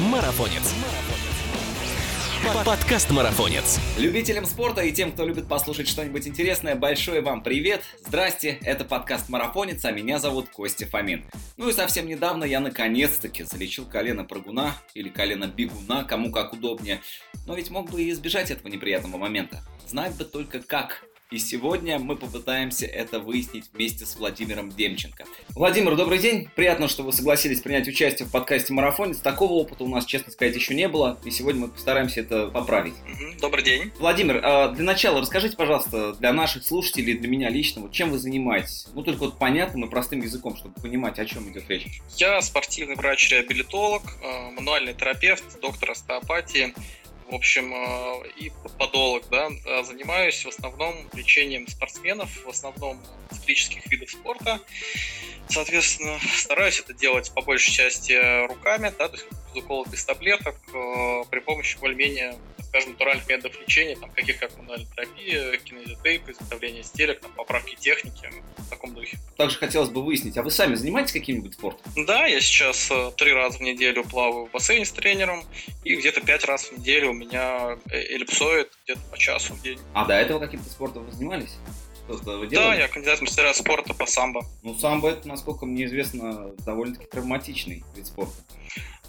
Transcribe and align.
Марафонец. 0.00 0.74
Подкаст 2.64 3.10
Марафонец. 3.10 3.78
Любителям 3.98 4.46
спорта 4.46 4.80
и 4.80 4.92
тем, 4.92 5.12
кто 5.12 5.26
любит 5.26 5.46
послушать 5.46 5.88
что-нибудь 5.88 6.26
интересное, 6.26 6.74
большой 6.74 7.20
вам 7.20 7.42
привет. 7.42 7.82
Здрасте, 8.06 8.58
это 8.62 8.86
подкаст 8.86 9.28
Марафонец, 9.28 9.84
а 9.84 9.90
меня 9.90 10.18
зовут 10.18 10.48
Костя 10.48 10.86
Фомин. 10.86 11.26
Ну 11.58 11.68
и 11.68 11.74
совсем 11.74 12.06
недавно 12.06 12.44
я 12.44 12.60
наконец-таки 12.60 13.42
залечил 13.42 13.84
колено 13.84 14.24
прыгуна 14.24 14.72
или 14.94 15.10
колено 15.10 15.44
бегуна, 15.44 16.04
кому 16.04 16.32
как 16.32 16.54
удобнее. 16.54 17.02
Но 17.46 17.54
ведь 17.54 17.68
мог 17.68 17.90
бы 17.90 18.00
и 18.00 18.10
избежать 18.10 18.50
этого 18.50 18.68
неприятного 18.68 19.18
момента. 19.18 19.62
Знать 19.86 20.14
бы 20.14 20.24
только 20.24 20.60
как. 20.60 21.04
И 21.30 21.38
сегодня 21.38 22.00
мы 22.00 22.16
попытаемся 22.16 22.86
это 22.86 23.20
выяснить 23.20 23.70
вместе 23.72 24.04
с 24.04 24.16
Владимиром 24.16 24.68
Демченко. 24.68 25.26
Владимир, 25.50 25.94
добрый 25.94 26.18
день. 26.18 26.48
Приятно, 26.56 26.88
что 26.88 27.04
вы 27.04 27.12
согласились 27.12 27.60
принять 27.60 27.86
участие 27.86 28.26
в 28.26 28.32
подкасте 28.32 28.72
«Марафонец». 28.72 29.18
Такого 29.18 29.52
опыта 29.52 29.84
у 29.84 29.88
нас, 29.88 30.06
честно 30.06 30.32
сказать, 30.32 30.56
еще 30.56 30.74
не 30.74 30.88
было. 30.88 31.20
И 31.24 31.30
сегодня 31.30 31.60
мы 31.60 31.68
постараемся 31.68 32.22
это 32.22 32.48
поправить. 32.48 32.94
Добрый 33.40 33.62
день. 33.62 33.92
Владимир, 34.00 34.40
а 34.42 34.70
для 34.70 34.82
начала 34.82 35.20
расскажите, 35.20 35.56
пожалуйста, 35.56 36.14
для 36.14 36.32
наших 36.32 36.64
слушателей, 36.64 37.16
для 37.16 37.28
меня 37.28 37.48
лично, 37.48 37.82
вот 37.82 37.92
чем 37.92 38.10
вы 38.10 38.18
занимаетесь? 38.18 38.88
Ну, 38.92 39.04
только 39.04 39.20
вот 39.20 39.38
понятным 39.38 39.84
и 39.84 39.88
простым 39.88 40.22
языком, 40.22 40.56
чтобы 40.56 40.74
понимать, 40.80 41.20
о 41.20 41.26
чем 41.26 41.48
идет 41.52 41.68
речь. 41.68 42.00
Я 42.16 42.42
спортивный 42.42 42.96
врач-реабилитолог, 42.96 44.02
э, 44.20 44.50
мануальный 44.50 44.94
терапевт, 44.94 45.60
доктор 45.60 45.92
остеопатии 45.92 46.74
в 47.30 47.34
общем, 47.34 47.72
э, 47.72 48.28
и 48.36 48.52
подолог, 48.78 49.24
да, 49.30 49.48
э, 49.64 49.84
занимаюсь 49.84 50.44
в 50.44 50.48
основном 50.48 50.94
лечением 51.12 51.68
спортсменов, 51.68 52.28
в 52.44 52.48
основном 52.48 53.00
циклических 53.32 53.86
видов 53.86 54.10
спорта. 54.10 54.60
Соответственно, 55.48 56.18
стараюсь 56.36 56.80
это 56.80 56.92
делать 56.92 57.32
по 57.34 57.42
большей 57.42 57.72
части 57.72 58.46
руками, 58.46 58.92
да, 58.98 59.08
то 59.08 59.16
есть 59.16 59.26
укола, 59.58 59.86
без 59.90 60.04
таблеток, 60.04 60.56
э, 60.72 61.24
при 61.30 61.40
помощи 61.40 61.78
более-менее 61.78 62.38
скажем, 62.70 62.90
натуральных 62.92 63.28
методов 63.28 63.60
лечения, 63.60 63.96
там, 63.96 64.10
каких 64.10 64.38
как 64.38 64.56
мануальная 64.56 64.86
терапия, 64.94 65.58
кинезиотейп, 65.58 66.28
изготовление 66.28 66.84
стелек, 66.84 67.20
там, 67.20 67.32
поправки 67.32 67.74
техники, 67.74 68.30
в 68.58 68.70
таком 68.70 68.94
духе. 68.94 69.18
Также 69.36 69.58
хотелось 69.58 69.90
бы 69.90 70.02
выяснить, 70.04 70.36
а 70.38 70.42
вы 70.42 70.52
сами 70.52 70.76
занимаетесь 70.76 71.12
каким-нибудь 71.12 71.54
спортом? 71.54 71.92
Да, 72.06 72.26
я 72.26 72.40
сейчас 72.40 72.88
э, 72.90 73.10
три 73.16 73.32
раза 73.32 73.58
в 73.58 73.60
неделю 73.60 74.04
плаваю 74.04 74.46
в 74.46 74.50
бассейне 74.52 74.84
с 74.84 74.92
тренером, 74.92 75.44
и 75.82 75.96
где-то 75.96 76.20
пять 76.20 76.44
раз 76.44 76.66
в 76.66 76.78
неделю 76.78 77.10
у 77.10 77.14
меня 77.14 77.76
э, 77.90 78.14
эллипсоид 78.14 78.70
где-то 78.84 79.00
по 79.10 79.18
часу 79.18 79.54
в 79.54 79.62
день. 79.62 79.80
А 79.92 80.04
до 80.04 80.14
этого 80.14 80.38
каким-то 80.38 80.70
спортом 80.70 81.06
вы 81.06 81.12
занимались? 81.12 81.56
Вы 82.10 82.48
да, 82.48 82.74
я 82.74 82.88
кандидат 82.88 83.20
мастера 83.20 83.54
спорта 83.54 83.94
по 83.94 84.06
самбо. 84.06 84.44
Ну, 84.62 84.74
самбо 84.74 85.10
это, 85.10 85.28
насколько 85.28 85.64
мне 85.64 85.84
известно, 85.84 86.52
довольно-таки 86.66 87.06
травматичный 87.06 87.84
вид 87.94 88.06
спорта. 88.06 88.34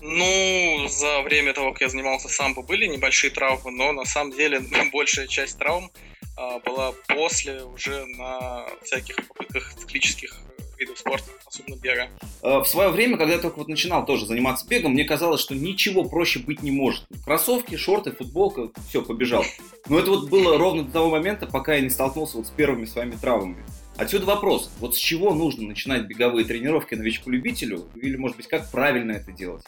Ну, 0.01 0.87
за 0.87 1.21
время 1.21 1.53
того, 1.53 1.71
как 1.71 1.81
я 1.81 1.89
занимался 1.89 2.29
самбо, 2.29 2.61
были 2.61 2.85
небольшие 2.85 3.31
травмы, 3.31 3.71
но 3.71 3.91
на 3.91 4.05
самом 4.05 4.33
деле 4.33 4.61
большая 4.93 5.27
часть 5.27 5.57
травм 5.57 5.91
а, 6.37 6.59
была 6.59 6.93
после 7.07 7.63
уже 7.63 8.05
на 8.05 8.65
всяких 8.83 9.15
попытках 9.27 9.73
циклических 9.75 10.37
видов 10.81 10.97
спорта, 10.97 11.31
особенно 11.45 11.75
бега. 11.75 12.09
А, 12.41 12.61
в 12.61 12.67
свое 12.67 12.89
время, 12.89 13.17
когда 13.17 13.33
я 13.33 13.39
только 13.39 13.57
вот 13.57 13.67
начинал 13.67 14.05
тоже 14.05 14.25
заниматься 14.25 14.67
бегом, 14.67 14.93
мне 14.93 15.05
казалось, 15.05 15.41
что 15.41 15.55
ничего 15.55 16.03
проще 16.03 16.39
быть 16.39 16.63
не 16.63 16.71
может. 16.71 17.05
Кроссовки, 17.23 17.77
шорты, 17.77 18.11
футболка, 18.11 18.69
все, 18.89 19.01
побежал. 19.01 19.45
Но 19.87 19.99
это 19.99 20.11
вот 20.11 20.29
было 20.29 20.57
ровно 20.57 20.83
до 20.83 20.91
того 20.91 21.09
момента, 21.09 21.45
пока 21.45 21.75
я 21.75 21.81
не 21.81 21.89
столкнулся 21.89 22.37
вот 22.37 22.47
с 22.47 22.49
первыми 22.49 22.85
своими 22.85 23.15
травмами. 23.15 23.63
Отсюда 23.97 24.25
вопрос, 24.25 24.71
вот 24.79 24.95
с 24.95 24.97
чего 24.97 25.33
нужно 25.33 25.67
начинать 25.67 26.03
беговые 26.03 26.45
тренировки 26.45 26.95
новичку-любителю, 26.95 27.87
или, 27.95 28.15
может 28.15 28.37
быть, 28.37 28.47
как 28.47 28.71
правильно 28.71 29.11
это 29.11 29.31
делать? 29.31 29.63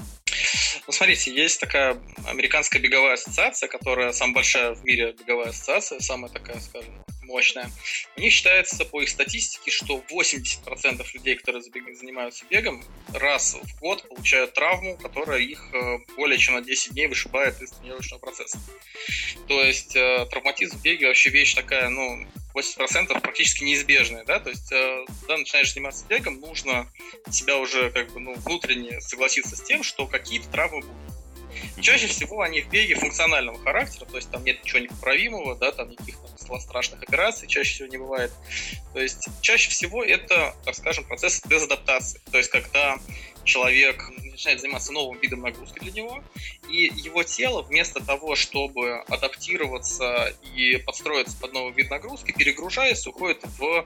Ну, 0.88 0.92
смотрите, 0.92 1.34
есть 1.34 1.60
такая 1.60 1.98
американская 2.26 2.82
беговая 2.82 3.14
ассоциация, 3.14 3.70
которая 3.70 4.12
самая 4.12 4.36
большая 4.36 4.74
в 4.74 4.84
мире 4.84 5.14
беговая 5.18 5.50
ассоциация, 5.50 6.00
самая 6.00 6.32
такая, 6.32 6.60
скажем, 6.60 6.94
мощная. 7.24 7.70
У 8.16 8.22
них 8.22 8.34
считается 8.34 8.86
по 8.86 9.02
их 9.02 9.10
статистике, 9.10 9.72
что 9.72 10.04
80% 10.12 11.06
людей, 11.14 11.36
которые 11.36 11.64
занимаются 11.64 12.46
бегом, 12.50 12.84
раз 13.14 13.56
в 13.56 13.80
год 13.80 14.08
получают 14.08 14.54
травму, 14.54 14.98
которая 14.98 15.40
их 15.40 15.62
э, 15.74 16.00
более 16.16 16.38
чем 16.38 16.56
на 16.56 16.62
10 16.62 16.94
дней 16.94 17.08
вышибает 17.08 17.62
из 17.62 17.72
тренировочного 17.72 18.20
процесса. 18.20 18.60
То 19.48 19.64
есть 19.64 19.96
э, 19.96 20.26
травматизм 20.30 20.78
в 20.78 20.82
беге 20.82 21.08
вообще 21.08 21.30
вещь 21.30 21.54
такая, 21.56 21.90
ну, 21.90 22.26
80% 22.54 23.20
практически 23.20 23.64
неизбежная, 23.64 24.24
да, 24.26 24.40
то 24.40 24.50
есть, 24.50 24.72
э, 24.72 25.06
когда 25.22 25.38
начинаешь 25.38 25.74
заниматься 25.74 26.06
бегом, 26.08 26.40
нужно 26.40 26.88
себя 27.32 27.58
уже 27.58 27.90
как 27.92 28.14
бы, 28.14 28.20
ну, 28.20 28.36
внутренне 28.36 29.02
согласиться 29.02 29.56
с 29.56 29.62
тем, 29.62 29.84
что 29.84 30.08
какие-то 30.08 30.50
травмы 30.50 30.82
будут. 30.82 31.13
Чаще 31.82 32.08
всего 32.08 32.42
они 32.42 32.62
в 32.62 32.70
беге 32.70 32.96
функционального 32.96 33.60
характера, 33.60 34.06
то 34.06 34.18
есть 34.18 34.30
там 34.32 34.44
нет 34.44 34.64
ничего 34.64 34.80
непоправимого, 34.80 35.56
да, 35.56 35.72
там 35.72 35.90
никаких 35.90 36.18
там, 36.48 36.60
страшных 36.60 37.02
операций 37.04 37.48
чаще 37.48 37.74
всего 37.74 37.88
не 37.88 37.98
бывает. 37.98 38.32
То 38.94 39.00
есть 39.00 39.28
чаще 39.42 39.70
всего 39.70 40.04
это, 40.04 40.56
так 40.66 40.76
скажем, 40.76 41.06
процесс 41.06 41.42
дезадаптации. 41.42 42.22
То 42.32 42.38
есть 42.38 42.50
когда 42.50 42.98
человек 43.44 44.10
начинает 44.20 44.62
заниматься 44.62 44.92
новым 44.92 45.20
видом 45.20 45.42
нагрузки 45.42 45.80
для 45.80 45.92
него, 45.92 46.24
и 46.70 46.92
его 46.96 47.24
тело 47.24 47.62
вместо 47.62 48.04
того, 48.04 48.36
чтобы 48.36 49.00
адаптироваться 49.08 50.34
и 50.56 50.78
подстроиться 50.78 51.38
под 51.38 51.54
новый 51.54 51.74
вид 51.74 51.90
нагрузки, 51.90 52.32
перегружается, 52.32 53.10
уходит 53.10 53.44
в 53.58 53.86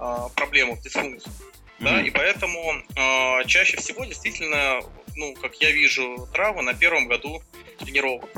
э, 0.00 0.28
проблему, 0.34 0.76
в 0.76 0.82
дисфункцию. 0.82 1.32
Mm-hmm. 1.32 1.84
Да, 1.84 2.02
и 2.02 2.10
поэтому 2.10 2.74
э, 2.96 3.44
чаще 3.46 3.76
всего 3.76 4.04
действительно, 4.04 4.80
ну, 5.16 5.34
как 5.34 5.56
я 5.56 5.70
вижу, 5.70 6.28
травмы 6.32 6.62
на 6.62 6.74
первом 6.74 7.08
году 7.08 7.42
тренировок. 7.78 8.30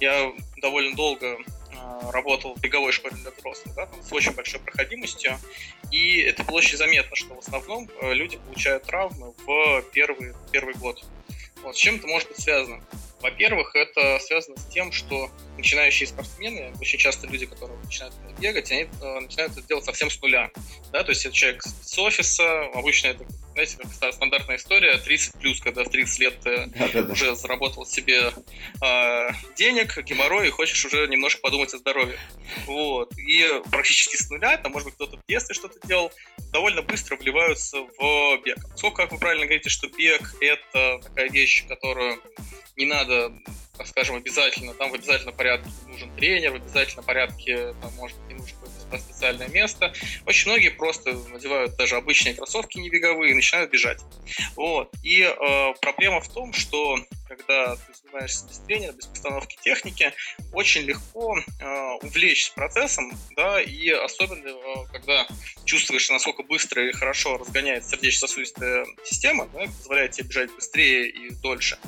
Я 0.00 0.32
довольно 0.60 0.94
долго 0.96 1.26
э, 1.26 2.10
работал 2.10 2.54
в 2.54 2.60
беговой 2.60 2.92
школе 2.92 3.14
для 3.16 3.30
взрослых, 3.30 3.74
да, 3.74 3.88
с 4.02 4.12
очень 4.12 4.32
большой 4.32 4.60
проходимостью, 4.60 5.38
и 5.90 6.20
это 6.20 6.44
было 6.44 6.58
очень 6.58 6.76
заметно, 6.76 7.16
что 7.16 7.34
в 7.34 7.38
основном 7.38 7.88
э, 8.00 8.14
люди 8.14 8.38
получают 8.38 8.84
травмы 8.84 9.34
в 9.46 9.82
первый, 9.92 10.34
первый 10.52 10.74
год. 10.74 11.04
Вот, 11.62 11.76
с 11.76 11.78
чем 11.78 11.96
это 11.96 12.06
может 12.06 12.28
быть 12.28 12.38
связано? 12.38 12.82
Во-первых, 13.20 13.74
это 13.74 14.18
связано 14.20 14.56
с 14.56 14.66
тем, 14.66 14.92
что 14.92 15.30
начинающие 15.56 16.06
спортсмены, 16.06 16.72
очень 16.80 16.98
часто 16.98 17.26
люди, 17.26 17.44
которые 17.44 17.78
начинают 17.80 18.14
бегать, 18.38 18.72
они 18.72 18.88
э, 19.00 19.20
начинают 19.20 19.52
это 19.52 19.62
делать 19.62 19.84
совсем 19.84 20.10
с 20.10 20.20
нуля. 20.22 20.50
Да? 20.90 21.04
То 21.04 21.10
есть 21.10 21.26
это 21.26 21.34
человек 21.34 21.62
с 21.62 21.98
офиса, 21.98 22.62
обычно 22.74 23.08
это, 23.08 23.26
знаете, 23.52 23.76
как 23.76 24.14
стандартная 24.14 24.56
история, 24.56 24.96
30 24.96 25.34
плюс, 25.34 25.60
когда 25.60 25.84
в 25.84 25.90
30 25.90 26.18
лет 26.18 26.40
ты 26.40 26.66
да, 26.66 26.88
да, 26.88 27.02
да. 27.02 27.12
уже 27.12 27.34
заработал 27.34 27.84
себе 27.84 28.32
э, 28.82 29.28
денег, 29.56 30.02
геморрой, 30.02 30.48
и 30.48 30.50
хочешь 30.50 30.82
уже 30.86 31.06
немножко 31.06 31.42
подумать 31.42 31.74
о 31.74 31.78
здоровье. 31.78 32.18
Вот. 32.66 33.12
И 33.18 33.46
практически 33.70 34.16
с 34.16 34.30
нуля, 34.30 34.56
там, 34.56 34.72
может 34.72 34.86
быть, 34.86 34.94
кто-то 34.94 35.18
в 35.18 35.26
детстве 35.28 35.54
что-то 35.54 35.78
делал, 35.86 36.10
довольно 36.52 36.80
быстро 36.80 37.16
вливаются 37.16 37.78
в 37.98 38.38
бег. 38.42 38.56
Сколько, 38.76 39.02
как 39.02 39.12
вы 39.12 39.18
правильно 39.18 39.44
говорите, 39.44 39.68
что 39.68 39.88
бег— 39.88 40.34
это 40.40 41.00
такая 41.02 41.28
вещь, 41.28 41.66
которую 41.68 42.20
не 42.76 42.86
надо, 42.86 43.09
так 43.76 43.86
скажем, 43.86 44.16
обязательно, 44.16 44.74
там 44.74 44.90
в 44.90 44.94
обязательном 44.94 45.34
порядке 45.34 45.70
нужен 45.86 46.14
тренер, 46.16 46.52
в 46.52 46.56
обязательном 46.56 47.04
порядке, 47.04 47.74
там, 47.80 47.92
может 47.94 48.16
не 48.28 48.34
нужно 48.34 48.58
какое-то 48.90 49.04
специальное 49.04 49.48
место. 49.48 49.92
Очень 50.26 50.50
многие 50.50 50.70
просто 50.70 51.12
надевают 51.12 51.76
даже 51.76 51.96
обычные 51.96 52.34
кроссовки 52.34 52.78
не 52.78 52.90
беговые 52.90 53.32
и 53.32 53.34
начинают 53.34 53.70
бежать. 53.70 54.00
Вот. 54.56 54.90
И 55.02 55.22
э, 55.22 55.74
проблема 55.80 56.20
в 56.20 56.28
том, 56.28 56.52
что 56.52 56.98
когда 57.28 57.76
ты 57.76 57.94
занимаешься 57.94 58.46
без 58.48 58.58
тренера, 58.58 58.92
без 58.92 59.06
постановки 59.06 59.56
техники, 59.62 60.12
очень 60.52 60.82
легко 60.82 61.38
э, 61.38 61.90
увлечься 62.02 62.52
процессом, 62.54 63.12
да, 63.36 63.60
и 63.60 63.88
особенно, 63.90 64.48
э, 64.48 64.86
когда 64.92 65.26
чувствуешь, 65.64 66.10
насколько 66.10 66.42
быстро 66.42 66.88
и 66.88 66.92
хорошо 66.92 67.38
разгоняется 67.38 67.90
сердечно-сосудистая 67.90 68.84
система, 69.04 69.48
да, 69.54 69.66
позволяет 69.66 70.12
тебе 70.12 70.28
бежать 70.28 70.54
быстрее 70.54 71.08
и 71.08 71.30
дольше. 71.30 71.78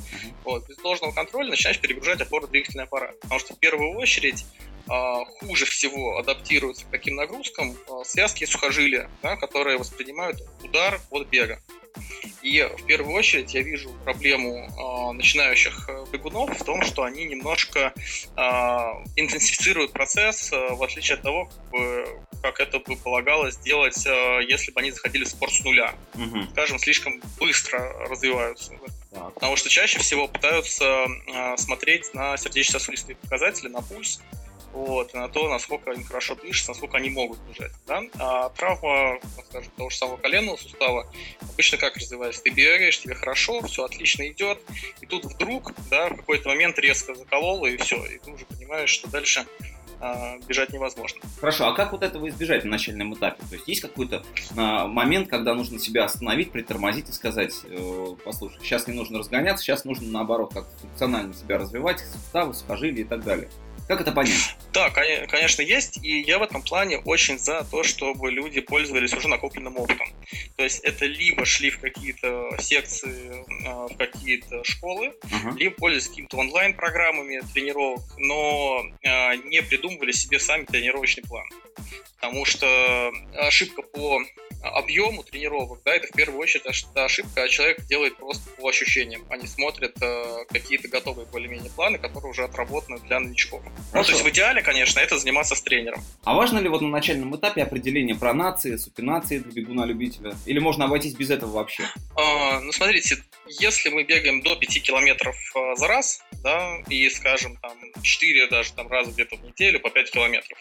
Вот, 0.44 0.68
без 0.68 0.76
должного 0.76 1.12
контроля 1.12 1.50
начинаешь 1.50 1.80
перегружать 1.80 2.20
опорно-двигательный 2.20 2.84
аппарат. 2.84 3.18
Потому 3.20 3.40
что 3.40 3.54
в 3.54 3.58
первую 3.58 3.96
очередь 3.96 4.44
хуже 4.86 5.64
всего 5.66 6.18
адаптируются 6.18 6.84
к 6.84 6.90
таким 6.90 7.16
нагрузкам 7.16 7.76
а, 7.88 8.04
связки 8.04 8.44
и 8.44 8.46
сухожилия, 8.46 9.08
да, 9.22 9.36
которые 9.36 9.78
воспринимают 9.78 10.42
удар 10.62 11.00
от 11.10 11.26
бега. 11.28 11.60
И 12.42 12.60
в 12.78 12.86
первую 12.86 13.14
очередь 13.14 13.54
я 13.54 13.62
вижу 13.62 13.90
проблему 14.04 14.66
э, 14.66 15.12
начинающих 15.12 15.88
бегунов 16.10 16.58
в 16.58 16.64
том, 16.64 16.82
что 16.82 17.04
они 17.04 17.24
немножко 17.24 17.92
э, 17.94 18.40
интенсифицируют 19.16 19.92
процесс, 19.92 20.52
э, 20.52 20.74
в 20.74 20.82
отличие 20.82 21.16
от 21.16 21.22
того, 21.22 21.44
как, 21.44 21.70
бы, 21.70 22.20
как 22.42 22.60
это 22.60 22.78
бы 22.80 22.96
полагалось 22.96 23.58
делать, 23.58 24.06
э, 24.06 24.40
если 24.48 24.72
бы 24.72 24.80
они 24.80 24.90
заходили 24.90 25.24
в 25.24 25.28
спорт 25.28 25.52
с 25.52 25.62
нуля. 25.62 25.94
Угу. 26.14 26.50
Скажем, 26.50 26.78
слишком 26.78 27.22
быстро 27.38 27.92
развиваются. 28.08 28.72
Так. 29.12 29.34
Потому 29.34 29.56
что 29.56 29.68
чаще 29.68 29.98
всего 30.00 30.26
пытаются 30.26 30.84
э, 30.84 31.56
смотреть 31.58 32.12
на 32.14 32.36
сердечно-сосудистые 32.36 33.16
показатели, 33.16 33.68
на 33.68 33.82
пульс, 33.82 34.20
вот, 34.72 35.14
на 35.14 35.28
то, 35.28 35.48
насколько 35.48 35.90
они 35.90 36.02
хорошо 36.02 36.34
движутся, 36.34 36.70
насколько 36.70 36.96
они 36.96 37.10
могут 37.10 37.38
бежать. 37.40 37.72
Да? 37.86 38.02
А 38.18 38.48
травма, 38.50 39.18
скажем, 39.48 39.70
того 39.76 39.90
же 39.90 39.96
самого 39.96 40.16
коленного 40.16 40.56
сустава, 40.56 41.10
обычно 41.52 41.78
как 41.78 41.96
развивается? 41.96 42.42
Ты 42.42 42.50
бегаешь, 42.50 42.98
тебе 42.98 43.14
хорошо, 43.14 43.62
все 43.62 43.84
отлично 43.84 44.26
идет, 44.28 44.60
и 45.00 45.06
тут 45.06 45.24
вдруг, 45.24 45.72
да, 45.90 46.08
в 46.08 46.16
какой-то 46.16 46.48
момент 46.48 46.78
резко 46.78 47.14
закололо, 47.14 47.66
и 47.66 47.76
все, 47.76 48.04
и 48.06 48.18
ты 48.18 48.30
уже 48.30 48.44
понимаешь, 48.46 48.90
что 48.90 49.08
дальше 49.08 49.46
а, 50.04 50.36
бежать 50.48 50.72
невозможно. 50.72 51.20
Хорошо, 51.38 51.68
а 51.68 51.74
как 51.74 51.92
вот 51.92 52.02
этого 52.02 52.28
избежать 52.28 52.64
на 52.64 52.70
начальном 52.70 53.14
этапе? 53.14 53.40
То 53.48 53.54
есть 53.54 53.68
есть 53.68 53.80
какой-то 53.82 54.24
а, 54.56 54.88
момент, 54.88 55.28
когда 55.28 55.54
нужно 55.54 55.78
себя 55.78 56.04
остановить, 56.04 56.50
притормозить 56.50 57.08
и 57.08 57.12
сказать, 57.12 57.54
э, 57.64 58.06
послушай, 58.24 58.58
сейчас 58.64 58.88
не 58.88 58.94
нужно 58.94 59.20
разгоняться, 59.20 59.62
сейчас 59.62 59.84
нужно 59.84 60.10
наоборот 60.10 60.54
как-то 60.54 60.76
функционально 60.80 61.32
себя 61.34 61.56
развивать, 61.56 62.00
суставы, 62.00 62.52
сухожилия 62.52 63.04
и 63.04 63.06
так 63.06 63.22
далее. 63.22 63.48
Как 63.88 64.00
это 64.00 64.12
понять? 64.12 64.56
Да, 64.72 64.90
конечно, 64.90 65.60
есть, 65.62 65.98
и 66.02 66.20
я 66.20 66.38
в 66.38 66.42
этом 66.42 66.62
плане 66.62 66.98
очень 66.98 67.38
за 67.38 67.64
то, 67.64 67.82
чтобы 67.82 68.30
люди 68.30 68.60
пользовались 68.60 69.12
уже 69.12 69.28
накопленным 69.28 69.76
опытом. 69.76 70.08
То 70.56 70.62
есть 70.62 70.80
это 70.80 71.04
либо 71.06 71.44
шли 71.44 71.70
в 71.70 71.78
какие-то 71.78 72.56
секции, 72.58 73.44
а, 73.66 73.88
в 73.88 73.96
какие-то 73.96 74.64
школы, 74.64 75.08
uh-huh. 75.22 75.58
либо 75.58 75.74
пользовались 75.74 76.08
какими-то 76.08 76.38
онлайн-программами 76.38 77.42
тренировок, 77.52 78.02
но 78.16 78.82
а, 79.04 79.36
не 79.36 79.62
придумывали 79.62 80.12
себе 80.12 80.38
сами 80.38 80.64
тренировочный 80.64 81.24
план. 81.24 81.44
Потому 82.20 82.44
что 82.44 83.12
ошибка 83.34 83.82
по 83.82 84.22
объему 84.62 85.22
тренировок, 85.22 85.80
да, 85.84 85.94
это 85.94 86.06
в 86.06 86.12
первую 86.12 86.40
очередь 86.40 86.64
ошибка, 86.66 87.42
а 87.42 87.48
человек 87.48 87.84
делает 87.86 88.16
просто 88.16 88.48
по 88.50 88.68
ощущениям, 88.68 89.24
они 89.28 89.46
смотрят 89.46 89.94
э, 90.00 90.44
какие-то 90.48 90.88
готовые 90.88 91.26
более-менее 91.26 91.70
планы, 91.70 91.98
которые 91.98 92.30
уже 92.30 92.44
отработаны 92.44 92.98
для 93.00 93.20
новичков. 93.20 93.62
Ну, 93.92 94.02
то 94.02 94.10
есть 94.10 94.22
в 94.22 94.28
идеале, 94.28 94.62
конечно, 94.62 95.00
это 95.00 95.18
заниматься 95.18 95.54
с 95.54 95.62
тренером. 95.62 96.02
А 96.24 96.34
важно 96.34 96.58
ли 96.58 96.68
вот 96.68 96.80
на 96.80 96.88
начальном 96.88 97.34
этапе 97.36 97.62
определение 97.62 98.14
пронации, 98.14 98.76
супинации 98.76 99.38
для 99.38 99.52
бегуна-любителя? 99.52 100.34
Или 100.46 100.58
можно 100.58 100.84
обойтись 100.84 101.14
без 101.14 101.30
этого 101.30 101.50
вообще? 101.50 101.84
А, 102.16 102.60
ну, 102.60 102.72
смотрите, 102.72 103.18
если 103.46 103.90
мы 103.90 104.04
бегаем 104.04 104.42
до 104.42 104.56
5 104.56 104.82
километров 104.82 105.36
э, 105.54 105.76
за 105.76 105.88
раз, 105.88 106.22
да, 106.42 106.78
и, 106.88 107.08
скажем, 107.10 107.56
там, 107.56 107.76
4 108.02 108.48
даже 108.48 108.72
там 108.72 108.88
раза 108.88 109.10
где-то 109.10 109.36
в 109.36 109.42
неделю 109.44 109.80
по 109.80 109.90
5 109.90 110.10
километров, 110.10 110.58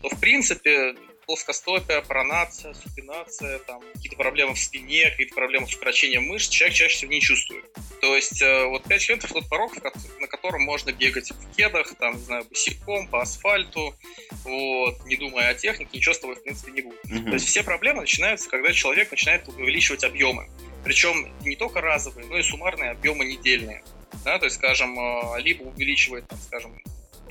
то, 0.00 0.08
в 0.08 0.18
принципе, 0.20 0.94
плоскостопия, 1.26 2.00
пронация, 2.02 2.74
супинация, 2.74 3.58
там, 3.60 3.82
какие-то 3.94 4.16
проблемы 4.16 4.54
в 4.54 4.58
спине, 4.58 5.10
какие-то 5.10 5.34
проблемы 5.34 5.66
с 5.66 5.74
укорочением 5.74 6.24
мышц, 6.24 6.48
человек 6.48 6.76
чаще 6.76 6.96
всего 6.96 7.12
не 7.12 7.20
чувствует. 7.20 7.64
То 8.00 8.16
есть 8.16 8.42
э, 8.42 8.64
вот 8.66 8.84
5 8.84 9.06
километров 9.06 9.32
тот 9.32 9.48
порог, 9.48 9.72
на 10.20 10.26
котором 10.26 10.62
можно 10.62 10.92
бегать 10.92 11.30
в 11.30 11.56
кедах, 11.56 11.94
там, 11.96 12.16
не 12.16 12.24
знаю, 12.24 12.44
босиком, 12.44 13.06
по 13.08 13.22
асфальту, 13.22 13.94
вот, 14.44 15.04
не 15.06 15.16
думая 15.16 15.50
о 15.50 15.54
технике, 15.54 15.90
ничего 15.92 16.14
с 16.14 16.18
тобой, 16.18 16.36
в 16.36 16.42
принципе, 16.42 16.72
не 16.72 16.82
будет. 16.82 17.04
Mm-hmm. 17.04 17.24
То 17.24 17.34
есть 17.34 17.46
все 17.46 17.62
проблемы 17.62 18.00
начинаются, 18.00 18.48
когда 18.48 18.72
человек 18.72 19.10
начинает 19.10 19.48
увеличивать 19.48 20.04
объемы. 20.04 20.50
Причем 20.84 21.32
не 21.42 21.56
только 21.56 21.80
разовые, 21.80 22.26
но 22.26 22.38
и 22.38 22.42
суммарные 22.42 22.90
объемы 22.90 23.24
недельные. 23.24 23.84
Да, 24.24 24.38
то 24.38 24.44
есть, 24.44 24.56
скажем, 24.56 24.98
э, 24.98 25.40
либо 25.40 25.62
увеличивает, 25.62 26.26
там, 26.28 26.38
скажем, 26.38 26.82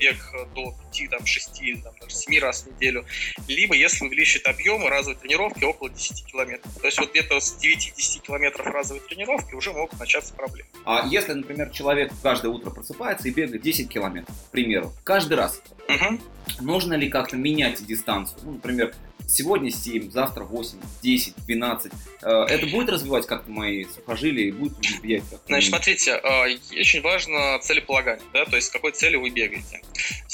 бег 0.02 0.16
до 0.54 0.74
5, 0.92 1.10
там, 1.10 1.24
6, 1.24 1.82
там, 1.84 1.94
даже 2.00 2.14
7 2.14 2.40
раз 2.40 2.64
в 2.64 2.74
неделю, 2.74 3.04
либо 3.46 3.74
если 3.74 4.04
увеличить 4.04 4.44
объемы 4.44 4.90
разовой 4.90 5.18
тренировки 5.18 5.64
около 5.64 5.90
10 5.90 6.26
километров. 6.26 6.72
То 6.80 6.86
есть 6.86 6.98
вот 6.98 7.10
где-то 7.10 7.38
с 7.38 7.56
9-10 7.62 8.22
километров 8.22 8.66
разовой 8.66 9.02
тренировки 9.08 9.54
уже 9.54 9.72
могут 9.72 9.98
начаться 9.98 10.34
проблемы. 10.34 10.68
А 10.84 11.06
если, 11.06 11.32
например, 11.32 11.70
человек 11.70 12.12
каждое 12.22 12.48
утро 12.48 12.70
просыпается 12.70 13.28
и 13.28 13.30
бегает 13.30 13.62
10 13.62 13.88
километров, 13.88 14.34
к 14.48 14.50
примеру, 14.50 14.92
каждый 15.04 15.34
раз, 15.34 15.62
угу. 15.88 16.20
нужно 16.60 16.94
ли 16.94 17.08
как-то 17.08 17.36
менять 17.36 17.84
дистанцию? 17.84 18.40
Ну, 18.44 18.52
например, 18.52 18.94
сегодня 19.26 19.70
7, 19.70 20.10
завтра 20.10 20.44
8, 20.44 20.78
10, 21.02 21.34
12. 21.46 21.92
Это 22.22 22.66
будет 22.66 22.90
развивать 22.90 23.26
как-то 23.26 23.50
мои 23.50 23.84
сухожилия 23.84 24.48
и 24.48 24.52
будет 24.52 24.76
влиять 25.00 25.22
как-то? 25.30 25.46
Значит, 25.46 25.70
смотрите, 25.70 26.10
э, 26.12 26.78
очень 26.78 27.00
важно 27.02 27.58
целеполагание, 27.60 28.24
да, 28.32 28.44
то 28.44 28.56
есть 28.56 28.68
с 28.68 28.70
какой 28.70 28.92
целью 28.92 29.22
вы 29.22 29.30
бегаете. 29.30 29.82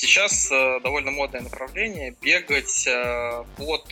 Сейчас 0.01 0.49
э, 0.53 0.79
довольно 0.81 1.11
модное 1.11 1.41
направление 1.41 2.15
бегать 2.23 2.87
э, 2.87 3.45
под 3.57 3.85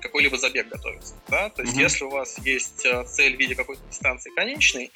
какой-либо 0.00 0.38
забег 0.38 0.68
готовиться, 0.68 1.14
да, 1.26 1.50
то 1.50 1.62
есть 1.62 1.74
угу. 1.74 1.82
если 1.82 2.04
у 2.04 2.10
вас 2.10 2.38
есть 2.38 2.86
цель 3.06 3.34
в 3.34 3.38
виде 3.38 3.56
какой-то 3.56 3.82
дистанции 3.90 4.30
конечной, 4.30 4.92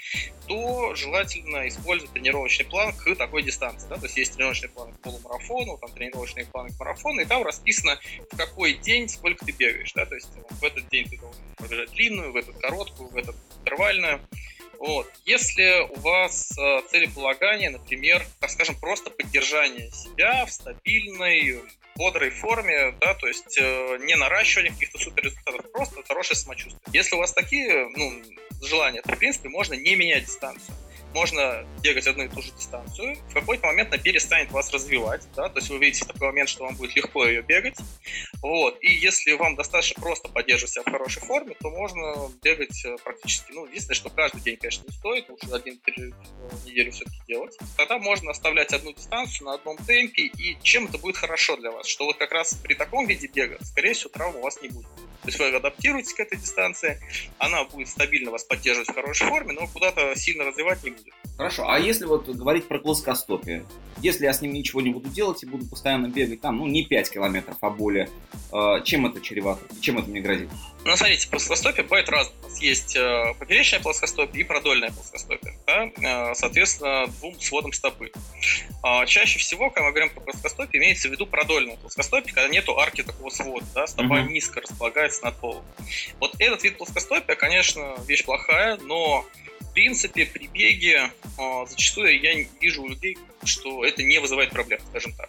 то 0.46 0.94
желательно 0.94 1.66
использовать 1.66 2.12
тренировочный 2.12 2.66
план 2.66 2.92
к 2.92 3.16
такой 3.16 3.42
дистанции, 3.42 3.88
да, 3.88 3.96
то 3.96 4.04
есть 4.04 4.16
есть 4.16 4.34
тренировочный 4.34 4.68
план 4.68 4.92
к 4.92 5.00
полумарафону, 5.00 5.76
там 5.76 5.90
тренировочный 5.90 6.46
план 6.46 6.70
к 6.70 6.78
марафону, 6.78 7.20
и 7.20 7.24
там 7.24 7.42
расписано, 7.42 7.98
в 8.30 8.36
какой 8.36 8.74
день 8.74 9.08
сколько 9.08 9.44
ты 9.44 9.50
бегаешь, 9.50 9.92
да, 9.94 10.06
то 10.06 10.14
есть 10.14 10.28
в 10.50 10.62
этот 10.62 10.88
день 10.88 11.08
ты 11.08 11.18
должен 11.18 11.42
пробежать 11.56 11.90
длинную, 11.90 12.30
в 12.30 12.36
этот 12.36 12.56
короткую, 12.58 13.08
в 13.08 13.16
этот 13.16 13.34
интервальную. 13.60 14.20
Вот. 14.84 15.10
Если 15.24 15.80
у 15.96 16.00
вас 16.00 16.52
э, 16.58 16.82
целеполагание, 16.90 17.70
например, 17.70 18.22
так 18.38 18.50
скажем, 18.50 18.76
просто 18.78 19.08
поддержание 19.08 19.90
себя 19.90 20.44
в 20.44 20.52
стабильной, 20.52 21.62
бодрой 21.96 22.28
форме, 22.28 22.94
да, 23.00 23.14
то 23.14 23.26
есть 23.26 23.56
э, 23.58 23.98
не 24.02 24.14
наращивание 24.14 24.72
каких-то 24.72 24.98
супер 24.98 25.24
результатов, 25.24 25.72
просто 25.72 26.02
хорошее 26.06 26.36
самочувствие. 26.36 26.82
Если 26.92 27.14
у 27.14 27.18
вас 27.18 27.32
такие, 27.32 27.88
ну, 27.96 28.12
желания, 28.62 29.00
то, 29.00 29.14
в 29.14 29.18
принципе, 29.18 29.48
можно 29.48 29.72
не 29.72 29.96
менять 29.96 30.26
дистанцию 30.26 30.74
можно 31.14 31.64
бегать 31.82 32.06
одну 32.06 32.24
и 32.24 32.28
ту 32.28 32.42
же 32.42 32.50
дистанцию. 32.52 33.16
В 33.30 33.34
какой-то 33.34 33.66
момент 33.66 33.92
она 33.92 34.02
перестанет 34.02 34.50
вас 34.50 34.72
развивать, 34.72 35.22
да, 35.36 35.48
то 35.48 35.58
есть 35.58 35.70
вы 35.70 35.76
увидите 35.76 36.04
такой 36.04 36.28
момент, 36.28 36.48
что 36.48 36.64
вам 36.64 36.74
будет 36.74 36.94
легко 36.96 37.24
ее 37.24 37.42
бегать. 37.42 37.78
Вот. 38.42 38.76
И 38.82 38.92
если 38.92 39.32
вам 39.32 39.56
достаточно 39.56 40.02
просто 40.02 40.28
поддерживать 40.28 40.72
себя 40.72 40.82
в 40.82 40.90
хорошей 40.90 41.22
форме, 41.22 41.56
то 41.60 41.70
можно 41.70 42.30
бегать 42.42 42.84
э, 42.84 42.96
практически, 43.02 43.52
ну, 43.52 43.66
единственное, 43.66 43.94
что 43.96 44.10
каждый 44.10 44.40
день, 44.40 44.56
конечно, 44.56 44.84
не 44.86 44.92
стоит, 44.92 45.28
лучше 45.28 45.46
один 45.52 45.80
в 45.84 46.66
неделю 46.66 46.92
все-таки 46.92 47.16
делать. 47.28 47.56
Тогда 47.76 47.98
можно 47.98 48.32
оставлять 48.32 48.72
одну 48.72 48.92
дистанцию 48.92 49.46
на 49.46 49.54
одном 49.54 49.76
темпе, 49.78 50.24
и 50.24 50.58
чем 50.62 50.86
это 50.86 50.98
будет 50.98 51.16
хорошо 51.16 51.56
для 51.56 51.70
вас, 51.70 51.86
что 51.86 52.04
вот 52.06 52.16
как 52.16 52.32
раз 52.32 52.54
при 52.54 52.74
таком 52.74 53.06
виде 53.06 53.28
бега, 53.28 53.58
скорее 53.62 53.94
всего, 53.94 54.10
травм 54.10 54.36
у 54.36 54.42
вас 54.42 54.60
не 54.60 54.68
будет. 54.68 54.86
То 55.24 55.28
есть 55.28 55.38
вы 55.38 55.46
адаптируетесь 55.46 56.12
к 56.12 56.20
этой 56.20 56.36
дистанции, 56.36 57.00
она 57.38 57.64
будет 57.64 57.88
стабильно 57.88 58.30
вас 58.30 58.44
поддерживать 58.44 58.90
в 58.90 58.94
хорошей 58.94 59.26
форме, 59.26 59.52
но 59.52 59.66
куда-то 59.66 60.14
сильно 60.16 60.44
развивать 60.44 60.82
не 60.84 60.90
будет. 60.90 61.03
Хорошо, 61.36 61.68
а 61.68 61.80
если 61.80 62.04
вот 62.04 62.28
говорить 62.28 62.68
про 62.68 62.78
плоскостопие, 62.78 63.64
если 64.00 64.24
я 64.24 64.32
с 64.32 64.40
ним 64.40 64.52
ничего 64.52 64.80
не 64.80 64.90
буду 64.90 65.08
делать 65.08 65.42
и 65.42 65.46
буду 65.46 65.66
постоянно 65.66 66.06
бегать 66.06 66.40
там, 66.40 66.58
ну, 66.58 66.66
не 66.66 66.84
5 66.84 67.10
километров, 67.10 67.56
а 67.60 67.70
более, 67.70 68.08
э, 68.52 68.82
чем 68.84 69.06
это 69.06 69.20
чревато? 69.20 69.64
Чем 69.80 69.98
это 69.98 70.08
мне 70.08 70.20
грозит? 70.20 70.48
Ну, 70.84 70.96
смотрите, 70.96 71.28
плоскостопие 71.28 71.82
бывает. 71.82 72.08
У 72.08 72.12
нас 72.12 72.32
есть 72.60 72.94
э, 72.94 73.34
поперечное 73.38 73.80
плоскостопие 73.80 74.44
и 74.44 74.46
продольное 74.46 74.92
плоскостопие. 74.92 75.58
Да? 75.66 75.90
Э, 76.30 76.34
соответственно, 76.34 77.06
двум 77.18 77.40
сводам 77.40 77.72
стопы. 77.72 78.12
Э, 78.84 79.04
чаще 79.06 79.40
всего, 79.40 79.70
когда 79.70 79.88
мы 79.88 79.90
говорим 79.90 80.10
про 80.10 80.20
плоскостопие, 80.20 80.80
имеется 80.82 81.08
в 81.08 81.12
виду 81.12 81.26
продольное 81.26 81.76
плоскостопие, 81.76 82.32
когда 82.32 82.48
нету 82.48 82.78
арки 82.78 83.02
такого 83.02 83.30
свода, 83.30 83.66
да? 83.74 83.86
стопа 83.88 84.20
uh-huh. 84.20 84.28
низко 84.28 84.60
располагается 84.60 85.24
над 85.24 85.36
полом. 85.36 85.64
Вот 86.20 86.36
этот 86.38 86.62
вид 86.62 86.78
плоскостопия, 86.78 87.34
конечно, 87.34 87.96
вещь 88.06 88.24
плохая, 88.24 88.76
но 88.76 89.24
принципе, 89.74 90.24
при 90.26 90.46
беге 90.46 91.10
э, 91.38 91.66
зачастую 91.66 92.20
я 92.20 92.46
вижу 92.60 92.82
у 92.82 92.88
людей, 92.88 93.18
что 93.44 93.84
это 93.84 94.02
не 94.02 94.18
вызывает 94.18 94.50
проблем, 94.50 94.80
скажем 94.90 95.12
так. 95.12 95.28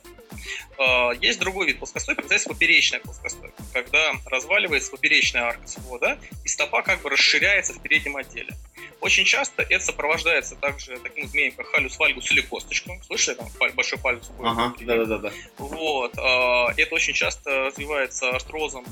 Э, 0.78 1.12
есть 1.20 1.40
другой 1.40 1.68
вид 1.68 1.80
плоскостопия, 1.80 2.24
называется 2.24 2.50
поперечная 2.50 3.00
плоскостопие, 3.00 3.54
когда 3.74 4.14
разваливается 4.26 4.92
поперечная 4.92 5.44
арка 5.44 5.68
свода, 5.68 6.18
и 6.44 6.48
стопа 6.48 6.82
как 6.82 7.02
бы 7.02 7.10
расширяется 7.10 7.74
в 7.74 7.82
переднем 7.82 8.18
отделе. 8.18 8.56
Очень 9.02 9.26
часто 9.26 9.64
это 9.64 9.84
сопровождается 9.84 10.56
также 10.56 10.98
таким 11.00 11.28
змеем, 11.28 11.54
как 11.54 11.68
халюс 11.68 11.98
вальгус 12.00 12.32
или 12.32 12.42
косточка. 12.42 12.92
Слышали, 13.06 13.36
там 13.36 13.48
большой 13.76 14.00
палец 14.00 14.24
Ага, 14.40 14.74
да-да-да. 14.82 15.32
Вот. 15.58 16.18
Э, 16.18 16.74
это 16.78 16.96
очень 16.96 17.14
часто 17.14 17.66
развивается 17.66 18.30
артрозом 18.30 18.86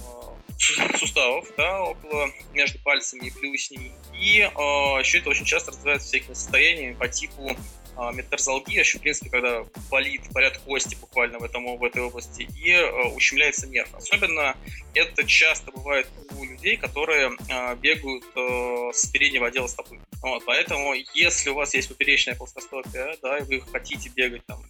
суставов, 0.97 1.47
да, 1.57 1.83
около 1.83 2.29
между 2.53 2.79
пальцами 2.79 3.27
и 3.27 3.31
плюсней. 3.31 3.91
И 4.13 4.39
э, 4.39 4.99
еще 4.99 5.19
это 5.19 5.29
очень 5.29 5.45
часто 5.45 5.71
развивается 5.71 6.07
всякими 6.07 6.33
состояниями 6.33 6.93
по 6.93 7.07
типу 7.07 7.55
э, 7.97 8.11
метарзалгии, 8.13 8.79
еще, 8.79 8.97
в 8.97 9.01
принципе, 9.01 9.29
когда 9.29 9.65
болит, 9.89 10.21
болят 10.31 10.57
кости 10.59 10.95
буквально 10.95 11.39
в, 11.39 11.43
этом, 11.43 11.77
в 11.77 11.83
этой 11.83 12.01
области, 12.01 12.47
и 12.57 12.71
э, 12.71 13.07
ущемляется 13.15 13.67
нерв. 13.67 13.93
Особенно 13.93 14.55
это 14.93 15.23
часто 15.25 15.71
бывает 15.71 16.07
у 16.37 16.43
людей, 16.43 16.77
которые 16.77 17.31
э, 17.49 17.75
бегают 17.75 18.23
э, 18.35 18.91
с 18.93 19.07
переднего 19.07 19.47
отдела 19.47 19.67
стопы. 19.67 19.99
Вот, 20.21 20.43
поэтому, 20.45 20.93
если 21.13 21.49
у 21.49 21.55
вас 21.55 21.73
есть 21.73 21.89
поперечная 21.89 22.35
плоскостопия, 22.35 23.17
да, 23.21 23.39
и 23.39 23.43
вы 23.43 23.61
хотите 23.61 24.09
бегать 24.09 24.45
там 24.45 24.63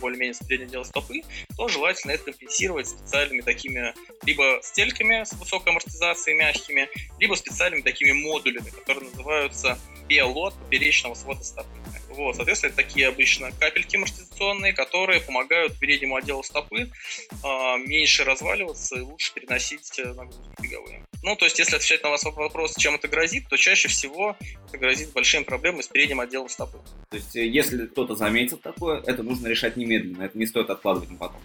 более-менее 0.00 0.34
с 0.34 0.38
переднего 0.38 0.68
отдела 0.68 0.84
стопы, 0.84 1.22
то 1.56 1.68
желательно 1.68 2.12
это 2.12 2.24
компенсировать 2.24 2.88
специальными 2.88 3.40
такими 3.40 3.94
либо 4.24 4.58
стельками 4.62 5.24
с 5.24 5.32
высокой 5.34 5.70
амортизацией 5.70 6.36
мягкими, 6.36 6.88
либо 7.18 7.34
специальными 7.34 7.82
такими 7.82 8.12
модулями, 8.12 8.68
которые 8.70 9.08
называются 9.10 9.78
пелот 10.08 10.54
поперечного 10.54 11.14
свода 11.14 11.44
стопы. 11.44 11.68
Вот, 12.16 12.36
соответственно, 12.36 12.72
это 12.72 12.82
такие 12.82 13.08
обычно 13.08 13.52
капельки 13.52 13.96
амортизационные, 13.96 14.72
которые 14.72 15.20
помогают 15.20 15.78
переднему 15.78 16.16
отделу 16.16 16.42
стопы 16.42 16.80
э, 16.80 17.76
меньше 17.86 18.24
разваливаться 18.24 18.96
и 18.96 19.00
лучше 19.00 19.34
переносить 19.34 19.98
э, 19.98 20.14
нагрузки 20.14 20.48
беговые. 20.62 21.04
Ну, 21.22 21.36
то 21.36 21.44
есть, 21.44 21.58
если 21.58 21.76
отвечать 21.76 22.02
на 22.02 22.10
вас 22.10 22.24
вопрос, 22.24 22.74
чем 22.76 22.94
это 22.94 23.08
грозит, 23.08 23.48
то 23.48 23.56
чаще 23.58 23.88
всего 23.88 24.34
это 24.68 24.78
грозит 24.78 25.12
большими 25.12 25.42
проблемами 25.42 25.82
с 25.82 25.88
передним 25.88 26.20
отделом 26.20 26.48
стопы. 26.48 26.78
То 27.10 27.16
есть, 27.18 27.36
э, 27.36 27.46
если 27.46 27.84
кто-то 27.86 28.14
заметил 28.14 28.56
такое, 28.56 29.02
это 29.06 29.22
нужно 29.22 29.48
решать 29.48 29.76
немедленно, 29.76 30.22
это 30.22 30.38
не 30.38 30.46
стоит 30.46 30.70
откладывать 30.70 31.10
на 31.10 31.18
потом. 31.18 31.40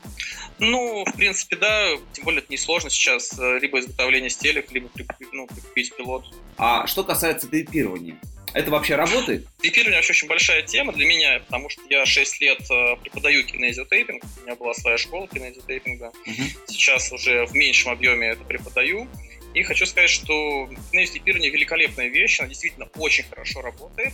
Ну, 0.59 1.03
в 1.03 1.17
принципе, 1.17 1.57
да, 1.57 1.89
тем 2.13 2.23
более 2.23 2.41
это 2.41 2.53
несложно 2.53 2.89
сейчас, 2.89 3.37
э, 3.37 3.59
либо 3.59 3.79
изготовление 3.79 4.29
стелек, 4.29 4.71
либо 4.71 4.89
ну, 5.33 5.47
прикупить 5.47 5.93
пилот. 5.97 6.23
А 6.57 6.87
что 6.87 7.03
касается 7.03 7.49
тейпирования, 7.49 8.17
это 8.53 8.71
вообще 8.71 8.95
работает? 8.95 9.47
Тейпирование 9.61 9.97
вообще 9.97 10.11
очень 10.11 10.27
большая 10.27 10.61
тема 10.63 10.93
для 10.93 11.05
меня, 11.05 11.39
потому 11.39 11.69
что 11.69 11.81
я 11.89 12.05
6 12.05 12.41
лет 12.41 12.59
э, 12.69 12.95
преподаю 13.01 13.43
кинезиотейпинг. 13.43 14.23
У 14.23 14.45
меня 14.45 14.55
была 14.55 14.73
своя 14.73 14.97
школа 14.97 15.27
кинезиотейпинга. 15.27 16.07
Угу. 16.07 16.43
Сейчас 16.67 17.11
уже 17.11 17.45
в 17.45 17.53
меньшем 17.53 17.91
объеме 17.91 18.29
это 18.29 18.43
преподаю. 18.43 19.07
И 19.53 19.63
хочу 19.63 19.85
сказать, 19.85 20.09
что 20.09 20.69
кинезиотейпирование 20.91 21.51
великолепная 21.51 22.07
вещь, 22.07 22.39
она 22.39 22.49
действительно 22.49 22.87
очень 22.97 23.25
хорошо 23.25 23.61
работает. 23.61 24.13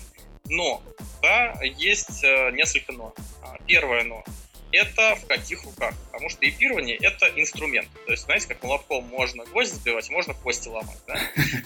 Но, 0.50 0.82
да, 1.22 1.60
есть 1.62 2.24
э, 2.24 2.51
несколько 2.51 2.91
но. 2.94 3.13
А, 3.41 3.58
первое 3.67 4.03
но 4.03 4.24
это 4.77 5.15
в 5.15 5.25
каких 5.27 5.63
руках. 5.63 5.93
Потому 6.12 6.29
что 6.29 6.48
эпирование— 6.48 6.96
это 7.01 7.27
инструмент. 7.36 7.89
То 8.05 8.12
есть, 8.12 8.24
знаете, 8.24 8.48
как 8.48 8.63
молотком 8.63 9.05
можно 9.05 9.43
гвозди 9.46 9.75
забивать, 9.75 10.10
можно 10.10 10.34
кости 10.34 10.67
ломать. 10.67 10.98
Да? 11.07 11.17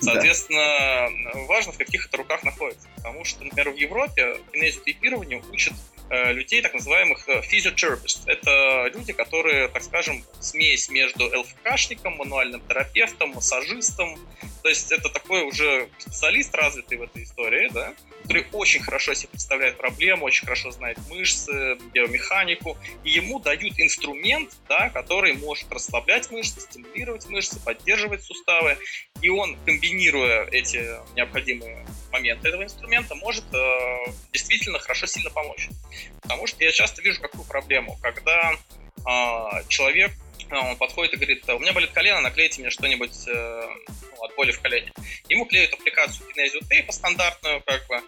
Соответственно, 0.02 1.10
важно, 1.48 1.72
в 1.72 1.78
каких 1.78 2.06
это 2.06 2.18
руках 2.18 2.44
находится. 2.44 2.88
Потому 2.98 3.24
что, 3.26 3.44
например, 3.44 3.72
в 3.72 3.76
Европе 3.76 4.38
кинезию 4.52 4.84
эпированию 4.86 5.44
учат 5.52 5.74
э, 6.10 6.34
людей, 6.34 6.62
так 6.62 6.74
называемых 6.74 7.28
физиотерапевтов. 7.44 8.28
Э, 8.28 8.32
это 8.32 8.92
люди, 8.94 9.14
которые, 9.14 9.68
так 9.68 9.84
скажем, 9.84 10.24
смесь 10.40 10.90
между 10.90 11.26
ЛФКшником, 11.26 12.18
мануальным 12.18 12.62
терапевтом, 12.68 13.32
массажистом. 13.32 14.20
То 14.62 14.70
есть 14.70 14.92
это 14.92 15.10
такой 15.10 15.44
уже 15.44 15.90
специалист 15.98 16.54
развитый 16.54 16.98
в 16.98 17.04
этой 17.04 17.24
истории, 17.24 17.70
да, 17.74 17.94
который 18.22 18.46
очень 18.52 18.82
хорошо 18.82 19.14
себе 19.14 19.30
представляет 19.30 19.78
проблему, 19.78 20.26
очень 20.26 20.46
хорошо 20.46 20.72
знает 20.72 20.98
мышцы, 21.10 21.78
биомеханику, 21.94 22.78
и 23.04 23.12
ему 23.12 23.40
дают 23.40 23.80
инструмент, 23.80 24.52
да, 24.70 24.90
который 24.90 25.34
может 25.34 25.72
расслаблять 25.72 26.32
мышцы, 26.32 26.62
стимулировать 26.62 27.28
мышцы, 27.28 27.60
поддерживать 27.60 28.24
суставы, 28.24 28.78
и 29.22 29.30
он, 29.30 29.58
комбинируя 29.66 30.46
эти 30.52 30.86
необходимые 31.16 31.86
моменты 32.12 32.50
этого 32.50 32.64
инструмента, 32.64 33.16
может 33.16 33.44
э, 33.54 33.98
действительно 34.32 34.80
хорошо 34.80 35.06
сильно 35.06 35.30
помочь. 35.30 35.70
Потому 36.22 36.48
что 36.48 36.64
я 36.64 36.72
часто 36.72 37.02
вижу 37.02 37.22
какую 37.22 37.46
проблему, 37.46 37.98
когда 38.02 38.52
э, 38.52 39.64
человек 39.68 40.12
он 40.60 40.78
подходит 40.78 41.14
и 41.14 41.18
говорит, 41.18 41.50
у 41.50 41.60
меня 41.60 41.74
болит 41.74 41.92
колено, 41.92 42.22
наклейте 42.22 42.62
мне 42.62 42.70
что-нибудь 42.70 43.28
э, 43.28 43.62
ну, 44.18 44.24
от 44.24 44.36
боли 44.36 44.52
в 44.52 44.62
колене. 44.62 44.92
Ему 45.30 45.46
клеют 45.46 45.74
аппликацию 45.74 46.28
кинезио 46.32 46.60
тейпа 46.70 46.92
стандартную, 46.92 47.62
как 47.62 47.88
бы, 47.88 48.02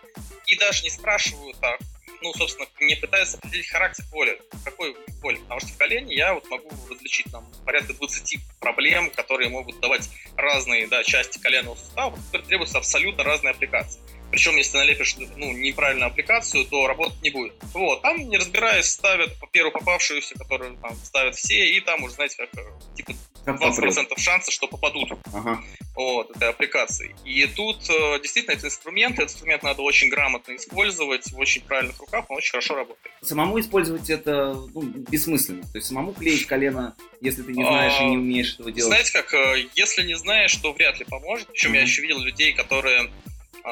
и 0.46 0.58
даже 0.58 0.84
не 0.84 0.90
спрашивают 0.90 1.60
так, 1.60 1.80
ну, 2.22 2.34
собственно, 2.34 2.68
не 2.80 2.96
пытаются 2.96 3.38
определить 3.38 3.68
характер 3.68 4.06
боли, 4.12 4.42
какой 4.64 4.96
боль. 5.22 5.38
Потому 5.40 5.60
что 5.60 5.70
в 5.70 5.78
колене 5.78 6.16
я 6.16 6.34
вот 6.34 6.50
могу 6.50 6.70
различить 6.90 7.30
там 7.32 7.46
порядка 7.66 7.94
20 7.94 8.40
проблем, 8.60 9.10
которые 9.12 9.50
могут 9.50 9.80
давать 9.82 10.10
разные 10.38 10.88
да, 10.88 11.04
части 11.04 11.38
коленного 11.40 11.76
сустава, 11.76 12.16
которые 12.16 12.48
требуются 12.48 12.78
абсолютно 12.78 13.24
разные 13.24 13.52
аппликации. 13.52 14.00
Причем, 14.34 14.58
если 14.58 14.78
налепишь 14.78 15.16
ну, 15.38 15.52
неправильную 15.52 16.08
аппликацию, 16.08 16.66
то 16.66 16.88
работать 16.88 17.22
не 17.22 17.30
будет. 17.30 17.54
Вот, 17.72 18.02
там, 18.02 18.18
не 18.18 18.36
разбираясь, 18.36 18.88
ставят 18.88 19.38
по 19.40 19.46
первую 19.46 19.72
попавшуюся, 19.72 20.34
которую 20.34 20.76
там 20.78 20.96
ставят 21.04 21.36
все, 21.36 21.70
и 21.70 21.80
там 21.82 22.02
уже, 22.02 22.16
знаете, 22.16 22.38
как 22.38 22.50
э, 22.58 22.96
типа 22.96 23.14
20% 23.46 24.18
шанса, 24.18 24.50
что 24.50 24.68
попадут 24.68 25.12
ага. 25.32 25.62
вот, 25.96 26.36
этой 26.36 26.50
аппликации. 26.50 27.16
И 27.24 27.46
тут 27.46 27.88
э, 27.88 28.20
действительно 28.24 28.56
это 28.56 28.66
инструмент, 28.66 29.20
этот 29.20 29.34
инструмент 29.34 29.62
надо 29.62 29.84
очень 29.84 30.10
грамотно 30.10 30.56
использовать, 30.56 31.32
в 31.32 31.38
очень 31.38 31.62
правильных 31.62 32.00
руках, 32.00 32.26
он 32.28 32.38
очень 32.38 32.54
хорошо 32.54 32.74
работает. 32.74 33.14
Самому 33.22 33.60
использовать 33.60 34.10
это 34.10 34.56
ну, 34.74 34.82
бессмысленно. 34.82 35.62
То 35.62 35.78
есть 35.78 35.90
самому 35.90 36.12
клеить 36.12 36.48
колено, 36.48 36.96
если 37.22 37.44
ты 37.44 37.52
не 37.52 37.64
знаешь 37.64 37.94
а, 38.00 38.04
и 38.04 38.10
не 38.10 38.18
умеешь 38.18 38.56
этого 38.56 38.72
делать. 38.72 38.88
Знаете 38.88 39.14
как, 39.14 39.32
э, 39.36 39.68
если 39.76 40.02
не 40.08 40.16
знаешь, 40.16 40.56
то 40.56 40.74
вряд 40.74 40.98
ли 40.98 41.06
поможет. 41.06 41.50
Причем 41.50 41.74
mm-hmm. 41.74 41.76
я 41.76 41.82
еще 41.84 42.02
видел 42.02 42.20
людей, 42.20 42.54
которые 42.54 43.02
а, 43.02 43.12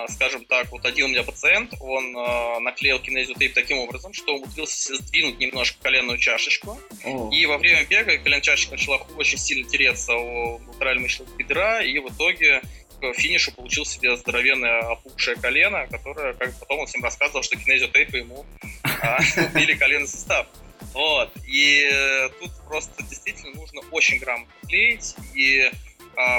скажем 0.10 0.46
так, 0.46 0.72
вот 0.72 0.86
один 0.86 1.06
у 1.06 1.10
меня 1.10 1.24
пациент, 1.24 1.74
он 1.80 2.16
э, 2.16 2.60
наклеил 2.60 3.00
кинезиотейп 3.00 3.54
таким 3.54 3.80
образом, 3.80 4.14
что 4.14 4.36
умудрился 4.36 4.96
сдвинуть 4.96 5.40
немножко 5.40 5.82
коленную 5.82 6.18
чашечку, 6.18 6.80
О. 7.04 7.30
и 7.34 7.46
во 7.46 7.58
время 7.58 7.86
бега 7.86 8.18
коленная 8.18 8.42
чашечка 8.42 8.74
начала 8.74 8.98
очень 9.18 9.38
сильно 9.38 9.68
тереться 9.70 10.14
о 10.14 10.62
латеральный 10.68 11.04
мышцы 11.04 11.26
бедра, 11.38 11.82
и 11.82 12.00
в 12.00 12.08
итоге 12.10 12.62
к 13.02 13.14
финишу 13.16 13.52
получил 13.52 13.86
себе 13.86 14.16
здоровенное 14.16 14.80
опухшее 14.80 15.36
колено, 15.36 15.88
которое, 15.90 16.34
как 16.34 16.58
потом 16.60 16.80
он 16.80 16.88
всем 16.88 17.04
рассказывал, 17.04 17.44
что 17.44 17.58
кинезиотейпы 17.58 18.18
ему 18.18 18.46
а, 18.84 19.20
убили 19.54 19.74
коленный 19.74 20.08
состав. 20.08 20.48
Вот. 20.94 21.32
И 21.48 21.90
э, 21.92 22.30
тут 22.40 22.52
просто 22.68 23.04
действительно 23.04 23.56
нужно 23.56 23.82
очень 23.92 24.20
грамотно 24.20 24.54
клеить, 24.68 25.16
и 25.34 25.62
а, 25.62 25.72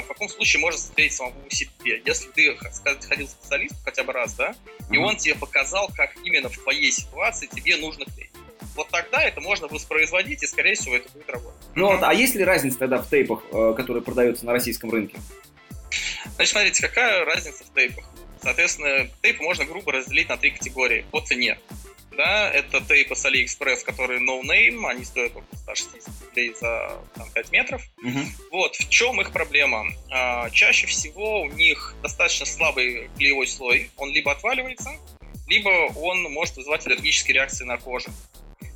в 0.03 0.07
каком 0.07 0.29
случае 0.29 0.61
можно 0.61 0.79
смотреть 0.79 1.13
самому 1.13 1.49
себе. 1.49 2.01
Если 2.05 2.29
ты 2.29 2.55
ходил 2.55 3.27
к 3.27 3.29
специалисту 3.29 3.77
хотя 3.83 4.03
бы 4.03 4.13
раз, 4.13 4.33
да, 4.33 4.55
и 4.91 4.97
он 4.97 5.17
тебе 5.17 5.35
показал, 5.35 5.89
как 5.95 6.15
именно 6.23 6.49
в 6.49 6.57
твоей 6.57 6.91
ситуации 6.91 7.47
тебе 7.47 7.77
нужно 7.77 8.05
клеить. 8.05 8.31
Вот 8.75 8.89
тогда 8.89 9.21
это 9.21 9.39
можно 9.41 9.67
воспроизводить, 9.67 10.41
и, 10.43 10.47
скорее 10.47 10.73
всего, 10.75 10.95
это 10.95 11.09
будет 11.09 11.29
работать. 11.29 11.61
Ну 11.75 11.87
вот, 11.87 12.01
а 12.01 12.13
есть 12.13 12.35
ли 12.35 12.43
разница 12.43 12.79
тогда 12.79 13.01
в 13.01 13.09
тейпах, 13.09 13.43
э, 13.51 13.73
которые 13.75 14.01
продаются 14.01 14.45
на 14.45 14.51
российском 14.51 14.89
рынке? 14.89 15.15
Значит, 16.35 16.51
смотрите, 16.51 16.81
какая 16.81 17.23
разница 17.25 17.63
в 17.63 17.73
тейпах? 17.73 18.05
Соответственно, 18.41 19.07
тейпы 19.21 19.43
можно 19.43 19.65
грубо 19.65 19.91
разделить 19.91 20.29
на 20.29 20.37
три 20.37 20.51
категории 20.51 21.05
по 21.11 21.21
цене 21.21 21.57
да, 22.15 22.49
это 22.49 22.81
тейпы 22.81 23.15
с 23.15 23.25
AliExpress, 23.25 23.83
которые 23.85 24.19
no 24.19 24.41
name, 24.41 24.87
они 24.87 25.03
стоят 25.03 25.31
около 25.35 25.57
160 25.63 26.09
рублей 26.25 26.53
за 26.59 26.97
там, 27.15 27.29
5 27.31 27.51
метров. 27.51 27.81
Uh-huh. 28.03 28.25
Вот, 28.51 28.75
в 28.75 28.89
чем 28.89 29.21
их 29.21 29.31
проблема? 29.31 29.85
А, 30.09 30.49
чаще 30.49 30.87
всего 30.87 31.41
у 31.41 31.49
них 31.49 31.95
достаточно 32.01 32.45
слабый 32.45 33.09
клеевой 33.17 33.47
слой, 33.47 33.91
он 33.97 34.11
либо 34.11 34.31
отваливается, 34.31 34.91
либо 35.47 35.69
он 35.97 36.23
может 36.31 36.55
вызывать 36.55 36.85
аллергические 36.87 37.35
реакции 37.35 37.65
на 37.65 37.77
коже. 37.77 38.09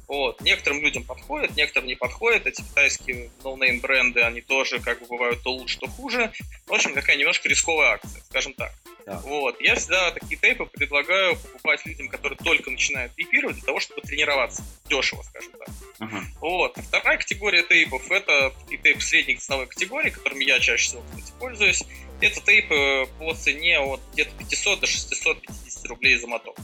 Вот. 0.07 0.41
Некоторым 0.41 0.81
людям 0.81 1.03
подходит, 1.03 1.55
некоторым 1.55 1.87
не 1.87 1.95
подходит. 1.95 2.47
Эти 2.47 2.61
китайские 2.61 3.29
no-name 3.43 3.81
бренды, 3.81 4.21
они 4.21 4.41
тоже 4.41 4.79
как 4.79 4.99
бы 5.01 5.07
бывают 5.07 5.43
то 5.43 5.51
лучше, 5.51 5.79
то 5.79 5.87
хуже. 5.87 6.31
В 6.65 6.73
общем, 6.73 6.93
такая 6.93 7.17
немножко 7.17 7.49
рисковая 7.49 7.93
акция, 7.93 8.21
скажем 8.29 8.53
так. 8.53 8.73
Да. 9.05 9.21
Вот. 9.23 9.59
Я 9.61 9.75
всегда 9.75 10.11
такие 10.11 10.37
тейпы 10.37 10.65
предлагаю 10.65 11.37
покупать 11.37 11.85
людям, 11.85 12.09
которые 12.09 12.37
только 12.37 12.69
начинают 12.69 13.15
тейпировать, 13.15 13.55
для 13.55 13.65
того, 13.65 13.79
чтобы 13.79 14.01
тренироваться. 14.01 14.63
Дешево, 14.89 15.23
скажем 15.23 15.53
так. 15.53 15.69
Uh-huh. 15.99 16.21
Вот. 16.41 16.77
Вторая 16.77 17.17
категория 17.17 17.63
тейпов— 17.63 18.11
это 18.11 18.53
тейп 18.67 19.01
средней 19.01 19.37
ценовой 19.37 19.67
категории, 19.67 20.09
которыми 20.09 20.43
я 20.43 20.59
чаще 20.59 20.87
всего, 20.87 21.03
кстати, 21.09 21.33
пользуюсь. 21.39 21.83
Это 22.19 22.41
тейпы 22.41 23.07
по 23.17 23.33
цене 23.33 23.79
от 23.79 24.01
где-то 24.11 24.31
500 24.37 24.79
до 24.81 24.87
650 24.87 25.85
рублей 25.85 26.17
за 26.17 26.27
моток. 26.27 26.57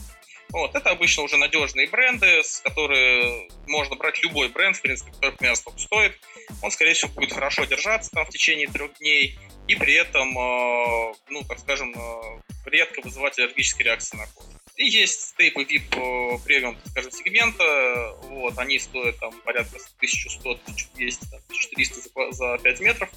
Вот, 0.54 0.72
это 0.76 0.90
обычно 0.90 1.24
уже 1.24 1.36
надежные 1.36 1.88
бренды, 1.88 2.44
с 2.44 2.60
которые 2.60 3.48
можно 3.66 3.96
брать 3.96 4.22
любой 4.22 4.48
бренд, 4.48 4.76
в 4.76 4.82
принципе, 4.82 5.10
который 5.10 5.32
примерно 5.32 5.56
сколько 5.56 5.80
стоит. 5.80 6.16
Он, 6.62 6.70
скорее 6.70 6.94
всего, 6.94 7.10
будет 7.10 7.32
хорошо 7.32 7.64
держаться 7.64 8.12
там 8.12 8.24
в 8.24 8.28
течение 8.28 8.68
трех 8.68 8.96
дней 8.98 9.36
и 9.66 9.74
при 9.74 9.94
этом, 9.94 10.28
э, 10.38 11.14
ну, 11.30 11.42
так 11.48 11.58
скажем, 11.58 11.92
э, 11.92 12.40
редко 12.66 13.00
вызывать 13.00 13.36
аллергические 13.36 13.86
реакции 13.86 14.16
на 14.16 14.26
кожу. 14.28 14.48
И 14.76 14.84
есть 14.86 15.30
стейпы 15.30 15.64
VIP 15.64 16.44
премиум, 16.44 16.76
так 16.76 16.86
скажем, 16.86 17.10
сегмента. 17.10 18.16
Вот, 18.22 18.56
они 18.56 18.78
стоят 18.78 19.18
там 19.18 19.32
порядка 19.40 19.78
1100, 19.96 20.50
1200, 20.50 21.24
1300 21.48 22.30
за, 22.30 22.32
за 22.32 22.58
5 22.58 22.80
метров. 22.80 23.10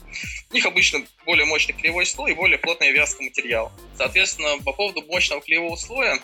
У 0.50 0.56
них 0.56 0.66
обычно 0.66 1.06
более 1.24 1.46
мощный 1.46 1.74
клеевой 1.74 2.08
слой 2.08 2.32
и 2.32 2.34
более 2.34 2.58
плотный 2.58 2.92
вязкий 2.92 3.26
материал. 3.26 3.72
Соответственно, 3.96 4.58
по 4.64 4.74
поводу 4.74 5.04
мощного 5.04 5.42
клеевого 5.42 5.76
слоя, 5.76 6.20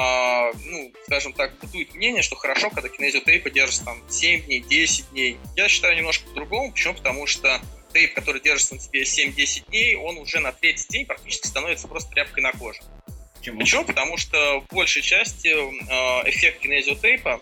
а, 0.00 0.52
ну, 0.64 0.92
скажем 1.06 1.32
так, 1.32 1.58
бытует 1.58 1.92
мнение, 1.92 2.22
что 2.22 2.36
хорошо, 2.36 2.70
когда 2.70 2.88
кинезиотейпы 2.88 3.50
держится 3.50 3.84
там 3.84 4.00
7 4.08 4.44
дней, 4.44 4.60
10 4.60 5.10
дней. 5.10 5.38
Я 5.56 5.68
считаю 5.68 5.96
немножко 5.96 6.24
по-другому. 6.28 6.70
Почему? 6.70 6.94
Потому 6.94 7.26
что 7.26 7.60
тейп, 7.92 8.14
который 8.14 8.40
держится 8.40 8.76
на 8.76 8.80
тебе 8.80 9.02
7-10 9.02 9.68
дней, 9.68 9.96
он 9.96 10.18
уже 10.18 10.38
на 10.38 10.52
третий 10.52 10.86
день 10.88 11.04
практически 11.04 11.48
становится 11.48 11.88
просто 11.88 12.10
тряпкой 12.12 12.44
на 12.44 12.52
коже. 12.52 12.80
Почему? 13.38 13.58
Почему? 13.58 13.84
Потому 13.84 14.16
что 14.18 14.60
в 14.60 14.72
большей 14.72 15.02
части 15.02 15.48
э, 15.48 16.30
эффект 16.30 16.60
кинезиотейпа 16.60 17.40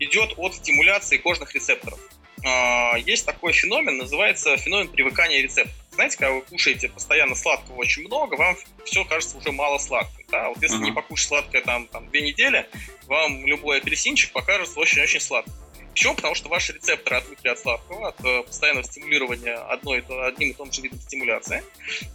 идет 0.00 0.34
от 0.36 0.54
стимуляции 0.54 1.16
кожных 1.16 1.54
рецепторов. 1.54 1.98
Э, 2.44 3.00
есть 3.06 3.24
такой 3.24 3.54
феномен, 3.54 3.96
называется 3.96 4.58
феномен 4.58 4.88
привыкания 4.88 5.40
рецепторов. 5.40 5.83
Знаете, 5.94 6.16
когда 6.16 6.34
вы 6.34 6.42
кушаете 6.42 6.88
постоянно 6.88 7.34
сладкого 7.34 7.76
очень 7.76 8.02
много, 8.06 8.34
вам 8.34 8.56
все 8.84 9.04
кажется 9.04 9.38
уже 9.38 9.52
мало 9.52 9.78
сладкого. 9.78 10.24
Да? 10.30 10.48
Вот 10.48 10.62
если 10.62 10.78
uh-huh. 10.78 10.84
не 10.84 10.92
покушать 10.92 11.28
сладкое 11.28 11.62
там, 11.62 11.86
там 11.86 12.08
две 12.10 12.22
недели, 12.22 12.66
вам 13.06 13.46
любой 13.46 13.78
апельсинчик 13.78 14.32
покажется 14.32 14.78
очень-очень 14.78 15.20
сладким. 15.20 15.52
Почему? 15.94 16.16
Потому 16.16 16.34
что 16.34 16.48
ваши 16.48 16.72
рецепторы 16.72 17.18
отвыкли 17.18 17.50
от 17.50 17.58
сладкого, 17.60 18.08
от 18.08 18.24
э, 18.24 18.42
постоянного 18.42 18.84
стимулирования 18.84 19.54
одной, 19.54 20.04
одним 20.26 20.50
и 20.50 20.52
том 20.52 20.72
же 20.72 20.82
видом 20.82 21.00
стимуляции. 21.00 21.62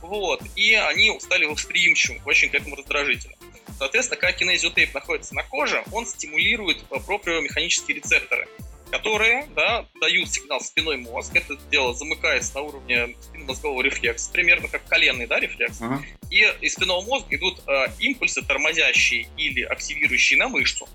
Вот. 0.01 0.43
И 0.57 0.75
они 0.75 1.17
стали 1.21 1.45
восприимчивым 1.45 2.21
очень 2.25 2.49
к 2.49 2.55
этому 2.55 2.75
раздражителю. 2.75 3.37
Соответственно, 3.77 4.19
когда 4.19 4.37
кинезиотейп 4.37 4.93
находится 4.93 5.33
на 5.33 5.43
коже, 5.43 5.81
он 5.93 6.05
стимулирует 6.05 6.83
э, 6.91 6.99
проприомеханические 6.99 7.95
рецепторы, 7.95 8.49
которые 8.91 9.47
да, 9.55 9.85
дают 9.99 10.31
сигнал 10.31 10.61
спиной 10.61 10.97
мозг. 10.97 11.35
Это 11.35 11.55
дело 11.71 11.93
замыкается 11.93 12.55
на 12.55 12.61
уровне 12.61 13.15
спинномозгового 13.21 13.81
рефлекса, 13.81 14.31
примерно 14.31 14.67
как 14.67 14.85
коленный 14.87 15.27
да, 15.27 15.39
рефлекс. 15.39 15.81
Uh-huh. 15.81 15.99
И 16.31 16.45
из 16.61 16.73
спинного 16.73 17.01
мозга 17.01 17.35
идут 17.35 17.61
э, 17.67 17.87
импульсы, 17.99 18.41
тормозящие 18.41 19.27
или 19.37 19.61
активирующие 19.63 20.39
на 20.39 20.47
мышцу. 20.47 20.87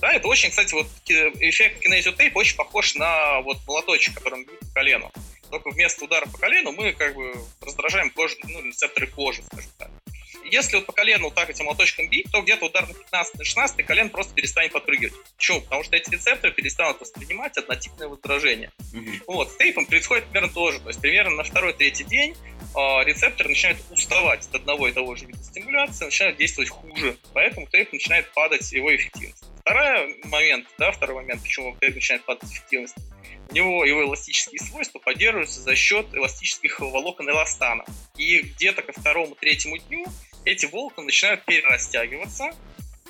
Да, 0.00 0.12
это 0.12 0.28
очень, 0.28 0.50
кстати, 0.50 0.74
вот 0.74 0.86
эффект 1.08 1.80
кинезиотейп 1.80 2.36
очень 2.36 2.56
похож 2.56 2.94
на 2.96 3.40
вот 3.40 3.58
молоточек, 3.66 4.14
которым 4.14 4.44
бьют 4.44 4.60
по 4.60 4.74
колену. 4.74 5.10
Только 5.50 5.70
вместо 5.70 6.04
удара 6.04 6.26
по 6.26 6.38
колену 6.38 6.72
мы 6.72 6.92
как 6.92 7.14
бы 7.14 7.34
раздражаем 7.62 8.10
кожу, 8.10 8.36
ну, 8.44 8.62
рецепторы 8.62 9.06
кожи, 9.06 9.42
скажем 9.44 9.70
так. 9.78 9.90
Если 10.56 10.76
вот 10.76 10.86
по 10.86 10.92
колену 10.92 11.30
так 11.30 11.50
этим 11.50 11.66
молоточком 11.66 12.08
бить, 12.08 12.32
то 12.32 12.40
где-то 12.40 12.64
удар 12.64 12.88
на 12.88 12.94
15 12.94 13.46
16 13.46 13.84
колен 13.84 14.08
просто 14.08 14.32
перестанет 14.32 14.72
подпрыгивать. 14.72 15.12
Почему? 15.36 15.60
Потому 15.60 15.84
что 15.84 15.96
эти 15.96 16.08
рецепторы 16.08 16.50
перестанут 16.54 16.98
воспринимать 16.98 17.58
однотипное 17.58 18.08
возражение. 18.08 18.72
Mm-hmm. 18.94 19.22
Вот, 19.26 19.52
с 19.52 19.56
тейпом 19.58 19.84
происходит 19.84 20.24
примерно 20.24 20.50
то 20.50 20.72
же. 20.72 20.80
То 20.80 20.88
есть 20.88 21.00
примерно 21.02 21.36
на 21.36 21.44
второй-третий 21.44 22.04
день 22.04 22.32
э, 22.32 22.78
рецепторы 23.04 23.50
начинают 23.50 23.78
уставать 23.90 24.46
от 24.46 24.54
одного 24.54 24.88
и 24.88 24.92
того 24.92 25.14
же 25.14 25.26
вида 25.26 25.44
стимуляции, 25.44 26.06
начинают 26.06 26.38
действовать 26.38 26.70
хуже. 26.70 27.18
Поэтому 27.34 27.66
тейп 27.66 27.92
начинает 27.92 28.32
падать 28.32 28.72
его 28.72 28.96
эффективность. 28.96 29.44
Второй 29.60 30.16
момент, 30.24 30.66
да, 30.78 30.90
второй 30.90 31.16
момент, 31.16 31.42
почему 31.42 31.76
тейп 31.82 31.96
начинает 31.96 32.24
падать 32.24 32.50
эффективность, 32.50 32.96
у 33.50 33.54
него 33.54 33.84
его 33.84 34.04
эластические 34.04 34.60
свойства 34.60 35.00
поддерживаются 35.00 35.60
за 35.60 35.76
счет 35.76 36.06
эластических 36.14 36.80
волокон 36.80 37.28
эластана. 37.28 37.84
И 38.16 38.40
где-то 38.40 38.80
ко 38.80 38.92
второму-третьему 38.92 39.76
дню 39.76 40.06
эти 40.46 40.64
волокна 40.66 41.02
начинают 41.02 41.44
перерастягиваться 41.44 42.50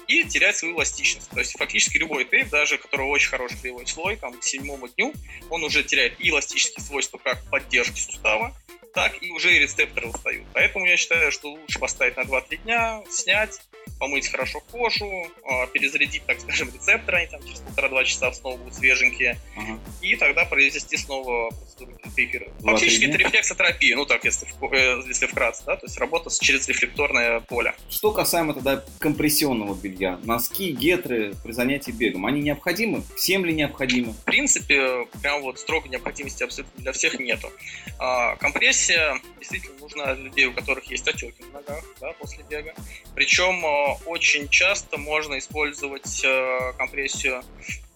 и 0.09 0.25
терять 0.25 0.57
свою 0.57 0.77
эластичность. 0.77 1.29
То 1.31 1.39
есть 1.39 1.57
фактически 1.57 1.99
любой 1.99 2.25
тейп, 2.25 2.49
даже 2.49 2.79
который 2.79 3.07
очень 3.07 3.29
хороший 3.29 3.59
клеевой 3.59 3.87
слой, 3.87 4.17
там, 4.17 4.39
к 4.39 4.43
седьмому 4.43 4.89
дню, 4.89 5.13
он 5.51 5.63
уже 5.63 5.85
теряет 5.85 6.19
и 6.21 6.31
эластические 6.31 6.85
свойства 6.85 7.19
как 7.19 7.43
поддержки 7.51 7.99
сустава, 7.99 8.57
так 8.95 9.23
и 9.23 9.31
уже 9.31 9.55
и 9.55 9.59
рецепторы 9.59 10.09
устают. 10.09 10.47
Поэтому 10.55 10.87
я 10.87 10.97
считаю, 10.97 11.31
что 11.31 11.51
лучше 11.53 11.79
поставить 11.79 12.17
на 12.17 12.23
2-3 12.23 12.57
дня, 12.65 13.03
снять, 13.11 13.61
помыть 13.99 14.29
хорошо 14.29 14.61
кожу, 14.71 15.27
а, 15.45 15.67
перезарядить, 15.69 16.25
так 16.27 16.41
скажем, 16.41 16.71
рецепторы, 16.73 17.19
они 17.19 17.27
там 17.29 17.43
через 17.43 17.61
полтора-два 17.61 18.05
часа 18.05 18.33
снова 18.33 18.57
будут 18.57 18.75
свеженькие, 18.75 19.39
ага. 19.57 19.79
и 20.03 20.17
тогда 20.17 20.45
произвести 20.45 20.97
снова 20.97 21.51
процедуру 21.51 21.97
тейпирования. 22.15 22.55
Фактически 22.63 23.05
это 23.07 23.19
рефлексотерапия, 23.19 23.97
ну 23.97 24.07
так, 24.07 24.25
если, 24.25 24.47
э, 24.73 25.03
если 25.07 25.27
вкратце, 25.27 25.65
да, 25.65 25.77
то 25.77 25.87
есть 25.87 25.99
работа 25.99 26.31
через 26.39 26.69
рефлекторное 26.69 27.41
поле. 27.41 27.75
Что 27.89 28.13
касаемо 28.13 28.55
тогда 28.55 28.85
компрессионного 28.99 29.75
белья, 29.75 30.19
носки, 30.25 30.73
гетры 30.73 31.35
при 31.43 31.53
занятии 31.53 31.91
бегом, 31.91 32.27
они 32.27 32.41
необходимы? 32.41 33.03
Всем 33.17 33.45
ли 33.45 33.53
необходимы? 33.53 34.13
В 34.13 34.25
принципе, 34.25 35.07
прям 35.23 35.43
вот 35.43 35.59
строгой 35.59 35.91
необходимости 35.91 36.43
абсолютно 36.43 36.83
для 36.83 36.93
всех 36.93 37.19
нету. 37.19 37.51
А, 37.99 38.37
компрессия 38.37 39.21
действительно 39.39 39.79
нужна 39.79 40.15
для 40.15 40.25
людей, 40.25 40.47
у 40.47 40.53
которых 40.53 40.85
есть 40.91 41.07
отеки 41.09 41.43
на 41.53 41.61
ногах 41.61 41.85
да, 42.01 42.13
после 42.13 42.45
бега. 42.49 42.75
Причем 43.15 43.65
очень 44.07 44.49
часто 44.49 44.99
можно 44.99 45.39
использовать 45.39 46.25
э, 46.25 46.73
компрессию 46.79 47.43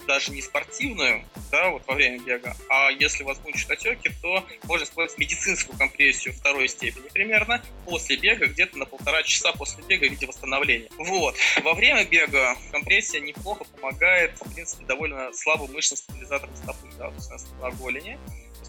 даже 0.06 0.32
не 0.32 0.42
спортивную, 0.42 1.24
да, 1.52 1.70
вот 1.70 1.82
во 1.86 1.94
время 1.94 2.18
бега, 2.18 2.56
а 2.68 2.90
если 2.90 3.22
вас 3.22 3.38
мучают 3.44 3.70
отеки, 3.70 4.10
то 4.20 4.44
можно 4.64 4.84
использовать 4.84 5.20
медицинскую 5.20 5.78
компрессию 5.78 6.34
второй 6.34 6.68
степени 6.68 7.08
примерно 7.08 7.62
после 7.84 8.16
бега, 8.16 8.46
где-то 8.46 8.76
на 8.76 8.86
полтора 8.86 9.22
часа 9.22 9.52
после 9.52 9.84
бега 9.84 10.08
в 10.08 10.10
виде 10.10 10.26
восстановления. 10.26 10.88
Вот. 10.98 11.36
Во 11.62 11.74
время 11.74 12.04
бега 12.04 12.56
компрессия 12.72 13.20
неплохо 13.20 13.64
помогает, 13.64 14.32
в 14.40 14.52
принципе, 14.52 14.84
довольно 14.84 15.32
слабым 15.32 15.72
мышцам 15.72 15.96
стабилизатором 15.98 16.56
стопы, 16.56 16.88
да, 16.98 17.10
то 17.10 17.32
есть 17.32 17.46
на 17.60 17.70
голени 17.70 18.18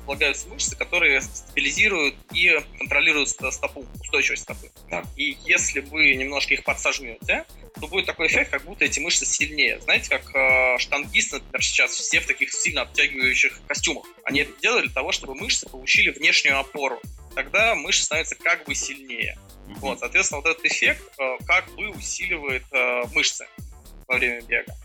располагаются 0.01 0.47
мышцы, 0.49 0.75
которые 0.75 1.21
стабилизируют 1.21 2.15
и 2.33 2.59
контролируют 2.77 3.29
стопу, 3.29 3.85
устойчивость 3.99 4.43
стопы. 4.43 4.71
Так. 4.89 5.05
И 5.15 5.37
если 5.45 5.79
вы 5.79 6.15
немножко 6.15 6.53
их 6.53 6.63
подсожмете, 6.63 7.45
то 7.79 7.87
будет 7.87 8.05
такой 8.05 8.27
эффект, 8.27 8.51
как 8.51 8.63
будто 8.63 8.85
эти 8.85 8.99
мышцы 8.99 9.25
сильнее. 9.25 9.79
Знаете, 9.81 10.09
как 10.09 10.35
э, 10.35 10.77
штангисты, 10.79 11.37
например, 11.37 11.63
сейчас 11.63 11.91
все 11.91 12.19
в 12.19 12.27
таких 12.27 12.51
сильно 12.51 12.81
обтягивающих 12.81 13.61
костюмах. 13.67 14.05
Они 14.23 14.41
это 14.41 14.51
делали 14.61 14.83
для 14.87 14.93
того, 14.93 15.11
чтобы 15.11 15.35
мышцы 15.35 15.69
получили 15.69 16.09
внешнюю 16.09 16.59
опору. 16.59 16.99
Тогда 17.35 17.75
мышцы 17.75 18.03
становятся 18.03 18.35
как 18.35 18.65
бы 18.65 18.75
сильнее. 18.75 19.37
Вот, 19.77 19.99
соответственно, 19.99 20.41
вот 20.41 20.49
этот 20.49 20.65
эффект 20.65 21.01
э, 21.17 21.37
как 21.45 21.73
бы 21.75 21.89
усиливает 21.89 22.63
э, 22.71 23.03
мышцы 23.13 23.47
во 24.07 24.17
время 24.17 24.41
бега. 24.41 24.75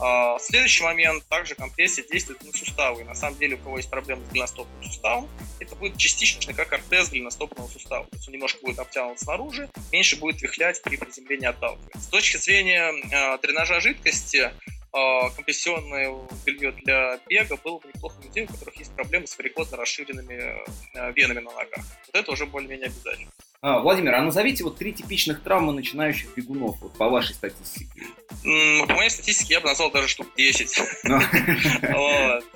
А, 0.00 0.38
следующий 0.38 0.82
момент, 0.82 1.24
также 1.28 1.54
компрессия 1.54 2.04
действует 2.04 2.42
на 2.42 2.52
суставы. 2.52 3.04
На 3.04 3.14
самом 3.14 3.38
деле, 3.38 3.56
у 3.56 3.58
кого 3.58 3.76
есть 3.76 3.90
проблемы 3.90 4.24
с 4.24 4.28
голеностопным 4.28 4.82
суставом, 4.82 5.28
это 5.60 5.74
будет 5.76 5.96
частично 5.96 6.52
как 6.52 6.72
ортез 6.72 7.10
голеностопного 7.10 7.68
сустава. 7.68 8.04
То 8.06 8.16
есть 8.16 8.28
он 8.28 8.34
немножко 8.34 8.60
будет 8.60 8.78
обтянут 8.78 9.20
снаружи, 9.20 9.68
меньше 9.92 10.16
будет 10.16 10.42
вихлять 10.42 10.82
при 10.82 10.96
приземлении 10.96 11.46
отталкивать. 11.46 11.94
С 11.94 12.08
точки 12.08 12.36
зрения 12.38 12.92
э, 12.92 13.38
дренажа 13.40 13.80
жидкости, 13.80 14.50
э, 14.92 15.30
компрессионное 15.36 16.14
белье 16.44 16.72
для 16.72 17.20
бега 17.28 17.56
было 17.56 17.78
бы 17.78 17.88
неплохо 17.88 18.16
у 18.20 18.24
людей, 18.24 18.44
у 18.44 18.48
которых 18.48 18.76
есть 18.76 18.92
проблемы 18.94 19.26
с 19.26 19.38
варикозно 19.38 19.76
расширенными 19.76 20.64
э, 20.94 21.12
венами 21.12 21.40
на 21.40 21.52
ногах. 21.52 21.84
Вот 22.06 22.14
это 22.14 22.32
уже 22.32 22.46
более-менее 22.46 22.88
обязательно. 22.88 23.30
А, 23.64 23.78
Владимир, 23.78 24.14
а 24.14 24.20
назовите 24.20 24.62
вот 24.62 24.76
три 24.76 24.92
типичных 24.92 25.42
травмы 25.42 25.72
начинающих 25.72 26.28
бегунов, 26.36 26.76
вот 26.82 26.98
по 26.98 27.08
вашей 27.08 27.34
статистике. 27.34 28.02
По 28.42 28.94
моей 28.94 29.08
статистике 29.08 29.54
я 29.54 29.60
бы 29.62 29.68
назвал 29.68 29.90
даже 29.90 30.06
штук 30.06 30.26
10. 30.36 30.78
Ну. 31.04 31.18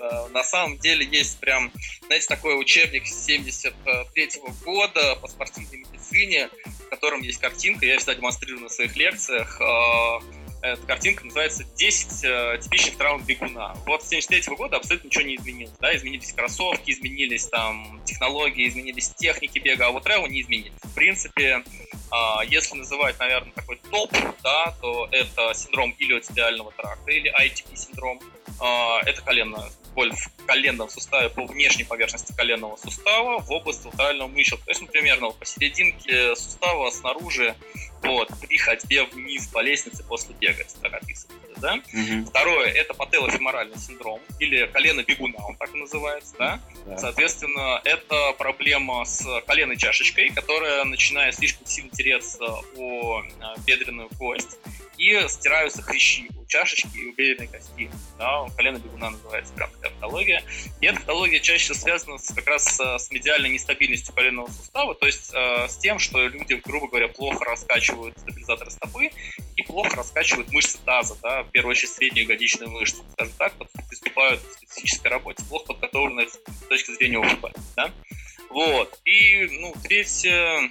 А, 0.00 0.28
на 0.28 0.44
самом 0.44 0.76
деле 0.76 1.06
есть 1.10 1.40
прям, 1.40 1.72
знаете, 2.06 2.26
такой 2.26 2.60
учебник 2.60 3.06
73 3.06 4.28
года 4.62 5.16
по 5.16 5.28
спортивной 5.28 5.78
медицине, 5.78 6.50
в 6.84 6.90
котором 6.90 7.22
есть 7.22 7.40
картинка, 7.40 7.86
я 7.86 7.96
всегда 7.96 8.14
демонстрирую 8.14 8.64
на 8.64 8.68
своих 8.68 8.94
лекциях, 8.94 9.58
а, 9.62 10.20
эта 10.62 10.82
картинка 10.86 11.24
называется 11.24 11.64
«10 11.76 12.54
э, 12.54 12.58
типичных 12.58 12.96
травм 12.96 13.22
бегуна». 13.24 13.74
Вот 13.86 14.02
с 14.02 14.08
73 14.08 14.56
года 14.56 14.76
абсолютно 14.76 15.06
ничего 15.06 15.24
не 15.24 15.36
изменилось. 15.36 15.74
Да? 15.80 15.94
Изменились 15.94 16.32
кроссовки, 16.32 16.90
изменились 16.90 17.46
там 17.46 18.00
технологии, 18.04 18.68
изменились 18.68 19.10
техники 19.10 19.58
бега, 19.58 19.86
а 19.86 19.90
вот 19.90 20.04
травмы 20.04 20.28
не 20.28 20.42
изменились. 20.42 20.72
В 20.82 20.94
принципе, 20.94 21.62
э, 21.62 22.46
если 22.48 22.76
называть, 22.76 23.18
наверное, 23.18 23.52
такой 23.52 23.80
топ, 23.90 24.12
да, 24.42 24.74
то 24.80 25.08
это 25.12 25.54
синдром 25.54 25.94
илиотидиального 25.98 26.72
тракта 26.72 27.10
или 27.10 27.32
ITP-синдром. 27.40 28.20
Э, 28.60 29.06
это 29.06 29.22
колено 29.22 29.70
боль 29.94 30.12
в 30.12 30.46
коленном 30.46 30.88
суставе 30.88 31.28
по 31.28 31.44
внешней 31.44 31.82
поверхности 31.82 32.32
коленного 32.32 32.76
сустава 32.76 33.40
в 33.40 33.50
область 33.50 33.84
латерального 33.84 34.28
мышца. 34.28 34.56
То 34.56 34.70
есть, 34.70 34.80
ну, 34.80 35.32
посерединке 35.32 36.36
сустава 36.36 36.90
снаружи 36.90 37.56
вот, 38.02 38.30
при 38.40 38.56
ходьбе 38.58 39.04
вниз 39.04 39.48
по 39.48 39.60
лестнице 39.60 40.04
после 40.04 40.34
бега, 40.34 40.64
так 40.82 40.92
описывается. 40.94 41.38
Да? 41.60 41.74
Угу. 41.74 42.26
Второе– 42.28 42.68
это 42.74 42.94
пателофеморальный 42.94 43.78
синдром, 43.78 44.20
или 44.38 44.66
колено 44.66 45.02
бегуна, 45.02 45.38
он 45.44 45.56
так 45.56 45.74
и 45.74 45.78
называется. 45.78 46.34
Да? 46.38 46.60
Да. 46.86 46.98
Соответственно, 46.98 47.80
это 47.84 48.32
проблема 48.38 49.04
с 49.04 49.24
коленной 49.46 49.76
чашечкой, 49.76 50.30
которая 50.30 50.84
начинает 50.84 51.34
слишком 51.34 51.66
сильно 51.66 51.90
тереться 51.90 52.44
о 52.76 53.22
а, 53.40 53.56
бедренную 53.66 54.08
кость, 54.18 54.58
и 54.96 55.20
стираются 55.28 55.82
хрящи 55.82 56.28
у 56.40 56.46
чашечки 56.46 56.96
и 56.96 57.06
у 57.06 57.14
бедренной 57.14 57.48
кости. 57.48 57.90
Да, 58.18 58.46
колено 58.56 58.78
бегуна 58.78 59.10
называется 59.10 59.52
прям 59.54 59.70
такая 59.70 59.90
патология. 59.92 60.42
И 60.80 60.86
эта 60.86 61.00
патология 61.00 61.40
чаще 61.40 61.74
связана 61.74 62.18
с, 62.18 62.32
как 62.32 62.46
раз 62.46 62.80
с 62.80 63.10
медиальной 63.10 63.50
нестабильностью 63.50 64.14
коленного 64.14 64.48
сустава, 64.48 64.94
то 64.94 65.06
есть 65.06 65.30
э, 65.34 65.68
с 65.68 65.76
тем, 65.78 65.98
что 65.98 66.26
люди, 66.26 66.54
грубо 66.64 66.88
говоря, 66.88 67.08
плохо 67.08 67.44
раскачивают 67.44 67.87
стабилизаторы 68.16 68.70
стопы 68.70 69.10
и 69.56 69.62
плохо 69.62 69.96
раскачивают 69.96 70.50
мышцы 70.52 70.78
таза, 70.84 71.16
да, 71.22 71.42
в 71.42 71.50
первую 71.50 71.72
очередь 71.72 71.90
среднюю 71.90 72.24
ягодичную 72.24 72.70
мышцу, 72.70 73.04
скажем 73.12 73.34
так, 73.38 73.54
приступают 73.88 74.40
к 74.40 74.52
специфической 74.52 75.08
работе, 75.08 75.44
плохо 75.48 75.66
подготовленных 75.74 76.28
с 76.30 76.68
точки 76.68 76.92
зрения 76.92 77.18
ОФП. 77.18 77.46
Да? 77.76 77.92
Вот. 78.50 78.98
И, 79.04 79.48
ну, 79.60 79.74
третье, 79.82 80.70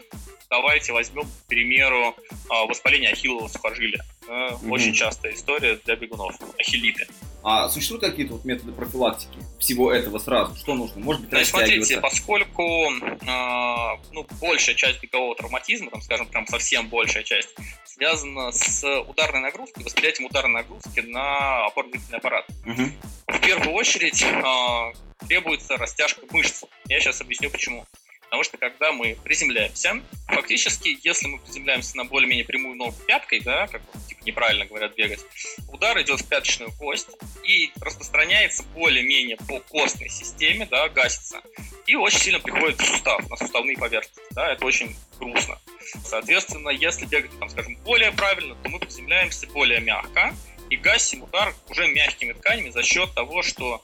давайте 0.49 0.93
возьмем, 0.93 1.25
к 1.25 1.47
примеру, 1.47 2.15
а, 2.49 2.65
воспаление 2.65 3.11
ахиллового 3.11 3.47
сухожилия. 3.47 4.03
Mm-hmm. 4.27 4.69
Очень 4.69 4.93
частая 4.93 5.33
история 5.33 5.79
для 5.85 5.95
бегунов. 5.95 6.35
Ахиллиты. 6.59 7.07
А 7.43 7.69
существуют 7.69 8.03
какие-то 8.03 8.33
вот 8.33 8.45
методы 8.45 8.73
профилактики 8.73 9.39
всего 9.57 9.91
этого 9.91 10.19
сразу? 10.19 10.55
Что 10.55 10.75
нужно? 10.75 11.01
Может 11.01 11.21
быть, 11.21 11.29
Значит, 11.29 11.47
смотрите, 11.47 12.01
поскольку 12.01 12.63
э, 12.63 13.97
ну, 14.11 14.27
большая 14.41 14.75
часть 14.75 14.99
бегового 15.01 15.35
травматизма, 15.35 15.91
там, 15.91 16.01
скажем, 16.01 16.27
прям 16.27 16.45
совсем 16.47 16.89
большая 16.89 17.23
часть, 17.23 17.49
связана 17.85 18.51
с 18.51 18.83
ударной 19.01 19.39
нагрузкой, 19.39 19.83
восприятием 19.85 20.27
ударной 20.29 20.61
нагрузки 20.61 20.99
на 20.99 21.67
опорно-двигательный 21.67 22.17
аппарат. 22.17 22.45
Угу. 22.65 22.91
В 23.27 23.39
первую 23.39 23.75
очередь 23.75 24.21
э, 24.21 25.06
требуется 25.27 25.77
растяжка 25.77 26.21
мышц. 26.31 26.63
Я 26.87 26.99
сейчас 26.99 27.21
объясню 27.21 27.49
почему. 27.49 27.85
Потому 28.27 28.43
что 28.43 28.57
когда 28.57 28.91
мы 28.91 29.17
приземляемся, 29.23 30.01
фактически, 30.27 30.99
если 31.01 31.27
мы 31.27 31.39
приземляемся 31.39 31.95
на 31.95 32.03
более-менее 32.03 32.43
прямую 32.43 32.75
ногу 32.75 32.93
пяткой, 33.07 33.39
да, 33.39 33.67
как 33.67 33.81
типа, 34.09 34.21
неправильно 34.25 34.65
говорят 34.65 34.95
бегать, 34.95 35.21
удар 35.69 35.99
идет 36.01 36.19
в 36.19 36.27
пяточную 36.27 36.73
кость 36.73 37.07
и 37.45 37.71
распространяется 37.79 38.63
более-менее 38.75 39.37
по 39.37 39.61
костной 39.61 40.09
системе, 40.09 40.67
да, 40.69 40.89
гасится. 40.89 41.41
И 41.85 41.95
очень 41.95 42.19
сильно 42.19 42.39
приходит 42.41 42.81
в 42.81 42.85
сустав, 42.85 43.29
на 43.29 43.37
суставные 43.37 43.77
поверхности. 43.77 44.21
Да, 44.31 44.51
это 44.51 44.65
очень 44.65 44.93
грустно. 45.17 45.57
Соответственно, 46.03 46.69
если 46.69 47.05
бегать, 47.05 47.31
там, 47.39 47.47
скажем, 47.47 47.77
более 47.77 48.11
правильно, 48.11 48.55
то 48.55 48.67
мы 48.67 48.79
приземляемся 48.79 49.47
более 49.47 49.79
мягко 49.79 50.35
и 50.69 50.75
гасим 50.75 51.23
удар 51.23 51.55
уже 51.69 51.87
мягкими 51.87 52.33
тканями 52.33 52.71
за 52.71 52.83
счет 52.83 53.13
того, 53.13 53.41
что 53.41 53.81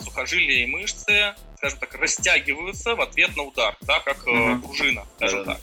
сухожилия 0.00 0.64
и 0.64 0.66
мышцы 0.66 1.34
скажем 1.60 1.78
так, 1.78 1.94
растягиваются 1.96 2.94
в 2.94 3.02
ответ 3.02 3.36
на 3.36 3.42
удар, 3.42 3.76
да, 3.82 4.00
как 4.00 4.26
э, 4.26 4.56
пружина, 4.62 5.06
скажем 5.16 5.44
да, 5.44 5.54
так. 5.54 5.60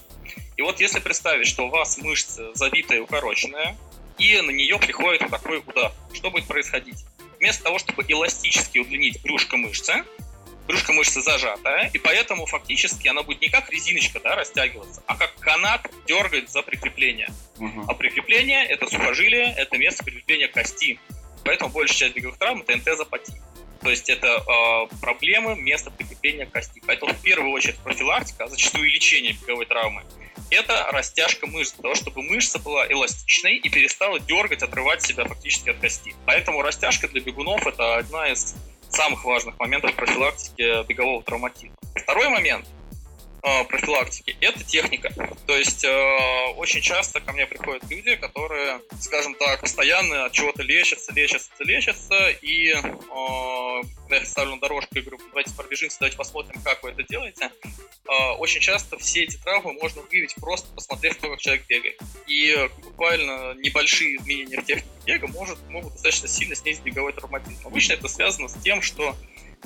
И 0.56 0.62
вот 0.62 0.80
если 0.80 1.00
представить, 1.00 1.48
что 1.48 1.66
у 1.66 1.70
вас 1.70 1.98
мышца 1.98 2.54
забитая 2.54 3.00
и 3.00 3.02
укороченная, 3.02 3.76
и 4.20 4.40
на 4.42 4.52
нее 4.52 4.78
приходит 4.78 5.24
вот 5.24 5.32
такой 5.32 5.58
удар, 5.58 5.92
что 6.14 6.30
будет 6.30 6.46
происходить? 6.46 7.04
Вместо 7.40 7.64
того, 7.64 7.80
чтобы 7.80 8.04
эластически 8.08 8.78
удлинить 8.78 9.22
брюшко 9.24 9.58
мышцы, 9.58 10.04
брюшко 10.68 10.94
мышцы 10.94 11.20
зажатая, 11.22 11.90
и 11.92 11.98
поэтому 11.98 12.46
фактически 12.46 13.08
она 13.08 13.24
будет 13.24 13.42
не 13.42 13.50
как 13.50 13.72
резиночка 13.72 14.20
да, 14.20 14.36
растягиваться, 14.36 15.02
а 15.08 15.16
как 15.16 15.34
канат 15.40 15.90
дергать 16.08 16.52
за 16.52 16.62
прикрепление. 16.62 17.30
Угу. 17.58 17.86
А 17.88 17.94
прикрепление– 17.96 18.64
это 18.68 18.86
сухожилие, 18.88 19.52
это 19.58 19.80
место 19.80 20.04
прикрепления 20.04 20.48
кости. 20.48 21.00
Поэтому 21.44 21.72
большая 21.72 21.98
часть 21.98 22.16
беговых 22.16 22.38
травм– 22.38 22.62
это 22.68 22.74
энтезопатия. 22.74 23.42
То 23.82 23.90
есть 23.90 24.10
это 24.10 24.28
э, 24.28 24.96
проблемы 25.02 25.56
места 25.56 25.92
прикрепления 25.92 26.46
кости. 26.46 26.82
Поэтому 26.86 27.14
в 27.14 27.22
первую 27.22 27.52
очередь 27.52 27.78
профилактика, 27.78 28.46
а 28.46 28.48
зачастую 28.48 28.90
лечение 28.90 29.34
беговой 29.34 29.66
травмы, 29.66 30.04
это 30.50 30.88
растяжка 30.92 31.48
мышц, 31.48 31.74
для 31.74 31.84
того, 31.84 31.96
чтобы 31.96 32.22
мышца 32.22 32.60
была 32.60 32.88
эластичной 32.88 33.58
и 33.58 33.70
перестала 33.70 34.20
дергать, 34.20 34.64
отрывать 34.64 35.02
себя 35.02 35.26
фактически 35.26 35.70
от 35.70 35.80
кости. 35.80 36.16
Поэтому 36.26 36.62
растяжка 36.62 37.08
для 37.08 37.22
бегунов 37.22 37.66
это 37.68 37.98
одна 37.98 38.30
из 38.30 38.56
самых 38.90 39.26
важных 39.26 39.60
моментов 39.60 39.94
профилактики 39.96 40.86
бегового 40.88 41.22
травматизма. 41.22 41.76
Второй 41.96 42.30
момент 42.30 42.66
профилактики, 43.70 44.36
это 44.42 44.64
техника. 44.64 45.14
То 45.46 45.56
есть 45.56 45.84
э, 45.84 46.54
очень 46.58 46.82
часто 46.82 47.20
ко 47.22 47.34
мне 47.34 47.46
приходят 47.46 47.84
люди, 47.90 48.16
которые, 48.16 48.82
скажем 49.00 49.36
так, 49.36 49.62
постоянно 49.62 50.26
от 50.26 50.34
чего-то 50.34 50.64
лечатся, 50.64 51.14
лечатся, 51.14 51.52
лечатся, 51.60 52.30
и 52.42 52.74
э, 52.74 53.82
я 54.10 54.26
ставлю 54.26 54.56
на 54.56 54.62
дорожку 54.62 54.98
и 54.98 55.02
говорю, 55.02 55.20
давайте 55.30 55.54
пробежимся, 55.56 55.98
давайте 56.00 56.18
посмотрим, 56.18 56.62
как 56.62 56.84
вы 56.84 56.92
это 56.92 57.04
делаете, 57.04 57.52
э, 58.08 58.30
очень 58.38 58.62
часто 58.62 58.98
все 58.98 59.24
эти 59.24 59.38
травмы 59.38 59.74
можно 59.74 60.02
выявить 60.04 60.36
просто 60.36 60.68
посмотрев 60.74 61.18
как 61.18 61.40
человек 61.40 61.66
бегает. 61.68 62.02
И 62.28 62.70
буквально 62.84 63.54
небольшие 63.56 64.18
изменения 64.18 64.60
в 64.62 64.66
технике 64.66 64.88
бега 65.06 65.28
может, 65.28 65.58
могут 65.70 65.94
достаточно 65.94 66.28
сильно 66.28 66.56
снизить 66.56 66.84
беговой 66.84 67.14
травматизм. 67.14 67.66
Обычно 67.66 67.94
это 67.94 68.08
связано 68.08 68.50
с 68.50 68.56
тем, 68.62 68.82
что 68.82 69.16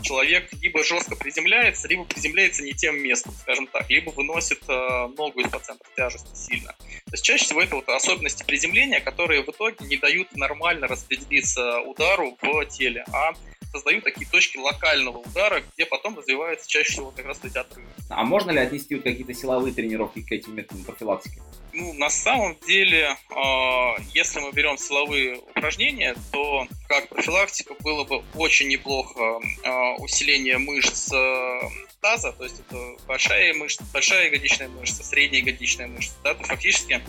человек 0.01 0.49
либо 0.61 0.83
жестко 0.83 1.15
приземляется, 1.15 1.87
либо 1.87 2.03
приземляется 2.05 2.63
не 2.63 2.73
тем 2.73 3.01
местом, 3.01 3.33
скажем 3.33 3.67
так, 3.67 3.89
либо 3.89 4.11
выносит 4.11 4.61
э, 4.67 5.07
ногу 5.17 5.41
из-под 5.41 5.65
центра 5.65 5.87
тяжести 5.95 6.35
сильно. 6.35 6.71
То 6.71 7.11
есть 7.11 7.23
чаще 7.23 7.45
всего 7.45 7.61
это 7.61 7.75
вот 7.75 7.89
особенности 7.89 8.43
приземления, 8.43 8.99
которые 8.99 9.43
в 9.43 9.49
итоге 9.49 9.85
не 9.85 9.97
дают 9.97 10.35
нормально 10.35 10.87
распределиться 10.87 11.81
удару 11.81 12.37
в 12.41 12.65
теле, 12.65 13.05
а 13.11 13.33
создают 13.71 14.03
такие 14.03 14.27
точки 14.29 14.57
локального 14.57 15.17
удара, 15.17 15.63
где 15.73 15.85
потом 15.85 16.17
развивается 16.17 16.69
чаще 16.69 16.91
всего 16.91 17.11
как 17.11 17.25
раз 17.25 17.39
эти 17.43 17.57
отрывы. 17.57 17.87
А 18.09 18.23
можно 18.23 18.51
ли 18.51 18.59
отнести 18.59 18.95
вот 18.95 19.03
какие-то 19.03 19.33
силовые 19.33 19.73
тренировки 19.73 20.21
к 20.21 20.31
этим 20.31 20.55
методам 20.55 20.83
профилактики? 20.83 21.41
Ну, 21.73 21.93
на 21.93 22.09
самом 22.09 22.57
деле, 22.67 23.15
э, 23.29 24.01
если 24.13 24.41
мы 24.41 24.51
берем 24.51 24.77
силовые 24.77 25.37
упражнения, 25.37 26.15
то 26.31 26.67
как 26.89 27.07
профилактика 27.07 27.75
было 27.79 28.03
бы 28.03 28.23
очень 28.35 28.67
неплохо 28.67 29.39
э, 29.63 29.69
усиление 29.99 30.57
мышц 30.57 31.11
э, 31.13 31.59
таза, 32.01 32.33
то 32.33 32.43
есть 32.43 32.59
это 32.59 32.97
большая 33.07 33.53
мышца, 33.53 33.85
большая 33.93 34.25
ягодичная 34.25 34.67
мышца, 34.67 35.03
средняя 35.03 35.41
ягодичная 35.41 35.87
мышца, 35.87 36.15
да, 36.23 36.33
то 36.33 36.43
фактически 36.43 37.01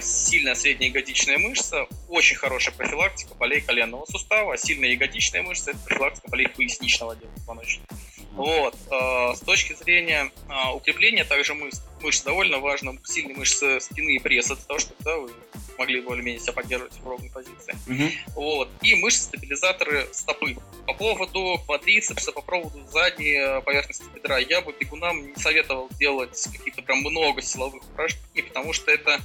сильная 0.00 0.54
средняя 0.54 0.90
ягодичная 0.90 1.38
мышца, 1.38 1.86
очень 2.08 2.36
хорошая 2.36 2.74
профилактика 2.74 3.34
болей 3.34 3.60
коленного 3.60 4.04
сустава, 4.06 4.54
а 4.54 4.56
сильная 4.56 4.90
ягодичная 4.90 5.42
мышца– 5.42 5.70
это 5.72 5.80
профилактика 5.80 6.28
болей 6.28 6.48
поясничного 6.48 7.12
отдела 7.12 7.30
позвоночника. 7.36 7.94
Вот. 8.34 8.74
Э, 8.90 9.34
с 9.34 9.40
точки 9.40 9.74
зрения 9.74 10.30
э, 10.48 10.72
укрепления 10.72 11.24
также 11.24 11.54
мышц, 11.54 11.80
мышц 12.00 12.22
довольно 12.22 12.58
важно 12.58 12.98
сильные 13.04 13.36
мышцы 13.36 13.80
спины 13.80 14.16
и 14.16 14.18
пресса, 14.18 14.56
для 14.56 14.64
того, 14.64 14.78
чтобы 14.78 14.96
да, 15.04 15.16
вы 15.16 15.30
могли 15.78 16.00
более-менее 16.00 16.40
себя 16.40 16.52
поддерживать 16.52 16.94
в 16.94 17.06
ровной 17.06 17.30
позиции. 17.30 17.74
Uh-huh. 17.86 18.10
Вот. 18.34 18.68
И 18.82 18.94
мышцы-стабилизаторы 18.94 20.08
стопы. 20.12 20.56
По 20.86 20.94
поводу 20.94 21.60
квадрицепса, 21.66 22.32
по 22.32 22.42
поводу 22.42 22.84
задней 22.86 23.36
э, 23.36 23.60
поверхности 23.60 24.04
бедра, 24.14 24.38
я 24.38 24.60
бы 24.60 24.74
бегунам 24.78 25.26
не 25.26 25.36
советовал 25.36 25.88
делать 25.98 26.48
какие-то 26.52 26.82
прям 26.82 26.98
много 27.00 27.42
силовых 27.42 27.82
упражнений, 27.82 28.42
потому 28.48 28.72
что 28.72 28.90
это 28.90 29.20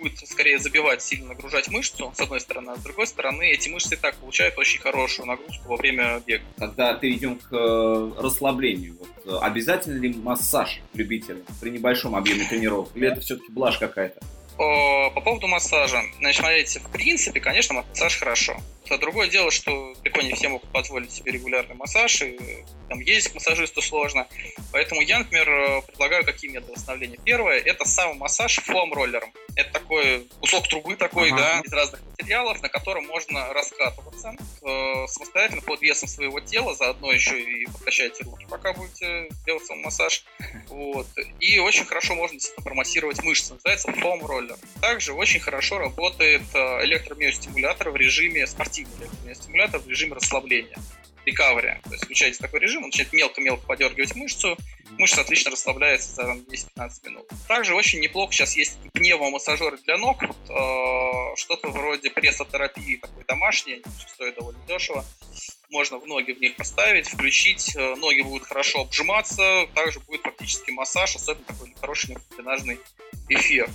будет 0.00 0.18
скорее 0.28 0.58
забивать, 0.58 1.02
сильно 1.02 1.28
нагружать 1.28 1.68
мышцу, 1.68 2.12
с 2.14 2.20
одной 2.20 2.40
стороны, 2.40 2.70
а 2.70 2.76
с 2.76 2.82
другой 2.82 3.06
стороны, 3.06 3.50
эти 3.50 3.68
мышцы 3.68 3.94
и 3.94 3.96
так 3.96 4.16
получают 4.16 4.58
очень 4.58 4.80
хорошую 4.80 5.26
нагрузку 5.26 5.68
во 5.68 5.76
время 5.76 6.20
бега. 6.26 6.44
Когда 6.58 6.94
перейдем 6.94 7.38
к 7.38 7.52
э, 7.52 8.12
расслаблению, 8.18 8.96
вот, 8.98 9.08
э, 9.24 9.38
обязательно 9.40 9.98
ли 9.98 10.12
массаж 10.14 10.80
любителям 10.94 11.42
при 11.60 11.70
небольшом 11.70 12.14
объеме 12.14 12.44
тренировок, 12.44 12.90
или 12.94 13.10
это 13.10 13.20
все-таки 13.20 13.50
блажь 13.50 13.78
какая-то? 13.78 14.20
По 14.56 15.20
поводу 15.20 15.46
массажа. 15.46 16.02
Значит, 16.18 16.40
смотрите, 16.40 16.80
в 16.80 16.90
принципе, 16.90 17.40
конечно, 17.40 17.74
массаж 17.74 18.18
хорошо. 18.18 18.56
Это 18.88 18.96
другое 18.96 19.28
дело, 19.28 19.50
что 19.50 19.92
далеко 20.02 20.22
не 20.22 20.32
все 20.32 20.48
могут 20.48 20.70
позволить 20.70 21.12
себе 21.12 21.32
регулярный 21.32 21.74
массаж, 21.74 22.22
и 22.22 22.64
там 22.88 23.00
ездить 23.00 23.32
к 23.32 23.34
массажисту 23.34 23.82
сложно. 23.82 24.26
Поэтому 24.72 25.02
я, 25.02 25.18
например, 25.18 25.48
э, 25.50 25.82
предлагаю 25.82 26.24
какие 26.24 26.50
методы 26.50 26.72
восстановления. 26.72 27.18
Первое– 27.22 27.58
это 27.64 27.84
массаж 28.14 28.60
фоам-роллером. 28.60 29.30
Это 29.56 29.72
такой 29.72 30.26
кусок 30.40 30.68
трубы 30.68 30.96
такой, 30.96 31.30
ага. 31.30 31.36
да, 31.36 31.60
из 31.60 31.72
разных 31.72 32.00
материалов, 32.06 32.62
на 32.62 32.68
котором 32.70 33.06
можно 33.06 33.52
раскатываться 33.52 34.34
э, 34.62 35.06
самостоятельно 35.06 35.60
под 35.62 35.82
весом 35.82 36.08
своего 36.08 36.40
тела, 36.40 36.74
заодно 36.74 37.12
еще 37.12 37.38
и 37.38 37.66
подкачайте 37.66 38.24
руки, 38.24 38.46
пока 38.48 38.72
будете 38.72 39.28
делать 39.44 39.66
сам 39.66 39.80
массаж. 39.80 40.24
Вот. 40.68 41.06
И 41.40 41.58
очень 41.58 41.84
хорошо 41.84 42.14
можно 42.14 42.38
промассировать 42.64 43.22
мышцы. 43.22 43.54
Называется 43.54 43.92
фоам-роллер. 43.92 44.56
Также 44.80 45.12
очень 45.12 45.40
хорошо 45.40 45.78
работает 45.78 46.42
э, 46.54 46.84
электромиостимулятор 46.84 47.90
в 47.90 47.96
режиме 47.96 48.46
спортивный 48.78 49.06
электромиостимулятор 49.06 49.80
в 49.80 49.88
режиме 49.88 50.14
расслабления 50.14 50.78
recovery. 51.26 51.76
То 51.82 51.90
есть 51.90 52.04
включаете 52.04 52.38
такой 52.38 52.60
режим, 52.60 52.84
он 52.84 52.88
начинает 52.88 53.12
мелко-мелко 53.12 53.66
подергивать 53.66 54.14
мышцу, 54.14 54.56
мышца 54.96 55.20
отлично 55.20 55.50
расслабляется 55.50 56.14
за 56.14 56.22
10-15 56.22 56.90
минут. 57.04 57.28
Также 57.46 57.74
очень 57.74 58.00
неплохо 58.00 58.32
сейчас 58.32 58.56
есть 58.56 58.78
пневмомассажеры 58.94 59.76
для 59.78 59.98
ног, 59.98 60.22
вот, 60.22 60.36
э, 60.48 61.36
что-то 61.36 61.68
вроде 61.68 62.10
прессотерапии 62.10 62.96
такой 62.96 63.24
домашней, 63.24 63.82
стоит 64.14 64.36
довольно 64.36 64.60
дешево. 64.66 65.04
Можно 65.68 65.98
в 65.98 66.06
ноги 66.06 66.32
в 66.32 66.40
них 66.40 66.56
поставить, 66.56 67.08
включить, 67.08 67.76
э, 67.76 67.94
ноги 67.96 68.22
будут 68.22 68.46
хорошо 68.46 68.82
обжиматься, 68.82 69.66
также 69.74 70.00
будет 70.00 70.22
практически 70.22 70.70
массаж, 70.70 71.14
особенно 71.14 71.44
такой 71.44 71.74
хороший 71.78 72.16
дренажный 72.36 72.80
эффект. 73.28 73.72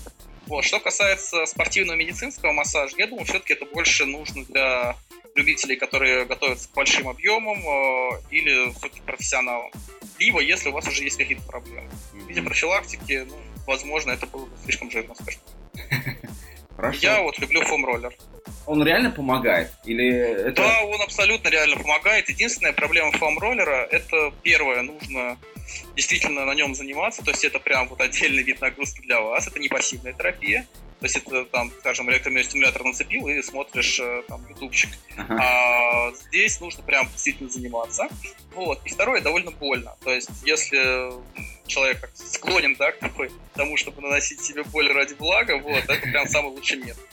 Вот. 0.48 0.64
Что 0.66 0.80
касается 0.80 1.46
спортивного 1.46 1.98
медицинского 1.98 2.52
массажа, 2.52 2.96
я 2.98 3.08
думаю, 3.08 3.26
все-таки 3.26 3.54
это 3.54 3.66
больше 3.66 4.06
нужно 4.06 4.46
для 4.46 4.96
любителей, 5.36 5.76
которые 5.76 6.26
готовятся 6.26 6.70
к 6.70 6.74
большим 6.74 7.08
объемам, 7.08 7.58
э, 7.58 8.22
или 8.30 8.72
все-таки 8.72 9.02
профессионалам. 9.02 9.72
Либо, 10.20 10.40
если 10.42 10.70
у 10.70 10.74
вас 10.74 10.88
уже 10.88 11.04
есть 11.04 11.18
какие-то 11.18 11.44
проблемы. 11.44 11.90
В 12.14 12.28
виде 12.28 12.42
профилактики, 12.42 13.26
ну, 13.28 13.36
возможно, 13.66 14.12
это 14.12 14.28
было 14.28 14.46
бы 14.46 14.58
слишком 14.64 14.92
жирно, 14.92 15.16
скажем. 15.16 15.42
Хорошо. 16.76 17.00
Я 17.02 17.22
вот 17.22 17.40
люблю 17.40 17.62
фоам-роллер. 17.64 18.14
Он 18.65 18.84
реально 18.84 19.12
помогает? 19.12 19.71
Или 19.84 20.08
это... 20.10 20.62
Да, 20.62 20.84
он 20.84 21.02
абсолютно 21.02 21.49
реально 21.49 21.78
помогает. 21.78 22.30
Единственная 22.30 22.73
проблема 22.73 23.12
фоам-роллера– 23.12 23.88
это 23.91 24.34
первое, 24.41 24.82
нужно 24.82 25.38
действительно 25.95 26.45
на 26.45 26.54
нем 26.54 26.76
заниматься, 26.76 27.23
то 27.23 27.32
есть 27.32 27.43
это 27.43 27.60
прям 27.60 27.88
вот 27.88 28.02
отдельный 28.02 28.43
вид 28.43 28.62
нагрузки 28.62 29.02
для 29.02 29.21
вас, 29.21 29.47
это 29.47 29.60
не 29.60 29.69
пассивная 29.69 30.13
терапия. 30.13 30.65
То 31.04 31.08
есть 31.08 31.18
это, 31.18 31.44
там, 31.44 31.70
скажем, 31.80 32.10
электромиостимулятор 32.10 32.86
нацепил 32.86 33.28
и 33.28 33.42
смотришь 33.42 34.00
э, 34.00 34.24
там 34.30 34.48
ютубчик. 34.48 34.89
Ага. 35.18 35.38
А 35.38 36.13
здесь 36.13 36.62
нужно 36.62 36.82
прям 36.82 37.10
действительно 37.10 37.50
заниматься. 37.50 38.08
Вот. 38.56 38.80
И 38.86 38.89
второе, 38.89 39.20
довольно 39.20 39.52
больно. 39.52 39.98
То 40.06 40.12
есть 40.13 40.30
если 40.46 41.12
человек 41.68 42.10
склонен 42.13 42.78
да, 42.80 42.94
к 42.94 43.00
тому, 43.54 43.76
чтобы 43.76 44.02
наносить 44.02 44.42
себе 44.46 44.63
боль 44.63 44.94
ради 44.94 45.13
блага, 45.16 45.58
вот, 45.58 45.84
это 45.84 45.98
прям 45.98 46.26
самый 46.26 46.52
лучший 46.54 46.78
метод. 46.78 47.06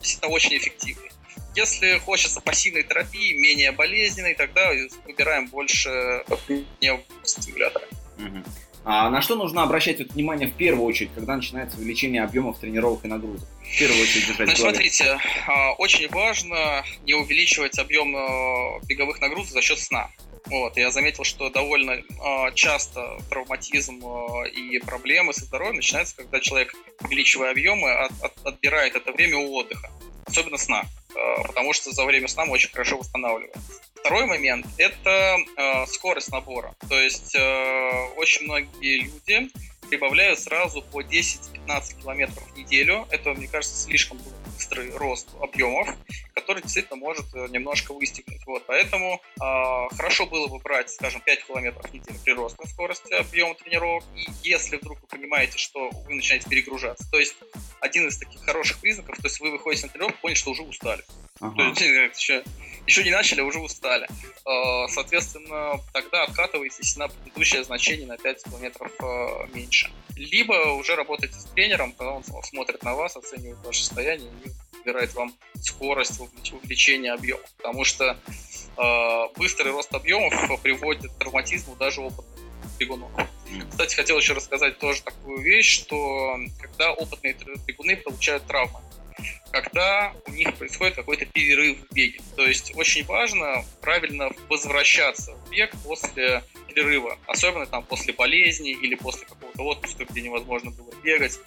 Действительно 0.00 0.30
очень 0.34 0.58
эффективный. 0.58 1.10
Если 1.56 1.98
хочется 2.00 2.42
пассивной 2.42 2.82
терапии, 2.82 3.32
менее 3.32 3.72
болезненной, 3.72 4.34
тогда 4.34 4.72
выбираем 5.06 5.46
больше 5.46 6.22
стимулятора. 7.22 7.86
А 8.84 9.08
на 9.08 9.22
что 9.22 9.34
нужно 9.34 9.62
обращать 9.62 9.98
вот 9.98 10.12
внимание 10.12 10.46
в 10.46 10.52
первую 10.52 10.86
очередь, 10.86 11.10
когда 11.14 11.36
начинается 11.36 11.78
увеличение 11.78 12.22
объемов 12.22 12.58
тренировок 12.58 13.04
и 13.04 13.08
нагрузок? 13.08 13.48
В 13.62 13.78
первую 13.78 14.02
очередь 14.02 14.26
держать 14.26 14.46
Значит, 14.46 14.62
смотрите, 14.62 15.18
а, 15.46 15.72
очень 15.74 16.08
важно 16.10 16.84
не 17.06 17.14
увеличивать 17.14 17.78
объем 17.78 18.14
э, 18.14 18.80
беговых 18.86 19.20
нагрузок 19.22 19.52
за 19.52 19.62
счет 19.62 19.78
сна. 19.78 20.10
Вот, 20.46 20.76
я 20.76 20.90
заметил, 20.90 21.24
что 21.24 21.48
довольно 21.48 21.92
э, 21.92 22.02
часто 22.54 23.18
травматизм 23.30 24.02
э, 24.04 24.50
и 24.50 24.78
проблемы 24.80 25.32
со 25.32 25.46
здоровьем 25.46 25.76
начинаются, 25.76 26.16
когда 26.16 26.38
человек, 26.40 26.74
увеличивая 27.02 27.52
объемы, 27.52 27.90
от, 27.90 28.12
от, 28.22 28.46
отбирает 28.46 28.94
это 28.94 29.12
время 29.12 29.38
у 29.38 29.54
отдыха, 29.54 29.90
особенно 30.26 30.58
сна, 30.58 30.84
э, 31.14 31.42
потому 31.46 31.72
что 31.72 31.92
за 31.92 32.04
время 32.04 32.28
сна 32.28 32.44
мы 32.44 32.52
очень 32.52 32.70
хорошо 32.70 32.98
восстанавливаемся. 32.98 33.60
Второй 33.94 34.26
момент– 34.26 34.66
это 34.78 35.38
э, 35.56 35.86
скорость 35.86 36.30
набора. 36.30 36.74
То 36.88 37.00
есть 37.00 37.34
э, 37.34 38.08
очень 38.16 38.44
многие 38.44 39.04
люди 39.04 39.50
прибавляют 39.88 40.40
сразу 40.40 40.82
по 40.82 41.02
10-15 41.02 42.00
километров 42.00 42.42
в 42.52 42.56
неделю. 42.56 43.06
Это, 43.10 43.34
мне 43.34 43.48
кажется, 43.48 43.76
слишком 43.76 44.18
быстрый 44.54 44.90
рост 44.96 45.28
объемов, 45.40 45.88
который 46.34 46.62
действительно 46.62 46.96
может 46.96 47.26
э, 47.34 47.46
немножко 47.50 47.92
выстегнуть. 47.92 48.44
Вот, 48.46 48.64
поэтому 48.66 49.20
э, 49.36 49.96
хорошо 49.96 50.26
было 50.26 50.46
бы 50.46 50.58
брать, 50.58 50.90
скажем, 50.90 51.20
5 51.20 51.46
километров 51.46 51.90
в 51.90 51.92
неделю 51.92 52.18
прирост 52.24 52.58
на 52.58 52.66
скорости 52.66 53.12
объема 53.12 53.54
тренировок. 53.54 54.04
И 54.16 54.26
если 54.48 54.76
вдруг 54.76 55.00
вы 55.02 55.08
понимаете, 55.08 55.58
что 55.58 55.90
вы 55.90 56.14
начинаете 56.14 56.48
перегружаться, 56.48 57.08
то 57.10 57.18
есть 57.18 57.34
один 57.80 58.08
из 58.08 58.18
таких 58.18 58.42
хороших 58.42 58.78
признаков, 58.78 59.16
то 59.16 59.26
есть 59.26 59.40
вы 59.40 59.50
выходите 59.50 59.86
на 59.86 59.92
тренировку, 59.92 60.20
поняли, 60.22 60.36
что 60.36 60.50
уже 60.50 60.62
устали. 60.62 61.04
Ага. 61.40 61.56
То 61.56 61.62
есть 61.64 61.80
еще, 62.18 62.44
еще 62.86 63.04
не 63.04 63.10
начали, 63.10 63.40
а 63.40 63.44
уже 63.44 63.58
устали. 63.60 64.08
Э, 64.46 64.88
соответственно, 64.88 65.80
тогда 65.92 66.24
откатываетесь 66.24 66.96
на 66.96 67.08
предыдущее 67.08 67.64
значение 67.64 68.06
на 68.06 68.16
5 68.16 68.44
километров 68.44 68.92
э, 69.00 69.46
меньше. 69.54 69.90
Либо 70.16 70.52
уже 70.74 70.94
работаете 70.94 71.34
с 71.34 71.44
тренером, 71.46 71.92
когда 71.92 72.12
он 72.12 72.24
смотрит 72.44 72.82
на 72.82 72.94
вас, 72.94 73.16
оценивает 73.16 73.58
ваше 73.64 73.84
состояние 73.84 74.30
и 74.44 74.48
выбирает 74.84 75.14
вам 75.14 75.34
скорость 75.60 76.20
увеличения 76.52 77.12
объема. 77.12 77.42
Потому 77.56 77.84
что 77.84 78.18
э, 78.76 79.38
быстрый 79.38 79.72
рост 79.72 79.92
объемов 79.94 80.32
приводит 80.62 81.10
к 81.12 81.18
травматизму 81.18 81.76
даже 81.76 82.00
опытных 82.00 82.26
бегунов. 82.78 83.10
Кстати, 83.70 83.94
хотел 83.94 84.18
еще 84.18 84.32
рассказать 84.32 84.78
тоже 84.78 85.02
такую 85.02 85.42
вещь, 85.42 85.80
что 85.80 86.36
когда 86.60 86.92
опытные 86.92 87.36
бегуны 87.66 87.96
получают 87.96 88.46
травмы, 88.46 88.80
когда 89.52 90.12
у 90.26 90.30
них 90.32 90.54
происходит 90.54 90.96
какой-то 90.96 91.26
перерыв 91.26 91.78
в 91.78 91.94
беге. 91.94 92.20
То 92.36 92.46
есть 92.46 92.72
очень 92.76 93.04
важно 93.04 93.64
правильно 93.80 94.30
возвращаться 94.48 95.32
в 95.32 95.50
бег 95.50 95.72
после 95.84 96.42
перерыва, 96.68 97.18
особенно 97.26 97.66
там 97.66 97.84
после 97.84 98.12
болезни 98.12 98.72
или 98.72 98.94
после 98.94 99.26
какого-то 99.26 99.62
отпуска, 99.62 100.04
где 100.04 100.22
невозможно 100.22 100.70
было 100.70 100.92
бегать. 101.02 101.38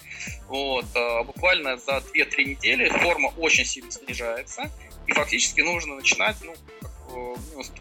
Вот. 0.46 0.86
А 0.94 1.22
буквально 1.24 1.76
за 1.76 2.02
2-3 2.14 2.44
недели 2.44 2.88
форма 2.88 3.28
очень 3.36 3.64
сильно 3.64 3.90
снижается, 3.90 4.70
и 5.06 5.12
фактически 5.12 5.60
нужно 5.60 5.96
начинать 5.96 6.36
ну, 6.42 6.54
минус 7.50 7.72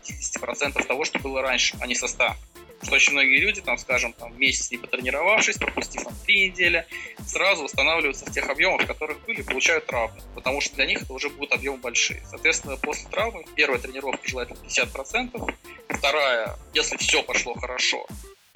50% 0.44 0.86
того, 0.86 1.06
что 1.06 1.20
было 1.20 1.42
раньше, 1.42 1.78
а 1.80 1.88
не 1.88 1.96
со 1.96 2.08
100 2.08 2.36
что 2.84 2.96
очень 2.96 3.14
многие 3.14 3.40
люди, 3.40 3.62
там, 3.62 3.78
скажем, 3.78 4.14
там, 4.14 4.38
месяц 4.40 4.72
не 4.72 4.78
потренировавшись, 4.78 5.58
пропустив 5.58 6.04
там 6.04 6.14
три 6.26 6.50
недели, 6.50 6.86
сразу 7.26 7.64
восстанавливаются 7.64 8.26
в 8.26 8.32
тех 8.32 8.48
объемах, 8.50 8.84
в 8.84 8.88
которых 8.88 9.20
были, 9.26 9.42
получают 9.42 9.88
травму, 9.88 10.20
потому 10.36 10.62
что 10.62 10.76
для 10.76 10.86
них 10.86 11.02
это 11.02 11.14
уже 11.14 11.30
будут 11.30 11.54
объемы 11.54 11.78
большие. 11.78 12.22
Соответственно, 12.30 12.78
после 12.78 13.10
травмы 13.10 13.46
первая 13.56 13.80
тренировка 13.80 14.28
желательно 14.28 14.58
50%, 14.58 15.56
вторая, 15.90 16.58
если 16.74 16.98
все 16.98 17.24
пошло 17.24 17.56
хорошо, 17.56 18.06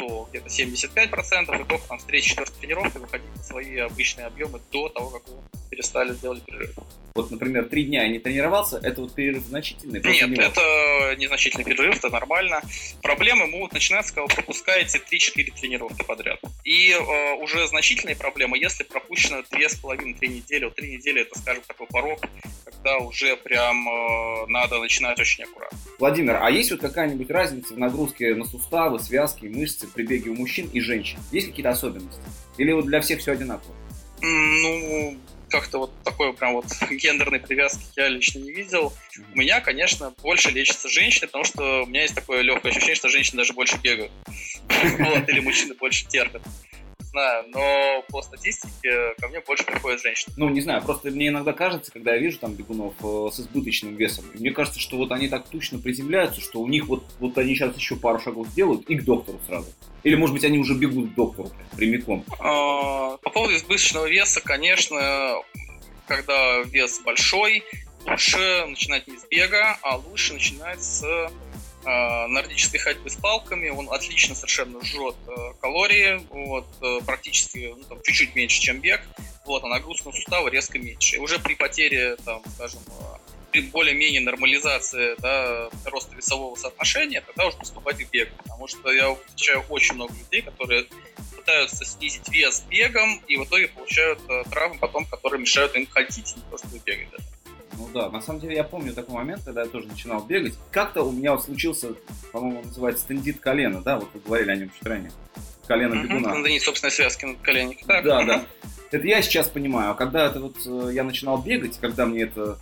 то 0.01 0.27
где-то 0.31 0.47
75%, 0.47 1.61
и 1.61 1.63
только 1.63 1.87
там 1.87 1.99
с 1.99 2.03
третьей, 2.03 2.29
четвертой 2.29 2.55
тренировки 2.59 2.97
выходить 2.97 3.35
на 3.35 3.43
свои 3.43 3.77
обычные 3.77 4.25
объемы 4.25 4.59
до 4.71 4.89
того, 4.89 5.09
как 5.11 5.27
вы 5.27 5.35
перестали 5.69 6.13
сделать 6.13 6.43
перерыв. 6.43 6.75
Вот, 7.13 7.29
например, 7.29 7.65
три 7.65 7.83
дня 7.83 8.03
я 8.03 8.09
не 8.09 8.19
тренировался, 8.19 8.79
это 8.81 9.01
вот 9.01 9.13
перерыв 9.13 9.43
значительный? 9.43 10.01
Нет, 10.01 10.29
него... 10.29 10.41
это 10.41 11.15
незначительный 11.17 11.65
перерыв, 11.65 11.97
это 11.97 12.09
нормально. 12.09 12.61
Проблемы 13.01 13.47
могут 13.47 13.73
начинаться, 13.73 14.13
когда 14.13 14.27
вы 14.27 14.33
пропускаете 14.33 14.99
3-4 14.99 15.59
тренировки 15.59 16.03
подряд. 16.03 16.39
И 16.63 16.91
э, 16.91 17.33
уже 17.41 17.67
значительные 17.67 18.15
проблемы, 18.15 18.57
если 18.57 18.83
пропущено 18.83 19.39
2,5-3 19.39 20.27
недели. 20.27 20.65
Вот 20.65 20.75
3 20.75 20.97
недели 20.97 21.21
это, 21.21 21.37
скажем, 21.37 21.63
такой 21.67 21.87
порог, 21.87 22.19
когда 22.63 22.99
уже 22.99 23.35
прям 23.35 23.87
э, 23.87 24.45
надо 24.47 24.79
начинать 24.79 25.19
очень 25.19 25.43
аккуратно. 25.43 25.77
Владимир, 25.99 26.37
а 26.41 26.49
есть 26.49 26.71
вот 26.71 26.79
какая-нибудь 26.79 27.29
разница 27.29 27.73
в 27.73 27.77
нагрузке 27.77 28.35
на 28.35 28.45
суставы, 28.45 28.99
связки, 28.99 29.45
мышцы 29.45 29.87
при 29.93 30.03
беге 30.03 30.31
у 30.31 30.35
мужчин 30.35 30.69
и 30.71 30.79
женщин? 30.79 31.19
Есть 31.31 31.47
какие-то 31.47 31.69
особенности? 31.69 32.21
Или 32.57 32.71
вот 32.71 32.85
для 32.85 33.01
всех 33.01 33.19
все 33.19 33.33
одинаково? 33.33 33.75
Ну, 34.21 35.17
как-то 35.49 35.79
вот 35.79 35.91
такой 36.03 36.33
прям 36.33 36.53
вот 36.53 36.65
гендерной 36.89 37.39
привязки 37.39 37.83
я 37.95 38.07
лично 38.07 38.39
не 38.39 38.51
видел. 38.51 38.93
У 39.33 39.37
меня, 39.37 39.61
конечно, 39.61 40.13
больше 40.21 40.49
лечится 40.49 40.89
женщины, 40.89 41.27
потому 41.27 41.43
что 41.43 41.83
у 41.83 41.85
меня 41.85 42.03
есть 42.03 42.15
такое 42.15 42.41
легкое 42.41 42.71
ощущение, 42.71 42.95
что 42.95 43.09
женщины 43.09 43.37
даже 43.37 43.53
больше 43.53 43.77
бегают. 43.81 44.11
Вот, 44.99 45.29
или 45.29 45.41
мужчины 45.41 45.75
больше 45.75 46.07
терпят 46.07 46.41
знаю, 47.11 47.45
но 47.49 48.03
по 48.09 48.21
статистике 48.21 49.13
ко 49.19 49.27
мне 49.27 49.41
больше 49.41 49.65
приходят 49.65 50.01
женщины. 50.01 50.33
Ну, 50.37 50.49
не 50.49 50.61
знаю, 50.61 50.81
просто 50.81 51.11
мне 51.11 51.27
иногда 51.27 51.53
кажется, 51.53 51.91
когда 51.91 52.13
я 52.13 52.19
вижу 52.19 52.39
там 52.39 52.53
бегунов 52.53 52.93
э, 53.03 53.29
с 53.31 53.39
избыточным 53.39 53.95
весом, 53.95 54.25
мне 54.33 54.51
кажется, 54.51 54.79
что 54.79 54.97
вот 54.97 55.11
они 55.11 55.27
так 55.27 55.47
тучно 55.47 55.79
приземляются, 55.79 56.41
что 56.41 56.59
у 56.59 56.67
них 56.67 56.87
вот, 56.87 57.03
вот 57.19 57.37
они 57.37 57.55
сейчас 57.55 57.75
еще 57.75 57.95
пару 57.95 58.19
шагов 58.19 58.47
сделают 58.47 58.89
и 58.89 58.95
к 58.95 59.03
доктору 59.03 59.39
сразу. 59.47 59.67
Или, 60.03 60.15
может 60.15 60.33
быть, 60.33 60.43
они 60.43 60.57
уже 60.57 60.73
бегут 60.73 61.11
к 61.11 61.15
доктору 61.15 61.51
прямиком? 61.75 62.25
А, 62.39 63.17
по 63.17 63.29
поводу 63.29 63.55
избыточного 63.55 64.07
веса, 64.07 64.41
конечно, 64.41 65.35
когда 66.07 66.59
вес 66.61 66.99
большой, 67.03 67.63
лучше 68.05 68.65
начинать 68.67 69.07
не 69.07 69.17
с 69.17 69.25
бега, 69.25 69.77
а 69.81 69.97
лучше 69.97 70.33
начинать 70.33 70.81
с 70.81 71.03
э, 71.03 71.29
нордической 71.83 72.79
ходьбы 72.79 73.09
с 73.09 73.15
палками, 73.15 73.69
он 73.69 73.91
отлично 73.91 74.35
совершенно 74.35 74.83
жжет 74.83 75.15
э, 75.27 75.53
калории, 75.59 76.25
вот, 76.29 76.67
э, 76.81 76.99
практически 77.05 77.73
ну, 77.75 77.83
там, 77.83 78.01
чуть-чуть 78.03 78.35
меньше, 78.35 78.61
чем 78.61 78.79
бег, 78.79 79.01
вот, 79.45 79.63
а 79.63 79.67
нагрузка 79.67 80.09
на 80.09 80.15
суставы 80.15 80.49
резко 80.49 80.77
меньше. 80.79 81.15
И 81.15 81.19
уже 81.19 81.39
при 81.39 81.55
потере, 81.55 82.17
там, 82.25 82.41
скажем, 82.55 82.81
э, 82.87 83.31
при 83.51 83.61
более-менее 83.61 84.21
нормализации 84.21 85.15
да, 85.19 85.69
роста 85.85 86.15
весового 86.15 86.55
соотношения, 86.55 87.21
тогда 87.21 87.47
уже 87.47 87.57
поступать 87.57 87.97
в 87.97 88.09
бег. 88.09 88.31
Потому 88.37 88.67
что 88.67 88.91
я 88.91 89.13
встречаю 89.13 89.63
очень 89.69 89.95
много 89.95 90.13
людей, 90.13 90.41
которые 90.41 90.87
пытаются 91.35 91.83
снизить 91.85 92.29
вес 92.29 92.63
бегом, 92.69 93.21
и 93.27 93.37
в 93.37 93.43
итоге 93.43 93.67
получают 93.67 94.19
э, 94.29 94.43
травмы 94.49 94.79
потом, 94.79 95.05
которые 95.05 95.41
мешают 95.41 95.75
им 95.75 95.87
ходить, 95.87 96.35
не 96.35 96.43
просто 96.43 96.67
бегать 96.85 97.09
даже. 97.11 97.23
Ну 97.77 97.89
да, 97.93 98.09
на 98.09 98.21
самом 98.21 98.39
деле 98.39 98.55
я 98.55 98.63
помню 98.63 98.93
такой 98.93 99.15
момент, 99.15 99.43
когда 99.43 99.61
я 99.61 99.67
тоже 99.67 99.87
начинал 99.87 100.23
бегать. 100.23 100.53
Как-то 100.71 101.03
у 101.03 101.11
меня 101.11 101.33
вот 101.33 101.43
случился, 101.43 101.93
по-моему, 102.31 102.61
называется 102.63 103.03
стендит 103.03 103.39
колено, 103.39 103.81
да, 103.81 103.97
вот 103.97 104.09
вы 104.13 104.19
говорили 104.19 104.51
о 104.51 104.55
нем 104.55 104.71
чуть 104.71 104.87
ранее. 104.87 105.11
Колено 105.67 106.01
бегуна. 106.01 106.35
Надо 106.35 106.49
не 106.49 106.59
собственной 106.59 106.91
связки 106.91 107.25
на 107.25 107.35
коленях. 107.35 107.77
Да, 107.85 108.01
да. 108.01 108.45
Это 108.91 109.07
я 109.07 109.21
сейчас 109.21 109.47
понимаю. 109.47 109.91
А 109.91 109.93
когда 109.95 110.25
это 110.25 110.39
вот 110.39 110.57
э, 110.65 110.91
я 110.93 111.03
начинал 111.03 111.41
бегать, 111.41 111.77
когда 111.79 112.05
мне 112.05 112.23
это 112.23 112.57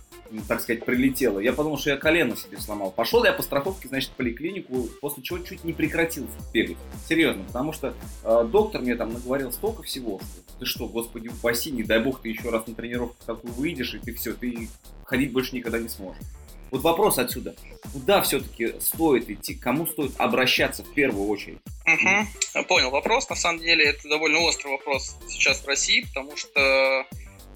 так 0.46 0.60
сказать, 0.60 0.84
прилетело. 0.84 1.38
Я 1.40 1.52
подумал, 1.52 1.78
что 1.78 1.90
я 1.90 1.96
колено 1.96 2.36
себе 2.36 2.58
сломал. 2.58 2.90
Пошел 2.90 3.24
я 3.24 3.32
по 3.32 3.42
страховке, 3.42 3.88
значит, 3.88 4.10
в 4.10 4.14
поликлинику, 4.14 4.88
после 5.00 5.22
чего 5.22 5.38
чуть 5.40 5.64
не 5.64 5.72
прекратил 5.72 6.28
бегать. 6.52 6.76
Серьезно, 7.08 7.44
потому 7.44 7.72
что 7.72 7.94
э, 8.24 8.48
доктор 8.50 8.80
мне 8.82 8.94
там 8.94 9.12
наговорил 9.12 9.52
столько 9.52 9.82
всего, 9.82 10.20
что 10.20 10.58
ты 10.60 10.66
что, 10.66 10.86
господи, 10.86 11.28
упаси, 11.28 11.70
не 11.70 11.82
дай 11.82 12.00
бог 12.00 12.20
ты 12.20 12.28
еще 12.28 12.50
раз 12.50 12.66
на 12.66 12.74
тренировку 12.74 13.16
такую 13.26 13.52
выйдешь, 13.54 13.94
и 13.94 13.98
ты 13.98 14.14
все, 14.14 14.32
ты 14.32 14.68
ходить 15.04 15.32
больше 15.32 15.56
никогда 15.56 15.78
не 15.78 15.88
сможешь. 15.88 16.22
Вот 16.70 16.82
вопрос 16.82 17.18
отсюда. 17.18 17.54
Куда 17.92 18.22
все-таки 18.22 18.80
стоит 18.80 19.28
идти, 19.28 19.54
кому 19.54 19.86
стоит 19.86 20.12
обращаться 20.18 20.84
в 20.84 20.94
первую 20.94 21.28
очередь? 21.28 21.58
Угу. 21.86 22.64
Понял 22.68 22.90
вопрос. 22.90 23.28
На 23.28 23.36
самом 23.36 23.60
деле 23.60 23.86
это 23.86 24.08
довольно 24.08 24.40
острый 24.40 24.68
вопрос 24.68 25.16
сейчас 25.28 25.62
в 25.62 25.66
России, 25.66 26.02
потому 26.02 26.36
что, 26.36 27.04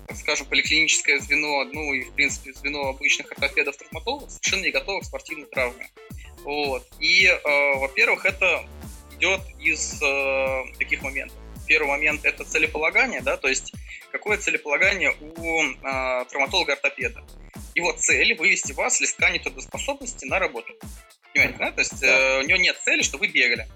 так 0.09 0.17
скажем, 0.17 0.47
поликлиническое 0.47 1.21
звено, 1.21 1.65
ну 1.65 1.93
и, 1.93 2.03
в 2.03 2.13
принципе, 2.13 2.53
звено 2.53 2.89
обычных 2.89 3.31
ортопедов-травматологов 3.33 4.31
совершенно 4.31 4.63
не 4.63 4.71
готово 4.71 5.01
к 5.01 5.05
спортивной 5.05 5.47
травме. 5.47 5.89
Вот. 6.45 6.87
И, 6.99 7.27
э, 7.27 7.79
во-первых, 7.79 8.27
это 8.27 8.67
идет 9.17 9.41
из 9.61 10.03
э, 10.03 10.79
таких 10.79 11.03
моментов. 11.03 11.39
Первый 11.67 11.89
момент– 11.89 12.21
это 12.25 12.45
целеполагание, 12.45 13.21
да, 13.21 13.37
то 13.37 13.49
есть 13.49 13.73
какое 14.13 14.39
целеполагание 14.39 15.15
у 15.21 15.63
э, 15.63 16.25
травматолога-ортопеда. 16.31 17.25
Его 17.75 17.93
цель– 17.93 18.35
вывести 18.39 18.73
вас 18.73 18.97
с 18.97 19.01
листка 19.01 19.31
нетрудоспособности 19.31 20.25
на 20.27 20.39
работу. 20.39 20.73
Понимаете, 21.33 21.59
да? 21.59 21.73
То 21.73 21.81
есть 21.81 22.03
э, 22.03 22.41
у 22.41 22.47
него 22.47 22.59
нет 22.59 22.77
цели, 22.85 23.03
что 23.03 23.19
вы 23.19 23.27
бегали. 23.27 23.67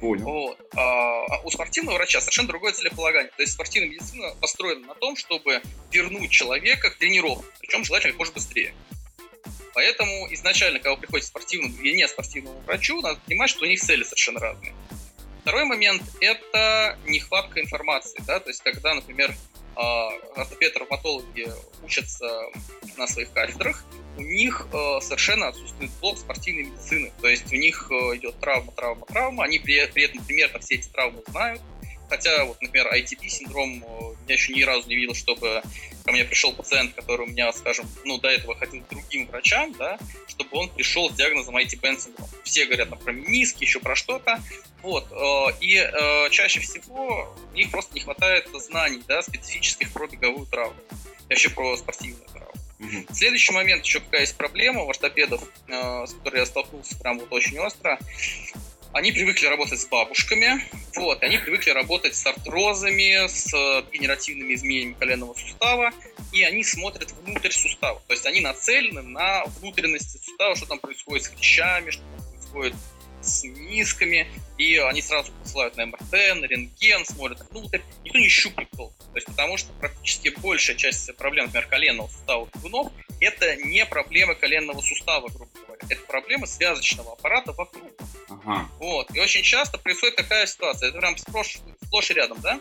Понял. 0.00 0.24
Вот. 0.24 0.58
А 0.76 1.40
у 1.42 1.50
спортивного 1.50 1.96
врача 1.96 2.20
совершенно 2.20 2.48
другое 2.48 2.72
целеполагание. 2.72 3.32
То 3.36 3.42
есть 3.42 3.54
спортивная 3.54 3.90
медицина 3.90 4.34
построена 4.40 4.86
на 4.86 4.94
том, 4.94 5.16
чтобы 5.16 5.60
вернуть 5.90 6.30
человека 6.30 6.90
к 6.90 6.96
тренировке, 6.96 7.46
причем 7.60 7.84
желательно 7.84 8.12
как 8.12 8.20
можно 8.20 8.34
быстрее. 8.34 8.72
Поэтому 9.74 10.32
изначально, 10.32 10.78
когда 10.78 10.94
вы 10.94 11.00
приходите 11.00 11.26
к 11.26 11.28
спортивному 11.28 11.76
или 11.82 11.96
не 11.96 12.08
спортивному 12.08 12.58
врачу, 12.60 13.00
надо 13.00 13.20
понимать, 13.26 13.50
что 13.50 13.64
у 13.64 13.68
них 13.68 13.80
цели 13.80 14.02
совершенно 14.02 14.40
разные. 14.40 14.72
Второй 15.42 15.64
момент– 15.64 16.02
это 16.20 16.98
нехватка 17.06 17.60
информации. 17.60 18.22
Да? 18.26 18.40
То 18.40 18.50
есть, 18.50 18.62
когда, 18.62 18.94
например, 18.94 19.34
а, 19.76 20.10
ортопед-травматологи 20.34 21.48
учатся 21.84 22.28
на 22.96 23.06
своих 23.06 23.32
кафедрах, 23.32 23.84
у 24.16 24.22
них 24.22 24.66
э, 24.72 25.00
совершенно 25.00 25.46
отсутствует 25.48 25.92
блок 26.00 26.18
спортивной 26.18 26.64
медицины. 26.64 27.12
То 27.20 27.28
есть 27.28 27.52
у 27.52 27.56
них 27.56 27.88
э, 27.90 28.16
идет 28.16 28.40
травма, 28.40 28.72
травма, 28.72 29.06
травма, 29.06 29.44
они 29.44 29.60
при, 29.60 29.86
при 29.86 30.02
этом 30.04 30.24
примерно 30.24 30.58
все 30.58 30.74
эти 30.74 30.88
травмы 30.88 31.22
знают, 31.28 31.62
Хотя, 32.08 32.44
вот, 32.44 32.60
например, 32.62 32.88
ITP-синдром, 32.92 33.84
э, 33.84 34.14
я 34.28 34.34
еще 34.34 34.54
ни 34.54 34.62
разу 34.62 34.88
не 34.88 34.96
видел, 34.96 35.14
чтобы 35.14 35.62
ко 36.04 36.12
мне 36.12 36.24
пришел 36.24 36.54
пациент, 36.54 36.94
который 36.94 37.26
у 37.26 37.28
меня, 37.28 37.52
скажем, 37.52 37.86
ну, 38.04 38.18
до 38.18 38.28
этого 38.28 38.54
ходил 38.54 38.82
к 38.82 38.88
другим 38.88 39.26
врачам, 39.26 39.74
да, 39.78 39.98
чтобы 40.26 40.56
он 40.56 40.70
пришел 40.70 41.10
с 41.10 41.14
диагнозом 41.14 41.56
ITP 41.56 41.98
синдром. 41.98 42.28
Все 42.44 42.64
говорят 42.64 42.88
там, 42.88 42.98
про 42.98 43.12
мениски, 43.12 43.64
еще 43.64 43.80
про 43.80 43.94
что-то. 43.94 44.42
Вот. 44.82 45.06
Э, 45.12 45.52
и 45.60 45.76
э, 45.76 46.30
чаще 46.30 46.60
всего 46.60 47.36
у 47.52 47.56
них 47.56 47.70
просто 47.70 47.94
не 47.94 48.00
хватает 48.00 48.48
знаний, 48.54 49.02
да, 49.06 49.20
специфических 49.20 49.92
про 49.92 50.06
беговую 50.06 50.46
травму. 50.46 50.80
Вообще 51.28 51.50
про 51.50 51.76
спортивную 51.76 52.26
травму. 52.28 52.54
Угу. 52.80 53.14
Следующий 53.14 53.52
момент, 53.52 53.84
еще 53.84 54.00
какая 54.00 54.22
есть 54.22 54.36
проблема 54.36 54.84
у 54.84 54.88
ортопедов, 54.88 55.42
с 55.66 56.12
которой 56.14 56.38
я 56.38 56.46
столкнулся 56.46 56.96
прям 56.96 57.18
вот 57.18 57.32
очень 57.32 57.58
остро 57.58 57.98
они 58.92 59.12
привыкли 59.12 59.46
работать 59.46 59.80
с 59.80 59.86
бабушками, 59.86 60.62
вот, 60.96 61.22
они 61.22 61.38
привыкли 61.38 61.70
работать 61.70 62.14
с 62.14 62.26
артрозами, 62.26 63.28
с 63.28 63.52
генеративными 63.92 64.54
изменениями 64.54 64.96
коленного 64.98 65.34
сустава, 65.34 65.92
и 66.32 66.42
они 66.42 66.64
смотрят 66.64 67.12
внутрь 67.12 67.50
сустава. 67.50 68.02
То 68.06 68.14
есть 68.14 68.26
они 68.26 68.40
нацелены 68.40 69.02
на 69.02 69.44
внутренности 69.60 70.18
сустава, 70.18 70.56
что 70.56 70.66
там 70.66 70.78
происходит 70.78 71.24
с 71.24 71.28
хрящами, 71.28 71.90
что 71.90 72.02
там 72.02 72.32
происходит 72.32 72.74
с 73.20 73.44
низками, 73.44 74.28
и 74.56 74.76
они 74.76 75.02
сразу 75.02 75.32
посылают 75.42 75.76
на 75.76 75.86
МРТ, 75.86 76.12
на 76.36 76.44
рентген, 76.46 77.04
смотрят 77.04 77.40
внутрь. 77.50 77.80
Никто 78.04 78.18
не 78.18 78.28
щупает 78.28 78.70
толком. 78.70 78.96
То 78.98 79.16
есть 79.16 79.26
потому 79.26 79.56
что 79.56 79.72
практически 79.74 80.28
большая 80.40 80.76
часть 80.76 81.14
проблем, 81.16 81.46
например, 81.46 81.66
коленного 81.68 82.08
сустава 82.08 82.48
бегунов, 82.54 82.92
это 83.20 83.56
не 83.56 83.84
проблемы 83.84 84.34
коленного 84.34 84.80
сустава, 84.80 85.28
грубо 85.28 85.50
говоря. 85.54 85.67
Это 85.88 86.02
проблемы 86.06 86.46
связочного 86.46 87.12
аппарата 87.12 87.52
вокруг. 87.52 87.90
Ага. 88.28 88.68
Вот. 88.78 89.14
И 89.14 89.20
очень 89.20 89.42
часто 89.42 89.78
происходит 89.78 90.16
такая 90.16 90.46
ситуация. 90.46 90.90
Это 90.90 90.98
прям 90.98 91.16
сплошь, 91.16 91.58
сплошь 91.86 92.10
и 92.10 92.14
рядом, 92.14 92.40
да? 92.40 92.60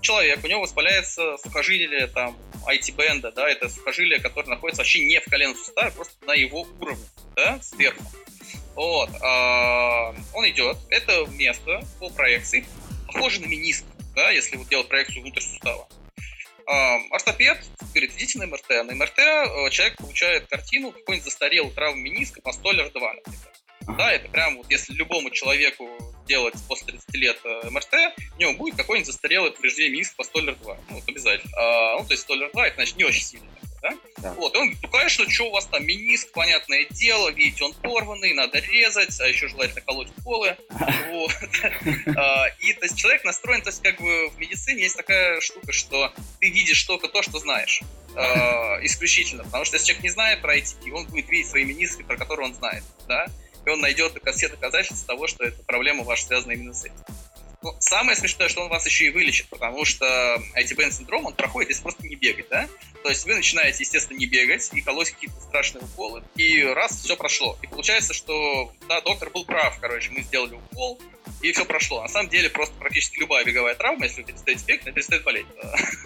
Человек, 0.00 0.44
у 0.44 0.46
него 0.46 0.60
воспаляется 0.60 1.36
сухожилие 1.38 2.06
там 2.06 2.36
IT-бенда, 2.66 3.32
да, 3.32 3.48
это 3.48 3.68
сухожилие, 3.68 4.20
которое 4.20 4.50
находится 4.50 4.82
вообще 4.82 5.00
не 5.00 5.18
в 5.20 5.24
коленном 5.24 5.56
суставе, 5.56 5.90
просто 5.90 6.14
на 6.24 6.34
его 6.34 6.66
уровне, 6.78 7.04
да, 7.34 7.60
сверху. 7.60 8.04
Вот. 8.76 9.10
А, 9.20 10.14
он 10.34 10.48
идет. 10.48 10.76
Это 10.90 11.26
место 11.32 11.80
по 11.98 12.10
проекции 12.10 12.64
похоже 13.08 13.40
на 13.40 13.46
мениск, 13.46 13.84
да, 14.14 14.30
если 14.30 14.56
вот 14.56 14.68
делать 14.68 14.88
проекцию 14.88 15.22
внутрь 15.22 15.40
сустава. 15.40 15.88
Ортопед 17.10 17.64
говорит, 17.92 18.12
идите 18.16 18.38
на 18.38 18.46
МРТ. 18.46 18.68
На 18.84 18.94
МРТ 18.94 19.18
э, 19.18 19.70
человек 19.70 19.96
получает 19.96 20.46
картину 20.48 20.92
какой-нибудь 20.92 21.24
застарелый 21.24 21.70
травм 21.72 21.98
мениска 22.00 22.42
по 22.42 22.52
Столлер 22.52 22.90
2, 22.90 23.14
например. 23.14 23.96
Да, 23.96 24.12
это 24.12 24.28
прям 24.28 24.58
вот 24.58 24.70
если 24.70 24.92
любому 24.92 25.30
человеку 25.30 25.88
делать 26.26 26.54
после 26.68 26.88
30 26.88 27.14
лет 27.14 27.38
э, 27.44 27.70
МРТ, 27.70 27.94
у 28.36 28.40
него 28.40 28.52
будет 28.52 28.76
какой-нибудь 28.76 29.06
застарелый 29.06 29.50
повреждение 29.50 29.92
мениска 29.92 30.16
по 30.16 30.24
Столлер 30.24 30.56
2. 30.56 30.76
Ну, 30.90 30.94
вот 30.96 31.08
обязательно. 31.08 31.52
А, 31.56 31.98
ну, 31.98 32.04
то 32.04 32.12
есть 32.12 32.22
Столлер 32.24 32.50
2 32.52 32.66
это 32.66 32.74
значит 32.76 32.96
не 32.96 33.04
очень 33.04 33.22
сильно 33.22 33.57
да? 33.82 33.94
да. 34.18 34.34
Вот, 34.34 34.56
он 34.56 34.64
говорит, 34.64 34.78
ну, 34.82 34.88
конечно, 34.88 35.30
что 35.30 35.44
у 35.44 35.50
вас 35.50 35.66
там 35.66 35.84
миниск, 35.84 36.32
понятное 36.32 36.86
дело, 36.90 37.30
видите, 37.30 37.64
он 37.64 37.74
порванный, 37.74 38.32
надо 38.34 38.58
резать, 38.58 39.20
а 39.20 39.26
еще 39.26 39.48
желательно 39.48 39.80
колоть 39.82 40.08
уколы. 40.18 40.56
Вот. 41.08 41.32
А, 42.16 42.46
и 42.60 42.72
то 42.74 42.84
есть 42.84 42.96
человек 42.96 43.24
настроен, 43.24 43.62
то 43.62 43.70
есть 43.70 43.82
как 43.82 43.98
бы 43.98 44.28
в 44.28 44.38
медицине 44.38 44.82
есть 44.82 44.96
такая 44.96 45.40
штука, 45.40 45.72
что 45.72 46.12
ты 46.40 46.50
видишь 46.50 46.82
только 46.84 47.08
то, 47.08 47.22
что 47.22 47.38
знаешь. 47.38 47.80
А, 48.14 48.78
исключительно. 48.82 49.44
Потому 49.44 49.64
что 49.64 49.76
если 49.76 49.88
человек 49.88 50.04
не 50.04 50.10
знает 50.10 50.42
про 50.42 50.56
ITP, 50.56 50.90
он 50.92 51.06
будет 51.06 51.28
видеть 51.28 51.48
свои 51.48 51.64
мениски, 51.64 52.02
про 52.02 52.16
которые 52.16 52.48
он 52.48 52.54
знает. 52.54 52.84
Да? 53.06 53.26
И 53.64 53.70
он 53.70 53.80
найдет 53.80 54.18
все 54.34 54.48
доказательства 54.48 55.14
того, 55.14 55.26
что 55.26 55.44
эта 55.44 55.62
проблема 55.62 56.04
ваша 56.04 56.26
связана 56.26 56.52
именно 56.52 56.74
с 56.74 56.84
этим. 56.84 57.04
Но 57.60 57.74
самое 57.80 58.16
смешное, 58.16 58.48
что 58.48 58.62
он 58.62 58.68
вас 58.68 58.86
еще 58.86 59.06
и 59.06 59.10
вылечит, 59.10 59.48
потому 59.48 59.84
что 59.84 60.06
ITBN-синдром, 60.56 61.26
он 61.26 61.34
проходит, 61.34 61.70
если 61.70 61.82
просто 61.82 62.06
не 62.06 62.14
бегать, 62.14 62.48
да? 62.48 62.68
То 63.02 63.08
есть 63.08 63.24
вы 63.24 63.34
начинаете, 63.34 63.82
естественно, 63.82 64.16
не 64.16 64.26
бегать 64.26 64.70
и 64.72 64.80
колоть 64.80 65.10
какие-то 65.10 65.40
страшные 65.40 65.82
уколы, 65.82 66.22
и 66.36 66.62
раз, 66.62 67.00
все 67.00 67.16
прошло. 67.16 67.58
И 67.62 67.66
получается, 67.66 68.14
что, 68.14 68.72
да, 68.88 69.00
доктор 69.00 69.30
был 69.30 69.44
прав, 69.44 69.78
короче, 69.80 70.10
мы 70.10 70.22
сделали 70.22 70.54
укол, 70.54 71.00
и 71.42 71.52
все 71.52 71.64
прошло. 71.64 72.02
На 72.02 72.08
самом 72.08 72.28
деле, 72.28 72.48
просто 72.48 72.74
практически 72.76 73.18
любая 73.18 73.44
беговая 73.44 73.74
травма, 73.74 74.04
если 74.04 74.22
вы 74.22 74.28
перестаете 74.28 74.64
бегать, 74.64 74.86
она 74.86 74.92
перестает 74.92 75.24
болеть. 75.24 75.46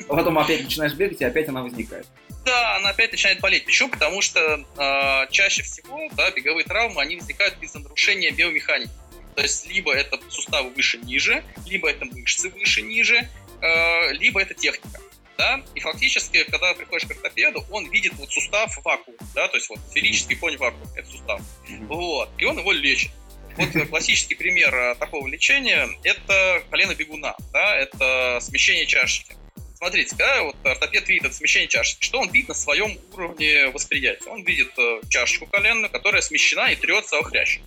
А 0.08 0.14
потом 0.14 0.38
опять 0.38 0.64
начинаешь 0.64 0.94
бегать, 0.94 1.20
и 1.20 1.24
опять 1.24 1.48
она 1.48 1.62
возникает. 1.62 2.06
Да, 2.44 2.76
она 2.76 2.90
опять 2.90 3.12
начинает 3.12 3.40
болеть. 3.40 3.64
Почему? 3.64 3.88
Потому 3.90 4.20
что 4.20 4.64
э, 4.76 5.30
чаще 5.30 5.62
всего 5.62 6.08
да, 6.16 6.30
беговые 6.32 6.64
травмы, 6.64 7.00
они 7.00 7.16
возникают 7.16 7.56
из-за 7.60 7.78
нарушения 7.78 8.30
биомеханики. 8.30 8.90
То 9.34 9.42
есть 9.42 9.66
либо 9.66 9.92
это 9.92 10.18
суставы 10.28 10.70
выше-ниже, 10.70 11.44
либо 11.66 11.90
это 11.90 12.04
мышцы 12.04 12.48
выше-ниже, 12.50 13.28
э, 13.60 14.12
либо 14.12 14.40
это 14.40 14.54
техника. 14.54 15.00
Да? 15.38 15.62
И 15.74 15.80
фактически, 15.80 16.44
когда 16.44 16.74
приходишь 16.74 17.08
к 17.08 17.10
ортопеду, 17.10 17.64
он 17.70 17.90
видит 17.90 18.12
вот 18.14 18.30
сустав 18.30 18.76
вакуум, 18.84 19.16
да, 19.34 19.48
то 19.48 19.56
есть 19.56 19.68
вот 19.70 19.78
сферический 19.90 20.36
конь 20.36 20.56
вакуум, 20.56 20.86
это 20.94 21.08
сустав. 21.08 21.40
Вот. 21.88 22.28
И 22.38 22.44
он 22.44 22.58
его 22.58 22.72
лечит. 22.72 23.10
Вот 23.56 23.88
классический 23.88 24.34
пример 24.34 24.74
э, 24.74 24.94
такого 24.96 25.26
лечения– 25.26 25.88
это 26.04 26.62
колено 26.70 26.94
бегуна, 26.94 27.34
да, 27.52 27.76
это 27.76 28.38
смещение 28.40 28.86
чашечки. 28.86 29.34
Смотрите, 29.74 30.10
когда 30.10 30.44
вот 30.44 30.56
ортопед 30.64 31.08
видит 31.08 31.24
это 31.24 31.34
смещение 31.34 31.68
чашечки, 31.68 32.04
что 32.04 32.20
он 32.20 32.30
видит 32.30 32.48
на 32.48 32.54
своем 32.54 32.96
уровне 33.12 33.66
восприятия? 33.70 34.30
Он 34.30 34.44
видит 34.44 34.70
э, 34.78 35.00
чашечку 35.08 35.46
коленную, 35.46 35.90
которая 35.90 36.22
смещена 36.22 36.70
и 36.72 36.76
трется 36.76 37.18
о 37.18 37.24
хрящ. 37.24 37.58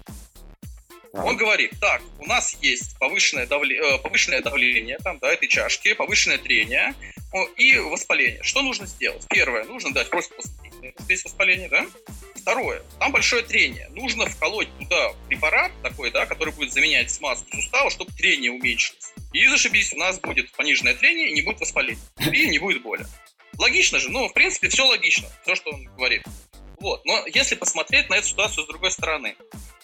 Он 1.23 1.38
говорит, 1.38 1.71
так, 1.80 2.01
у 2.19 2.25
нас 2.25 2.58
есть 2.62 2.97
повышенное, 2.99 3.47
давле, 3.47 3.78
э, 3.78 3.97
повышенное 3.99 4.41
давление 4.41 4.97
там, 5.04 5.17
да, 5.19 5.32
этой 5.32 5.47
чашки, 5.47 5.93
повышенное 5.93 6.38
трение 6.38 6.93
и 7.58 7.78
воспаление. 7.78 8.43
Что 8.43 8.62
нужно 8.62 8.86
сделать? 8.86 9.25
Первое, 9.30 9.63
нужно 9.65 9.93
дать 9.93 10.10
противовоспалительное, 10.10 10.93
здесь 10.99 11.23
воспаление, 11.23 11.69
да? 11.69 11.86
Второе, 12.36 12.84
там 12.99 13.12
большое 13.12 13.43
трение. 13.43 13.88
Нужно 13.89 14.25
вколоть 14.25 14.67
туда 14.78 15.13
препарат 15.28 15.71
такой, 15.82 16.12
да, 16.12 16.25
который 16.25 16.54
будет 16.54 16.73
заменять 16.73 17.10
смазку 17.12 17.47
сустава, 17.54 17.89
чтобы 17.89 18.12
трение 18.12 18.51
уменьшилось. 18.51 19.13
И 19.34 19.47
зашибись, 19.47 19.93
у 19.93 19.97
нас 19.97 20.19
будет 20.19 20.51
пониженное 20.51 20.95
трение 20.95 21.30
и 21.30 21.34
не 21.34 21.41
будет 21.41 21.60
воспаления. 21.62 22.01
И 22.32 22.47
не 22.47 22.60
будет 22.60 22.82
боли. 22.82 23.06
Логично 23.58 23.99
же, 23.99 24.10
ну, 24.10 24.28
в 24.28 24.34
принципе, 24.34 24.67
все 24.67 24.86
логично, 24.86 25.30
все, 25.43 25.56
что 25.56 25.71
он 25.71 25.86
говорит. 25.95 26.23
Вот. 26.80 27.04
Но 27.06 27.25
если 27.28 27.56
посмотреть 27.56 28.10
на 28.10 28.15
эту 28.15 28.28
ситуацию 28.28 28.65
с 28.65 28.67
другой 28.67 28.91
стороны, 28.91 29.36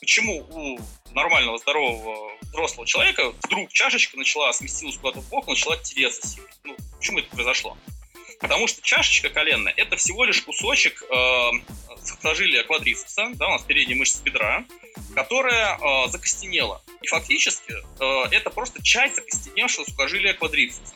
почему 0.01 0.45
у 0.49 0.79
нормального, 1.13 1.57
здорового, 1.59 2.31
взрослого 2.41 2.85
человека 2.85 3.31
вдруг 3.43 3.71
чашечка 3.71 4.17
начала 4.17 4.51
сместилась 4.51 4.97
куда-то 4.97 5.21
в 5.21 5.29
бок, 5.29 5.47
начала 5.47 5.77
тереться 5.77 6.27
сильно? 6.27 6.49
Ну, 6.65 6.75
почему 6.97 7.19
это 7.19 7.29
произошло? 7.29 7.77
Потому 8.41 8.67
что 8.67 8.81
чашечка 8.81 9.29
коленная– 9.29 9.73
это 9.77 9.95
всего 9.95 10.25
лишь 10.25 10.41
кусочек 10.41 11.03
э, 11.03 11.49
сухожилия 12.03 12.63
квадрицепса, 12.63 13.29
да, 13.35 13.47
у 13.47 13.51
нас 13.51 13.61
передняя 13.61 13.97
мышца 13.97 14.23
бедра, 14.23 14.65
которая 15.13 15.77
э, 15.77 16.09
закостенела. 16.09 16.81
И 17.03 17.07
фактически 17.07 17.71
э, 17.71 18.27
это 18.31 18.49
просто 18.49 18.83
часть 18.83 19.15
закостеневшего 19.17 19.85
сухожилия 19.85 20.33
квадрицепса. 20.33 20.95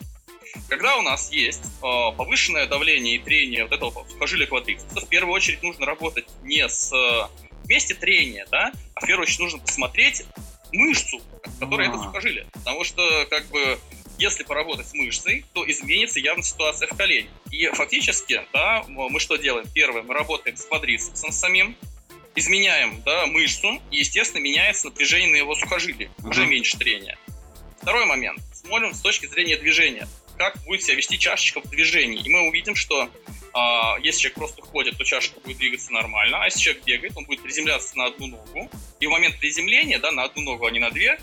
Когда 0.69 0.97
у 0.97 1.03
нас 1.03 1.31
есть 1.31 1.61
э, 1.63 1.81
повышенное 2.17 2.65
давление 2.65 3.17
и 3.17 3.19
трение 3.19 3.65
вот 3.65 3.73
этого 3.73 4.07
сухожилия 4.09 4.47
квадрицепса, 4.47 5.01
в 5.01 5.09
первую 5.09 5.35
очередь 5.35 5.61
нужно 5.61 5.85
работать 5.85 6.25
не 6.41 6.67
с 6.67 6.91
месте 7.67 7.93
трения, 7.93 8.47
да, 8.51 8.71
а 8.93 9.01
в 9.01 9.05
первую 9.05 9.23
очередь 9.23 9.39
нужно 9.39 9.59
посмотреть 9.59 10.23
мышцу, 10.71 11.21
которая 11.59 11.89
это 11.89 11.97
сухожилие. 11.97 12.47
Потому 12.53 12.83
что, 12.83 13.25
как 13.29 13.45
бы, 13.47 13.79
если 14.17 14.43
поработать 14.43 14.87
с 14.87 14.93
мышцей, 14.93 15.45
то 15.53 15.69
изменится 15.69 16.19
явно 16.19 16.43
ситуация 16.43 16.87
в 16.87 16.95
колене. 16.95 17.29
И 17.51 17.67
фактически, 17.67 18.41
да, 18.53 18.83
мы 18.87 19.19
что 19.19 19.37
делаем? 19.37 19.67
Первое, 19.73 20.03
мы 20.03 20.13
работаем 20.13 20.57
с 20.57 20.65
квадрицепсом 20.65 21.31
самим, 21.31 21.75
изменяем 22.35 23.01
да, 23.03 23.25
мышцу, 23.27 23.81
и, 23.91 23.97
естественно, 23.97 24.41
меняется 24.41 24.87
напряжение 24.87 25.31
на 25.31 25.35
его 25.37 25.55
сухожилии, 25.55 26.09
уже 26.23 26.45
меньше 26.45 26.77
трения. 26.77 27.17
Второй 27.81 28.05
момент. 28.05 28.41
Смотрим 28.53 28.93
с 28.93 29.01
точки 29.01 29.27
зрения 29.27 29.57
движения. 29.57 30.07
Как 30.37 30.57
будет 30.63 30.83
себя 30.83 30.95
вести 30.95 31.17
чашечка 31.17 31.61
в 31.61 31.69
движении. 31.69 32.21
И 32.23 32.29
мы 32.29 32.47
увидим, 32.47 32.75
что 32.75 33.09
а, 33.53 33.97
если 34.01 34.21
человек 34.21 34.37
просто 34.37 34.61
ходит, 34.61 34.97
то 34.97 35.03
чашечка 35.03 35.39
будет 35.39 35.57
двигаться 35.57 35.91
нормально, 35.93 36.41
а 36.41 36.45
если 36.45 36.59
человек 36.59 36.83
бегает, 36.83 37.13
он 37.15 37.25
будет 37.25 37.41
приземляться 37.41 37.97
на 37.97 38.05
одну 38.05 38.27
ногу. 38.27 38.69
И 38.99 39.07
в 39.07 39.09
момент 39.09 39.39
приземления, 39.39 39.99
да, 39.99 40.11
на 40.11 40.23
одну 40.23 40.43
ногу, 40.43 40.65
а 40.65 40.71
не 40.71 40.79
на 40.79 40.91
две, 40.91 41.17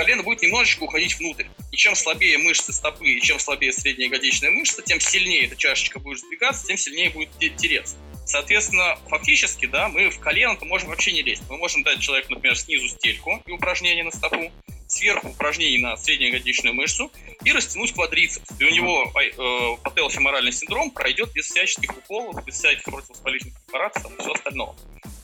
колено 0.00 0.22
будет 0.22 0.42
немножечко 0.42 0.84
уходить 0.84 1.18
внутрь. 1.18 1.46
И 1.72 1.76
чем 1.76 1.94
слабее 1.94 2.38
мышцы 2.38 2.72
стопы, 2.72 3.10
и 3.10 3.20
чем 3.20 3.38
слабее 3.38 3.72
средняя 3.72 4.08
ягодичная 4.08 4.50
мышца, 4.50 4.82
тем 4.82 5.00
сильнее 5.00 5.46
эта 5.46 5.56
чашечка 5.56 5.98
будет 5.98 6.18
сдвигаться, 6.18 6.66
тем 6.66 6.76
сильнее 6.76 7.10
будет 7.10 7.30
тереться. 7.38 7.96
Соответственно, 8.24 8.96
фактически, 9.08 9.66
да, 9.66 9.88
мы 9.88 10.08
в 10.08 10.20
колено 10.20 10.56
можем 10.62 10.88
вообще 10.88 11.12
не 11.12 11.22
лезть. 11.22 11.42
Мы 11.48 11.58
можем 11.58 11.82
дать 11.82 12.00
человеку, 12.00 12.32
например, 12.32 12.56
снизу 12.56 12.88
стельку 12.88 13.42
и 13.46 13.50
упражнение 13.50 14.04
на 14.04 14.10
стопу, 14.10 14.52
сверху 14.90 15.28
упражнение 15.28 15.80
на 15.80 15.96
среднеягодичную 15.96 16.74
мышцу 16.74 17.10
и 17.44 17.52
растянуть 17.52 17.92
квадрицепс. 17.92 18.50
И 18.58 18.64
у 18.64 18.70
него 18.70 19.12
э, 19.14 19.82
пателофеморальный 19.82 20.52
синдром 20.52 20.90
пройдет 20.90 21.32
без 21.32 21.46
всяческих 21.46 21.96
уколов, 21.96 22.44
без 22.44 22.54
всяких 22.54 22.84
противовоспалительных 22.84 23.54
препаратов 23.64 24.04
и 24.04 24.20
всего 24.20 24.34
остального. 24.34 24.76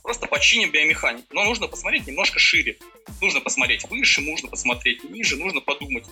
Просто 0.07 0.28
починим 0.28 0.70
биомеханику. 0.70 1.26
Но 1.32 1.42
нужно 1.42 1.66
посмотреть 1.66 2.07
немножко 2.07 2.38
шире. 2.38 2.76
Нужно 3.20 3.40
посмотреть 3.40 3.82
выше, 3.90 4.20
нужно 4.20 4.48
посмотреть 4.48 5.02
ниже, 5.02 5.36
нужно 5.36 5.61
подумать 5.61 6.04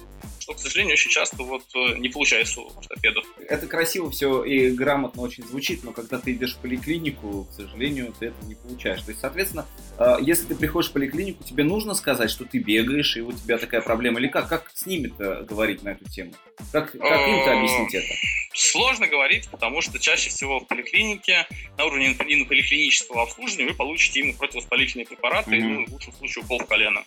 что, 0.44 0.52
к 0.52 0.58
сожалению, 0.58 0.92
очень 0.92 1.10
часто 1.10 1.42
вот 1.42 1.64
э, 1.74 1.96
не 1.96 2.10
получается 2.10 2.60
у 2.60 2.78
ортопедов. 2.78 3.24
Это 3.48 3.66
красиво 3.66 4.10
все 4.10 4.44
и 4.44 4.68
грамотно 4.68 5.22
очень 5.22 5.42
звучит, 5.42 5.82
но 5.84 5.92
когда 5.92 6.18
ты 6.18 6.32
идешь 6.32 6.56
в 6.56 6.58
поликлинику, 6.58 7.48
к 7.50 7.52
сожалению, 7.54 8.14
ты 8.18 8.26
это 8.26 8.44
не 8.44 8.54
получаешь. 8.54 9.00
То 9.00 9.12
есть, 9.12 9.22
соответственно, 9.22 9.66
э, 9.98 10.18
если 10.20 10.44
ты 10.44 10.54
приходишь 10.54 10.90
в 10.90 10.92
поликлинику, 10.92 11.42
тебе 11.44 11.64
нужно 11.64 11.94
сказать, 11.94 12.30
что 12.30 12.44
ты 12.44 12.58
бегаешь, 12.58 13.16
и 13.16 13.22
у 13.22 13.32
тебя 13.32 13.56
такая 13.56 13.80
проблема, 13.80 14.20
или 14.20 14.28
как? 14.28 14.46
Как 14.50 14.70
с 14.74 14.84
ними-то 14.84 15.46
говорить 15.48 15.82
на 15.82 15.90
эту 15.92 16.04
тему? 16.10 16.34
Как, 16.72 16.92
как 16.92 17.28
им-то 17.28 17.50
э, 17.50 17.56
объяснить 17.56 17.94
это? 17.94 18.14
Сложно 18.52 19.06
говорить, 19.06 19.48
потому 19.48 19.80
что 19.80 19.98
чаще 19.98 20.28
всего 20.28 20.60
в 20.60 20.66
поликлинике 20.66 21.46
на 21.78 21.86
уровне 21.86 22.14
поликлинического 22.14 23.22
обслуживания 23.22 23.68
вы 23.68 23.74
получите 23.84 24.20
именно 24.20 24.38
противовоспалительные 24.38 25.06
препараты, 25.06 25.50
mm-hmm. 25.50 25.68
ну, 25.68 25.86
в 25.86 25.92
лучшем 25.92 26.12
случае 26.14 26.44
укол 26.44 26.58
в 26.58 26.66
колено. 26.66 27.04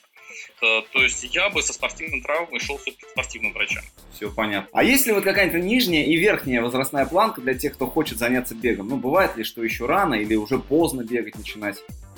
Э, 0.61 0.82
то 0.91 1.01
есть 1.01 1.23
я 1.34 1.49
бы 1.49 1.63
со 1.63 1.73
спортивной 1.73 2.21
травмой 2.21 2.59
шел 2.59 2.78
все-таки 2.78 3.05
к 3.05 3.09
спортивным 3.09 3.53
врачам. 3.53 3.84
Все 4.11 4.32
понятно. 4.32 4.69
А 4.73 4.84
есть 4.84 5.07
ли 5.07 5.13
вот 5.13 5.23
какая-то 5.23 5.59
нижняя 5.59 6.03
и 6.03 6.15
верхняя 6.15 6.61
возрастная 6.61 7.05
планка 7.05 7.41
для 7.41 7.55
тех, 7.55 7.73
кто 7.73 7.88
хочет 7.88 8.19
заняться 8.19 8.53
бегом? 8.53 8.89
Ну, 8.89 8.97
бывает 8.97 9.36
ли, 9.38 9.43
что 9.43 9.63
еще 9.63 9.88
рано 9.88 10.13
или 10.15 10.36
уже 10.36 10.59
поздно 10.59 11.01
бегать 11.01 11.36
начинать? 11.36 11.78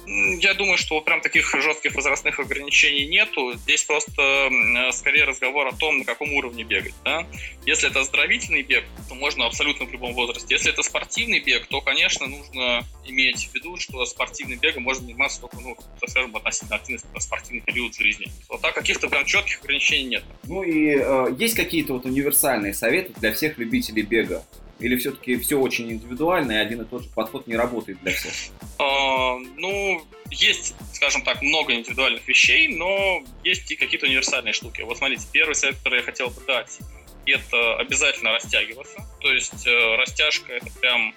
Я 0.09 0.55
думаю, 0.55 0.77
что 0.77 0.99
прям 1.01 1.21
таких 1.21 1.53
жестких 1.61 1.93
возрастных 1.93 2.39
ограничений 2.39 3.07
нету. 3.07 3.53
Здесь 3.53 3.83
просто 3.83 4.49
скорее 4.91 5.25
разговор 5.25 5.67
о 5.67 5.71
том, 5.71 5.99
на 5.99 6.03
каком 6.03 6.33
уровне 6.33 6.63
бегать. 6.63 6.95
Да? 7.05 7.27
Если 7.65 7.89
это 7.89 7.99
оздоровительный 7.99 8.63
бег, 8.63 8.85
то 9.07 9.13
можно 9.13 9.45
абсолютно 9.45 9.85
в 9.85 9.91
любом 9.91 10.13
возрасте. 10.13 10.55
Если 10.55 10.71
это 10.71 10.81
спортивный 10.81 11.39
бег, 11.39 11.67
то, 11.67 11.81
конечно, 11.81 12.25
нужно 12.25 12.83
иметь 13.05 13.49
в 13.49 13.53
виду, 13.53 13.77
что 13.77 14.03
спортивным 14.05 14.57
бегом 14.57 14.83
можно 14.83 15.05
заниматься 15.05 15.41
только, 15.41 15.57
ну, 15.59 15.77
скажем, 16.07 16.35
относительно 16.35 16.77
активный 16.77 17.01
спортивный 17.19 17.61
период 17.61 17.95
жизни. 17.95 18.27
Вот 18.49 18.61
так 18.61 18.73
каких-то 18.73 19.09
прям 19.09 19.25
четких 19.25 19.61
ограничений 19.61 20.05
нет. 20.05 20.23
Ну 20.47 20.63
и 20.63 20.95
э, 20.97 21.27
есть 21.37 21.55
какие-то 21.55 21.93
вот 21.93 22.05
универсальные 22.05 22.73
советы 22.73 23.13
для 23.19 23.31
всех 23.31 23.59
любителей 23.59 24.01
бега? 24.01 24.43
Или 24.79 24.95
все-таки 24.95 25.37
все 25.37 25.59
очень 25.59 25.91
индивидуально, 25.91 26.53
и 26.53 26.55
один 26.55 26.81
и 26.81 26.85
тот 26.85 27.03
же 27.03 27.09
подход 27.09 27.47
не 27.47 27.55
работает 27.55 28.01
для 28.01 28.13
всех? 28.13 28.33
А, 28.77 29.37
ну, 29.57 30.01
есть, 30.31 30.75
скажем 30.93 31.21
так, 31.23 31.41
много 31.41 31.73
индивидуальных 31.73 32.27
вещей, 32.27 32.67
но 32.69 33.23
есть 33.43 33.69
и 33.71 33.75
какие-то 33.75 34.05
универсальные 34.05 34.53
штуки. 34.53 34.81
Вот 34.81 34.97
смотрите, 34.97 35.25
первый 35.31 35.55
совет, 35.55 35.77
который 35.77 35.99
я 35.99 36.03
хотел 36.03 36.29
бы 36.29 36.41
дать, 36.47 36.79
это 37.25 37.75
обязательно 37.75 38.31
растягиваться. 38.31 39.05
То 39.21 39.31
есть 39.31 39.67
э, 39.67 39.95
растяжка 39.97 40.53
это 40.53 40.71
прям, 40.79 41.13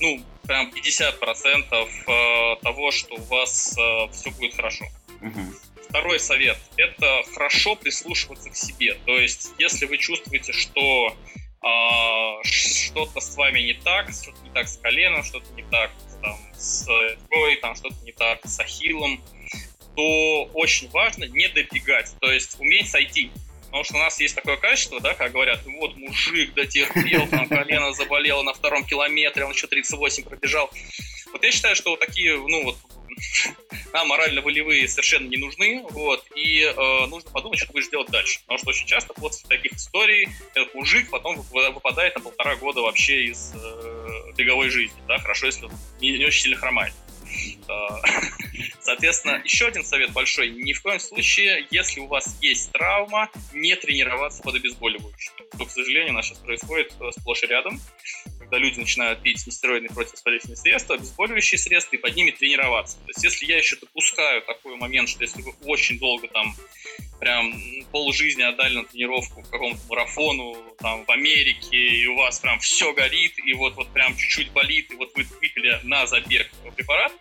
ну, 0.00 0.20
прям 0.46 0.70
50% 0.70 1.64
э, 1.72 2.56
того, 2.62 2.90
что 2.90 3.14
у 3.14 3.22
вас 3.22 3.76
э, 3.78 4.12
все 4.12 4.30
будет 4.32 4.54
хорошо. 4.54 4.86
Угу. 5.20 5.40
Второй 5.88 6.20
совет– 6.20 6.58
это 6.76 7.22
хорошо 7.32 7.76
прислушиваться 7.76 8.50
к 8.50 8.56
себе. 8.56 8.98
То 9.06 9.18
есть, 9.18 9.52
если 9.58 9.86
вы 9.86 9.96
чувствуете, 9.96 10.52
что 10.52 11.16
а, 11.60 12.42
что-то 12.44 13.20
с 13.20 13.36
вами 13.36 13.60
не 13.60 13.74
так, 13.74 14.10
что-то 14.10 14.40
не 14.42 14.50
так 14.50 14.68
с 14.68 14.76
коленом, 14.76 15.24
что-то 15.24 15.52
не 15.54 15.62
так 15.64 15.90
там, 16.22 16.38
с 16.54 16.86
рукой, 16.86 17.56
там 17.56 17.74
что-то 17.74 17.96
не 18.04 18.12
так 18.12 18.40
с 18.44 18.60
ахиллом, 18.60 19.22
то 19.96 20.44
очень 20.54 20.88
важно 20.90 21.24
не 21.24 21.48
добегать, 21.48 22.14
то 22.20 22.30
есть 22.30 22.60
уметь 22.60 22.88
сойти. 22.88 23.30
Потому 23.66 23.84
что 23.84 23.94
у 23.96 23.98
нас 23.98 24.18
есть 24.18 24.34
такое 24.34 24.56
качество, 24.56 24.98
да, 24.98 25.14
как 25.14 25.32
говорят, 25.32 25.60
вот 25.66 25.96
мужик 25.96 26.54
дотерпел, 26.54 27.26
там 27.28 27.48
колено 27.48 27.92
заболело 27.92 28.42
на 28.42 28.54
втором 28.54 28.84
километре, 28.84 29.44
он 29.44 29.52
еще 29.52 29.66
38 29.66 30.24
пробежал. 30.24 30.70
Вот 31.32 31.44
я 31.44 31.50
считаю, 31.50 31.76
что 31.76 31.90
вот 31.90 32.00
такие, 32.00 32.38
ну 32.38 32.64
вот 32.64 32.78
нам 33.92 34.08
морально-волевые 34.08 34.88
совершенно 34.88 35.28
не 35.28 35.36
нужны, 35.36 35.84
вот, 35.90 36.24
и 36.34 36.62
э, 36.62 37.06
нужно 37.06 37.30
подумать, 37.30 37.58
что 37.58 37.68
ты 37.68 37.72
будешь 37.72 37.88
делать 37.88 38.10
дальше. 38.10 38.40
Потому 38.40 38.58
что 38.58 38.70
очень 38.70 38.86
часто 38.86 39.14
после 39.14 39.48
таких 39.48 39.72
историй 39.72 40.28
этот 40.54 40.74
мужик 40.74 41.10
потом 41.10 41.40
выпадает 41.50 42.14
на 42.16 42.22
полтора 42.22 42.56
года 42.56 42.80
вообще 42.82 43.26
из 43.26 43.52
э, 43.54 44.32
беговой 44.36 44.70
жизни, 44.70 45.00
да, 45.06 45.18
хорошо, 45.18 45.46
если 45.46 45.66
он 45.66 45.72
не, 46.00 46.18
не 46.18 46.24
очень 46.24 46.42
сильно 46.42 46.56
хромает. 46.56 46.92
Соответственно, 48.80 49.42
еще 49.44 49.66
один 49.66 49.84
совет 49.84 50.12
большой. 50.12 50.50
Ни 50.50 50.72
в 50.72 50.82
коем 50.82 50.98
случае, 50.98 51.66
если 51.70 52.00
у 52.00 52.06
вас 52.06 52.36
есть 52.40 52.72
травма, 52.72 53.30
не 53.52 53.76
тренироваться 53.76 54.42
под 54.42 54.56
обезболивающим. 54.56 55.32
Что, 55.54 55.64
к 55.64 55.70
сожалению, 55.70 56.10
у 56.10 56.16
нас 56.16 56.26
сейчас 56.26 56.38
происходит 56.38 56.92
э, 57.00 57.10
сплошь 57.12 57.42
и 57.42 57.46
рядом, 57.46 57.80
когда 58.48 58.64
люди 58.64 58.78
начинают 58.78 59.20
пить 59.20 59.46
нестероидные 59.46 59.90
противовоспалительные 59.90 60.56
средства, 60.56 60.94
обезболивающие 60.94 61.58
средства, 61.58 61.96
и 61.96 61.98
под 61.98 62.16
ними 62.16 62.30
тренироваться. 62.30 62.96
То 62.98 63.08
есть, 63.08 63.22
если 63.22 63.46
я 63.46 63.58
еще 63.58 63.76
допускаю 63.76 64.42
такой 64.42 64.76
момент, 64.76 65.10
что 65.10 65.22
если 65.22 65.42
вы 65.42 65.52
очень 65.64 65.98
долго 65.98 66.28
там 66.28 66.54
прям 67.20 67.52
полжизни 67.92 68.42
отдали 68.42 68.76
на 68.76 68.84
тренировку 68.84 69.42
к 69.42 69.50
какому-то 69.50 69.80
марафону 69.88 70.56
там 70.78 71.04
в 71.04 71.10
Америке, 71.10 71.76
и 71.76 72.06
у 72.06 72.16
вас 72.16 72.38
прям 72.38 72.58
все 72.60 72.92
горит, 72.94 73.34
и 73.44 73.52
вот, 73.52 73.74
вот 73.76 73.92
прям 73.92 74.16
чуть-чуть 74.16 74.52
болит, 74.52 74.90
и 74.92 74.94
вот 74.94 75.14
вы 75.14 75.24
выпили 75.24 75.80
на 75.82 76.06
забег 76.06 76.50
препарат, 76.76 77.12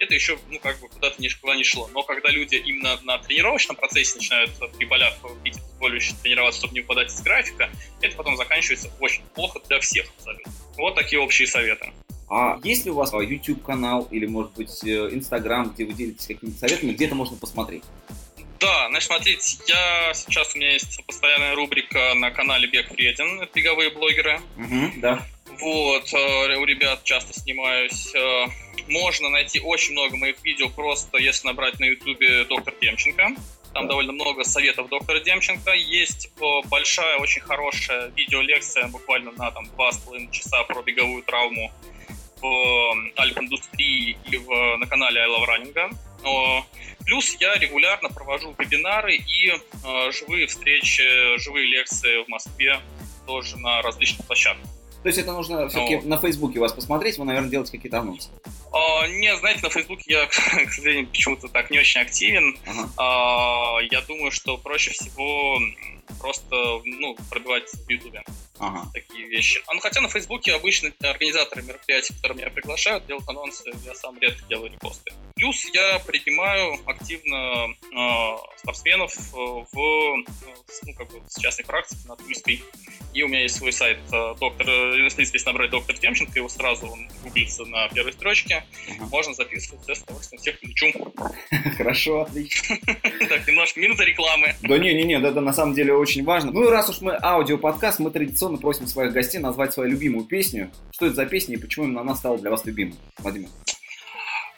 это 0.00 0.14
еще, 0.14 0.38
ну, 0.48 0.58
как 0.58 0.80
бы 0.80 0.88
куда-то 0.88 1.20
никуда 1.20 1.56
не 1.56 1.64
шло. 1.64 1.88
Но 1.92 2.02
когда 2.02 2.30
люди 2.30 2.56
именно 2.56 2.98
на 3.02 3.18
тренировочном 3.18 3.76
процессе 3.76 4.16
начинают 4.16 4.50
при 4.76 4.84
болях 4.84 5.14
пить 5.42 5.58
более 5.78 6.00
тренироваться, 6.22 6.60
чтобы 6.60 6.74
не 6.74 6.80
выпадать 6.80 7.08
из 7.08 7.20
графика, 7.22 7.70
это 8.00 8.16
потом 8.16 8.36
заканчивается 8.36 8.90
очень 9.00 9.22
плохо 9.34 9.60
для 9.68 9.80
всех 9.80 10.06
абсолютно. 10.16 10.52
Вот 10.76 10.94
такие 10.94 11.20
общие 11.20 11.46
советы. 11.46 11.92
А 12.30 12.58
есть 12.62 12.84
ли 12.84 12.90
у 12.90 12.94
вас 12.94 13.12
YouTube-канал 13.12 14.06
или, 14.10 14.26
может 14.26 14.52
быть, 14.52 14.84
э, 14.84 15.10
Instagram, 15.12 15.70
где 15.70 15.86
вы 15.86 15.94
делитесь 15.94 16.26
какими-то 16.26 16.58
советами, 16.58 16.92
где 16.92 17.06
это 17.06 17.14
можно 17.14 17.36
посмотреть? 17.36 17.84
Да, 18.60 18.88
значит, 18.88 19.06
смотрите, 19.06 19.58
я 19.68 20.12
сейчас 20.14 20.54
у 20.54 20.58
меня 20.58 20.72
есть 20.72 21.00
постоянная 21.06 21.54
рубрика 21.54 22.14
на 22.14 22.30
канале 22.30 22.66
Бег 22.66 22.90
Вреден, 22.90 23.48
беговые 23.54 23.90
блогеры. 23.90 24.40
Угу, 24.56 25.00
да. 25.00 25.24
Вот, 25.60 26.12
э, 26.12 26.56
у 26.56 26.64
ребят 26.64 27.02
часто 27.04 27.32
снимаюсь. 27.32 28.14
Э, 28.14 28.46
можно 28.88 29.28
найти 29.28 29.60
очень 29.60 29.92
много 29.92 30.16
моих 30.16 30.42
видео, 30.44 30.68
просто 30.68 31.18
если 31.18 31.46
набрать 31.46 31.80
на 31.80 31.84
ютубе 31.84 32.44
доктор 32.44 32.74
Демченко. 32.80 33.28
Там 33.74 33.82
да. 33.84 33.88
довольно 33.88 34.12
много 34.12 34.44
советов 34.44 34.88
доктора 34.88 35.20
Демченко. 35.20 35.72
Есть 35.72 36.30
большая, 36.66 37.18
очень 37.18 37.42
хорошая 37.42 38.08
видеолекция, 38.16 38.88
буквально 38.88 39.32
на 39.32 39.50
там 39.50 39.66
два 39.66 39.92
с 39.92 39.98
половиной 39.98 40.32
часа 40.32 40.62
про 40.64 40.82
беговую 40.82 41.22
травму 41.22 41.72
в 42.40 42.94
альп-индустрии 43.16 44.16
и 44.30 44.36
в, 44.36 44.76
на 44.76 44.86
канале 44.86 45.20
I 45.20 45.28
Love 45.28 45.74
Running. 45.74 46.64
Плюс 47.04 47.36
я 47.40 47.54
регулярно 47.56 48.10
провожу 48.10 48.54
вебинары 48.58 49.16
и 49.16 49.50
э, 49.50 50.12
живые 50.12 50.46
встречи, 50.46 51.38
живые 51.38 51.66
лекции 51.66 52.22
в 52.22 52.28
Москве 52.28 52.80
тоже 53.26 53.56
на 53.56 53.82
различных 53.82 54.26
площадках. 54.26 54.68
То 55.08 55.10
есть 55.10 55.20
это 55.20 55.32
нужно 55.32 55.66
все-таки 55.70 55.96
ну, 56.02 56.10
на 56.10 56.18
Фейсбуке 56.18 56.60
вас 56.60 56.70
посмотреть, 56.70 57.16
вы, 57.16 57.24
наверное, 57.24 57.48
делаете 57.48 57.72
какие-то 57.72 58.00
анонсы. 58.00 58.28
А, 58.70 59.06
не, 59.06 59.34
знаете, 59.38 59.60
на 59.62 59.70
Фейсбуке 59.70 60.04
я, 60.08 60.26
к 60.66 60.70
сожалению, 60.70 61.06
почему-то 61.06 61.48
так 61.48 61.70
не 61.70 61.78
очень 61.78 62.02
активен. 62.02 62.58
Ага. 62.66 62.90
А, 62.98 63.78
я 63.90 64.02
думаю, 64.02 64.30
что 64.30 64.58
проще 64.58 64.90
всего 64.90 65.58
просто 66.20 66.80
ну, 66.84 67.16
пробивать 67.30 67.68
в 67.70 67.90
Ютубе 67.90 68.22
ага. 68.58 68.90
такие 68.92 69.26
вещи. 69.28 69.62
А, 69.66 69.74
ну, 69.74 69.80
хотя 69.80 70.00
на 70.00 70.08
Фейсбуке 70.08 70.54
обычно 70.54 70.92
организаторы 71.00 71.62
мероприятий, 71.62 72.14
которые 72.14 72.38
меня 72.38 72.50
приглашают, 72.50 73.06
делают 73.06 73.28
анонсы, 73.28 73.70
я 73.84 73.94
сам 73.94 74.18
редко 74.18 74.44
делаю 74.48 74.72
репосты. 74.72 75.12
Плюс 75.36 75.64
я 75.72 75.98
принимаю 76.00 76.78
активно 76.86 77.68
э, 77.68 78.36
спортсменов 78.56 79.14
в, 79.32 79.72
ну, 79.74 80.94
как 80.96 81.10
бы, 81.10 81.22
с 81.28 81.40
частной 81.40 81.64
практики 81.64 82.06
на 82.06 82.16
Тульской. 82.16 82.62
И 83.14 83.22
у 83.22 83.28
меня 83.28 83.42
есть 83.42 83.56
свой 83.56 83.72
сайт 83.72 83.98
доктор, 84.10 84.68
если 84.68 85.46
набрать 85.46 85.70
доктор 85.70 85.96
Демченко, 85.96 86.38
его 86.38 86.48
сразу 86.48 86.88
он 86.88 87.08
гуглится 87.22 87.64
на 87.64 87.88
первой 87.88 88.12
строчке. 88.12 88.58
России. 88.58 89.00
Можно 89.10 89.34
записываться, 89.34 89.94
с 89.94 90.02
удовольствием 90.02 90.40
всех 90.40 90.56
включу. 90.56 90.92
Хорошо, 91.76 92.22
отлично. 92.22 92.76
Немножко 93.68 93.80
минута 93.80 94.04
рекламы. 94.04 94.54
Да 94.62 94.78
не-не-не, 94.78 95.20
это 95.20 95.40
на 95.40 95.52
самом 95.52 95.74
деле 95.74 95.94
очень 95.94 96.24
важно. 96.24 96.52
Ну 96.52 96.66
и 96.66 96.70
раз 96.70 96.88
уж 96.88 97.00
мы 97.00 97.18
аудиоподкаст, 97.20 97.98
мы 97.98 98.10
традиционно 98.10 98.58
просим 98.58 98.86
своих 98.86 99.12
гостей 99.12 99.38
назвать 99.38 99.72
свою 99.72 99.90
любимую 99.90 100.24
песню. 100.24 100.70
Что 100.92 101.06
это 101.06 101.16
за 101.16 101.26
песня 101.26 101.56
и 101.56 101.58
почему 101.58 101.86
именно 101.86 102.00
она 102.00 102.14
стала 102.14 102.38
для 102.38 102.50
вас 102.50 102.64
любимой? 102.64 102.94
Владимир. 103.18 103.48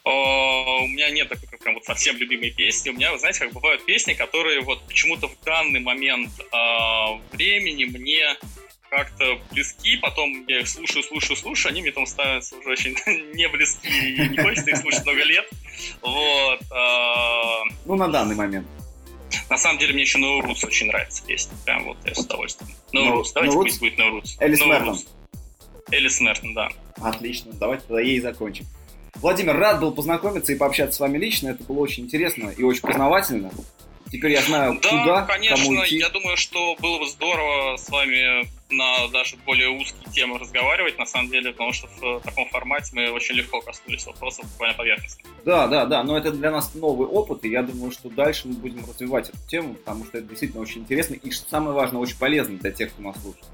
у 0.05 0.87
меня 0.87 1.11
нет 1.11 1.29
такой 1.29 1.59
прям 1.59 1.75
вот 1.75 1.85
совсем 1.85 2.17
любимой 2.17 2.51
песни. 2.51 2.91
У 2.91 2.93
меня, 2.93 3.13
вы 3.13 3.19
знаете, 3.19 3.41
как 3.41 3.53
бывают 3.53 3.85
песни, 3.85 4.15
которые 4.15 4.61
вот 4.61 4.87
почему-то 4.87 5.29
в 5.29 5.37
данный 5.45 5.81
момент 5.81 6.31
э, 6.39 7.37
времени 7.37 7.85
мне 7.85 8.37
как-то 8.91 9.39
близки, 9.53 9.97
потом 9.99 10.45
я 10.49 10.61
их 10.61 10.69
слушаю, 10.69 11.05
слушаю, 11.05 11.37
слушаю, 11.37 11.71
они 11.71 11.83
мне 11.83 11.93
там 11.93 12.07
становятся 12.07 12.57
уже 12.57 12.71
очень 12.71 12.97
не 13.35 13.49
близки, 13.49 13.89
и 13.89 14.29
не 14.29 14.39
хочется 14.39 14.71
их 14.71 14.79
слушать 14.79 15.05
много 15.05 15.23
лет. 15.23 15.49
Вот. 16.03 16.61
А, 16.73 17.63
ну, 17.87 17.95
на 17.95 18.09
данный 18.09 18.35
момент. 18.35 18.67
На 19.49 19.57
самом 19.57 19.79
деле 19.79 19.93
мне 19.93 20.03
еще 20.03 20.19
No 20.19 20.41
Roots 20.41 20.67
очень 20.67 20.87
нравится 20.87 21.23
песня. 21.25 21.53
Прям 21.65 21.85
вот 21.85 21.99
я 22.05 22.15
с 22.15 22.19
удовольствием. 22.19 22.73
No, 22.93 23.05
no 23.05 23.13
Roots. 23.15 23.31
Давайте 23.35 23.57
no 23.57 23.63
пусть 23.63 23.81
будет 23.81 23.99
No 23.99 24.11
Roots. 24.13 24.37
Элис 24.39 24.61
Мертон. 24.61 24.99
Элис 25.91 26.21
Мертон, 26.21 26.55
да. 26.55 26.69
Отлично. 26.97 27.53
Давайте 27.53 27.85
тогда 27.87 28.01
ей 28.01 28.21
закончим. 28.21 28.67
Владимир, 29.17 29.57
рад 29.57 29.81
был 29.81 29.93
познакомиться 29.93 30.53
и 30.53 30.57
пообщаться 30.57 30.97
с 30.97 31.01
вами 31.01 31.19
лично. 31.19 31.49
Это 31.49 31.65
было 31.65 31.81
очень 31.81 32.05
интересно 32.05 32.51
и 32.51 32.63
очень 32.63 32.83
познавательно. 32.83 33.51
Теперь 34.11 34.33
я 34.33 34.43
знаю, 34.43 34.79
да, 34.83 34.91
куда, 34.91 35.23
конечно, 35.23 35.57
кому 35.57 35.85
идти. 35.85 35.99
я 35.99 36.09
думаю, 36.09 36.37
что 36.37 36.75
было 36.81 36.99
бы 36.99 37.09
здорово 37.09 37.77
с 37.77 37.89
вами 37.89 38.49
на 38.71 39.09
даже 39.09 39.37
более 39.47 39.69
узкие 39.71 40.13
темы 40.13 40.39
разговаривать, 40.39 40.99
на 40.99 41.07
самом 41.07 41.31
деле, 41.31 41.53
потому 41.53 41.73
что 41.73 41.89
в 42.01 42.21
таком 42.21 42.49
формате 42.49 42.91
мы 42.93 43.11
очень 43.11 43.37
легко 43.37 43.61
коснулись 43.61 44.07
вопросов 44.07 44.47
буквально 44.53 44.77
поверхностно. 44.77 45.23
Да, 45.45 45.67
да, 45.67 45.87
да, 45.87 46.03
но 46.03 46.17
это 46.17 46.33
для 46.33 46.51
нас 46.51 46.75
новый 46.75 47.07
опыт, 47.07 47.45
и 47.45 47.49
я 47.49 47.63
думаю, 47.63 47.93
что 47.93 48.09
дальше 48.11 48.49
мы 48.49 48.55
будем 48.55 48.85
развивать 48.85 49.29
эту 49.29 49.39
тему, 49.49 49.75
потому 49.75 50.05
что 50.05 50.19
это 50.19 50.29
действительно 50.29 50.63
очень 50.63 50.83
интересно 50.83 51.15
и, 51.15 51.31
что 51.31 51.49
самое 51.49 51.73
важное, 51.73 52.01
очень 52.01 52.19
полезно 52.19 52.59
для 52.59 52.71
тех, 52.73 52.93
кто 52.93 53.03
нас 53.03 53.21
слушает. 53.21 53.47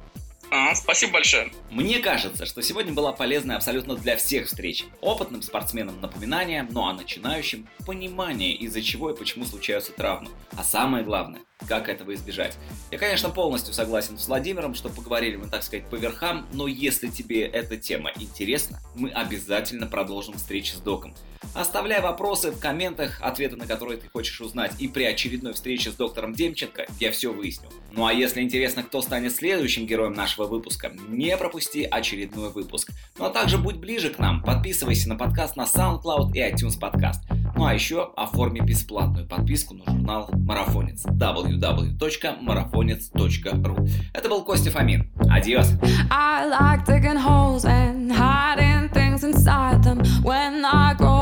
А, 0.51 0.74
спасибо 0.74 1.14
большое. 1.14 1.51
Мне 1.70 1.99
кажется, 1.99 2.47
что 2.47 2.62
сегодня 2.62 2.92
была 2.92 3.12
полезная 3.12 3.57
абсолютно 3.57 3.97
для 3.97 4.16
всех 4.16 4.47
встреч. 4.47 4.84
Опытным 5.01 5.42
спортсменам 5.42 6.01
напоминание, 6.01 6.66
ну 6.70 6.86
а 6.86 6.92
начинающим 6.92 7.68
понимание, 7.84 8.55
из-за 8.55 8.80
чего 8.82 9.11
и 9.11 9.16
почему 9.16 9.44
случаются 9.44 9.92
травмы. 9.92 10.30
А 10.57 10.62
самое 10.62 11.05
главное, 11.05 11.40
как 11.68 11.88
этого 11.88 12.14
избежать. 12.14 12.57
Я, 12.90 12.98
конечно, 12.98 13.30
полностью 13.30 13.74
согласен 13.74 14.18
с 14.18 14.28
Владимиром, 14.28 14.74
что 14.74 14.88
поговорили 14.88 15.36
мы, 15.36 15.48
так 15.48 15.62
сказать, 15.62 15.86
по 15.86 15.96
верхам, 15.96 16.46
но 16.52 16.66
если 16.66 17.09
тебе 17.09 17.44
эта 17.46 17.76
тема 17.76 18.12
интересна, 18.18 18.80
мы 18.94 19.11
обязательно 19.11 19.86
продолжим 19.86 20.34
встречи 20.34 20.72
с 20.72 20.78
доком. 20.78 21.14
Оставляй 21.54 22.00
вопросы 22.00 22.50
в 22.50 22.59
комментах, 22.59 23.18
ответы 23.20 23.57
на 23.57 23.66
которые 23.66 23.98
ты 23.98 24.09
хочешь 24.09 24.40
узнать, 24.40 24.72
и 24.78 24.88
при 24.88 25.04
очередной 25.04 25.54
встрече 25.54 25.90
с 25.90 25.94
доктором 25.94 26.34
Демченко 26.34 26.86
я 27.00 27.12
все 27.12 27.32
выясню. 27.32 27.68
Ну 27.92 28.07
а 28.07 28.12
если 28.12 28.42
интересно, 28.42 28.82
кто 28.82 29.00
станет 29.00 29.34
следующим 29.34 29.86
героем 29.86 30.12
нашего 30.12 30.46
выпуска, 30.46 30.92
не 31.09 31.36
пропусти 31.36 31.84
очередной 31.84 32.50
выпуск. 32.50 32.90
Ну 33.18 33.24
а 33.24 33.30
также 33.30 33.59
будь 33.59 33.76
ближе 33.76 34.11
к 34.11 34.18
нам, 34.18 34.42
подписывайся 34.42 35.09
на 35.09 35.16
подкаст 35.16 35.57
на 35.57 35.62
SoundCloud 35.62 36.32
и 36.34 36.40
iTunes 36.40 36.78
подкаст. 36.78 37.22
Ну 37.57 37.64
а 37.64 37.72
еще 37.72 38.12
оформи 38.16 38.61
бесплатную 38.61 39.26
подписку 39.26 39.74
на 39.74 39.84
журнал 39.86 40.28
Марафонец 40.32 41.02
www.marafonец.ru 41.47 43.88
Это 44.12 44.28
был 44.28 44.44
Костя 44.44 44.70
Фомин. 44.70 45.09
Адиос. 45.30 45.72
I 46.11 46.47
like 46.49 46.84
digging 46.84 47.16
holes 47.16 47.64
and 47.64 48.12
hiding 48.12 48.90
things 48.90 49.24
inside 49.24 49.82
them. 49.82 50.03
When 50.22 50.62
I 50.64 50.94
grow 50.97 51.16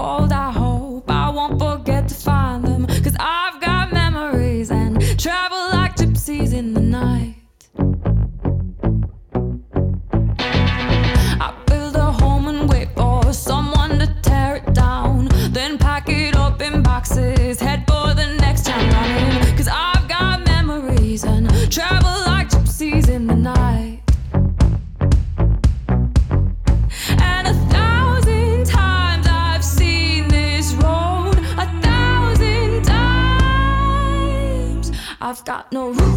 got 35.55 35.71
no 35.71 35.91
roots, 35.91 36.14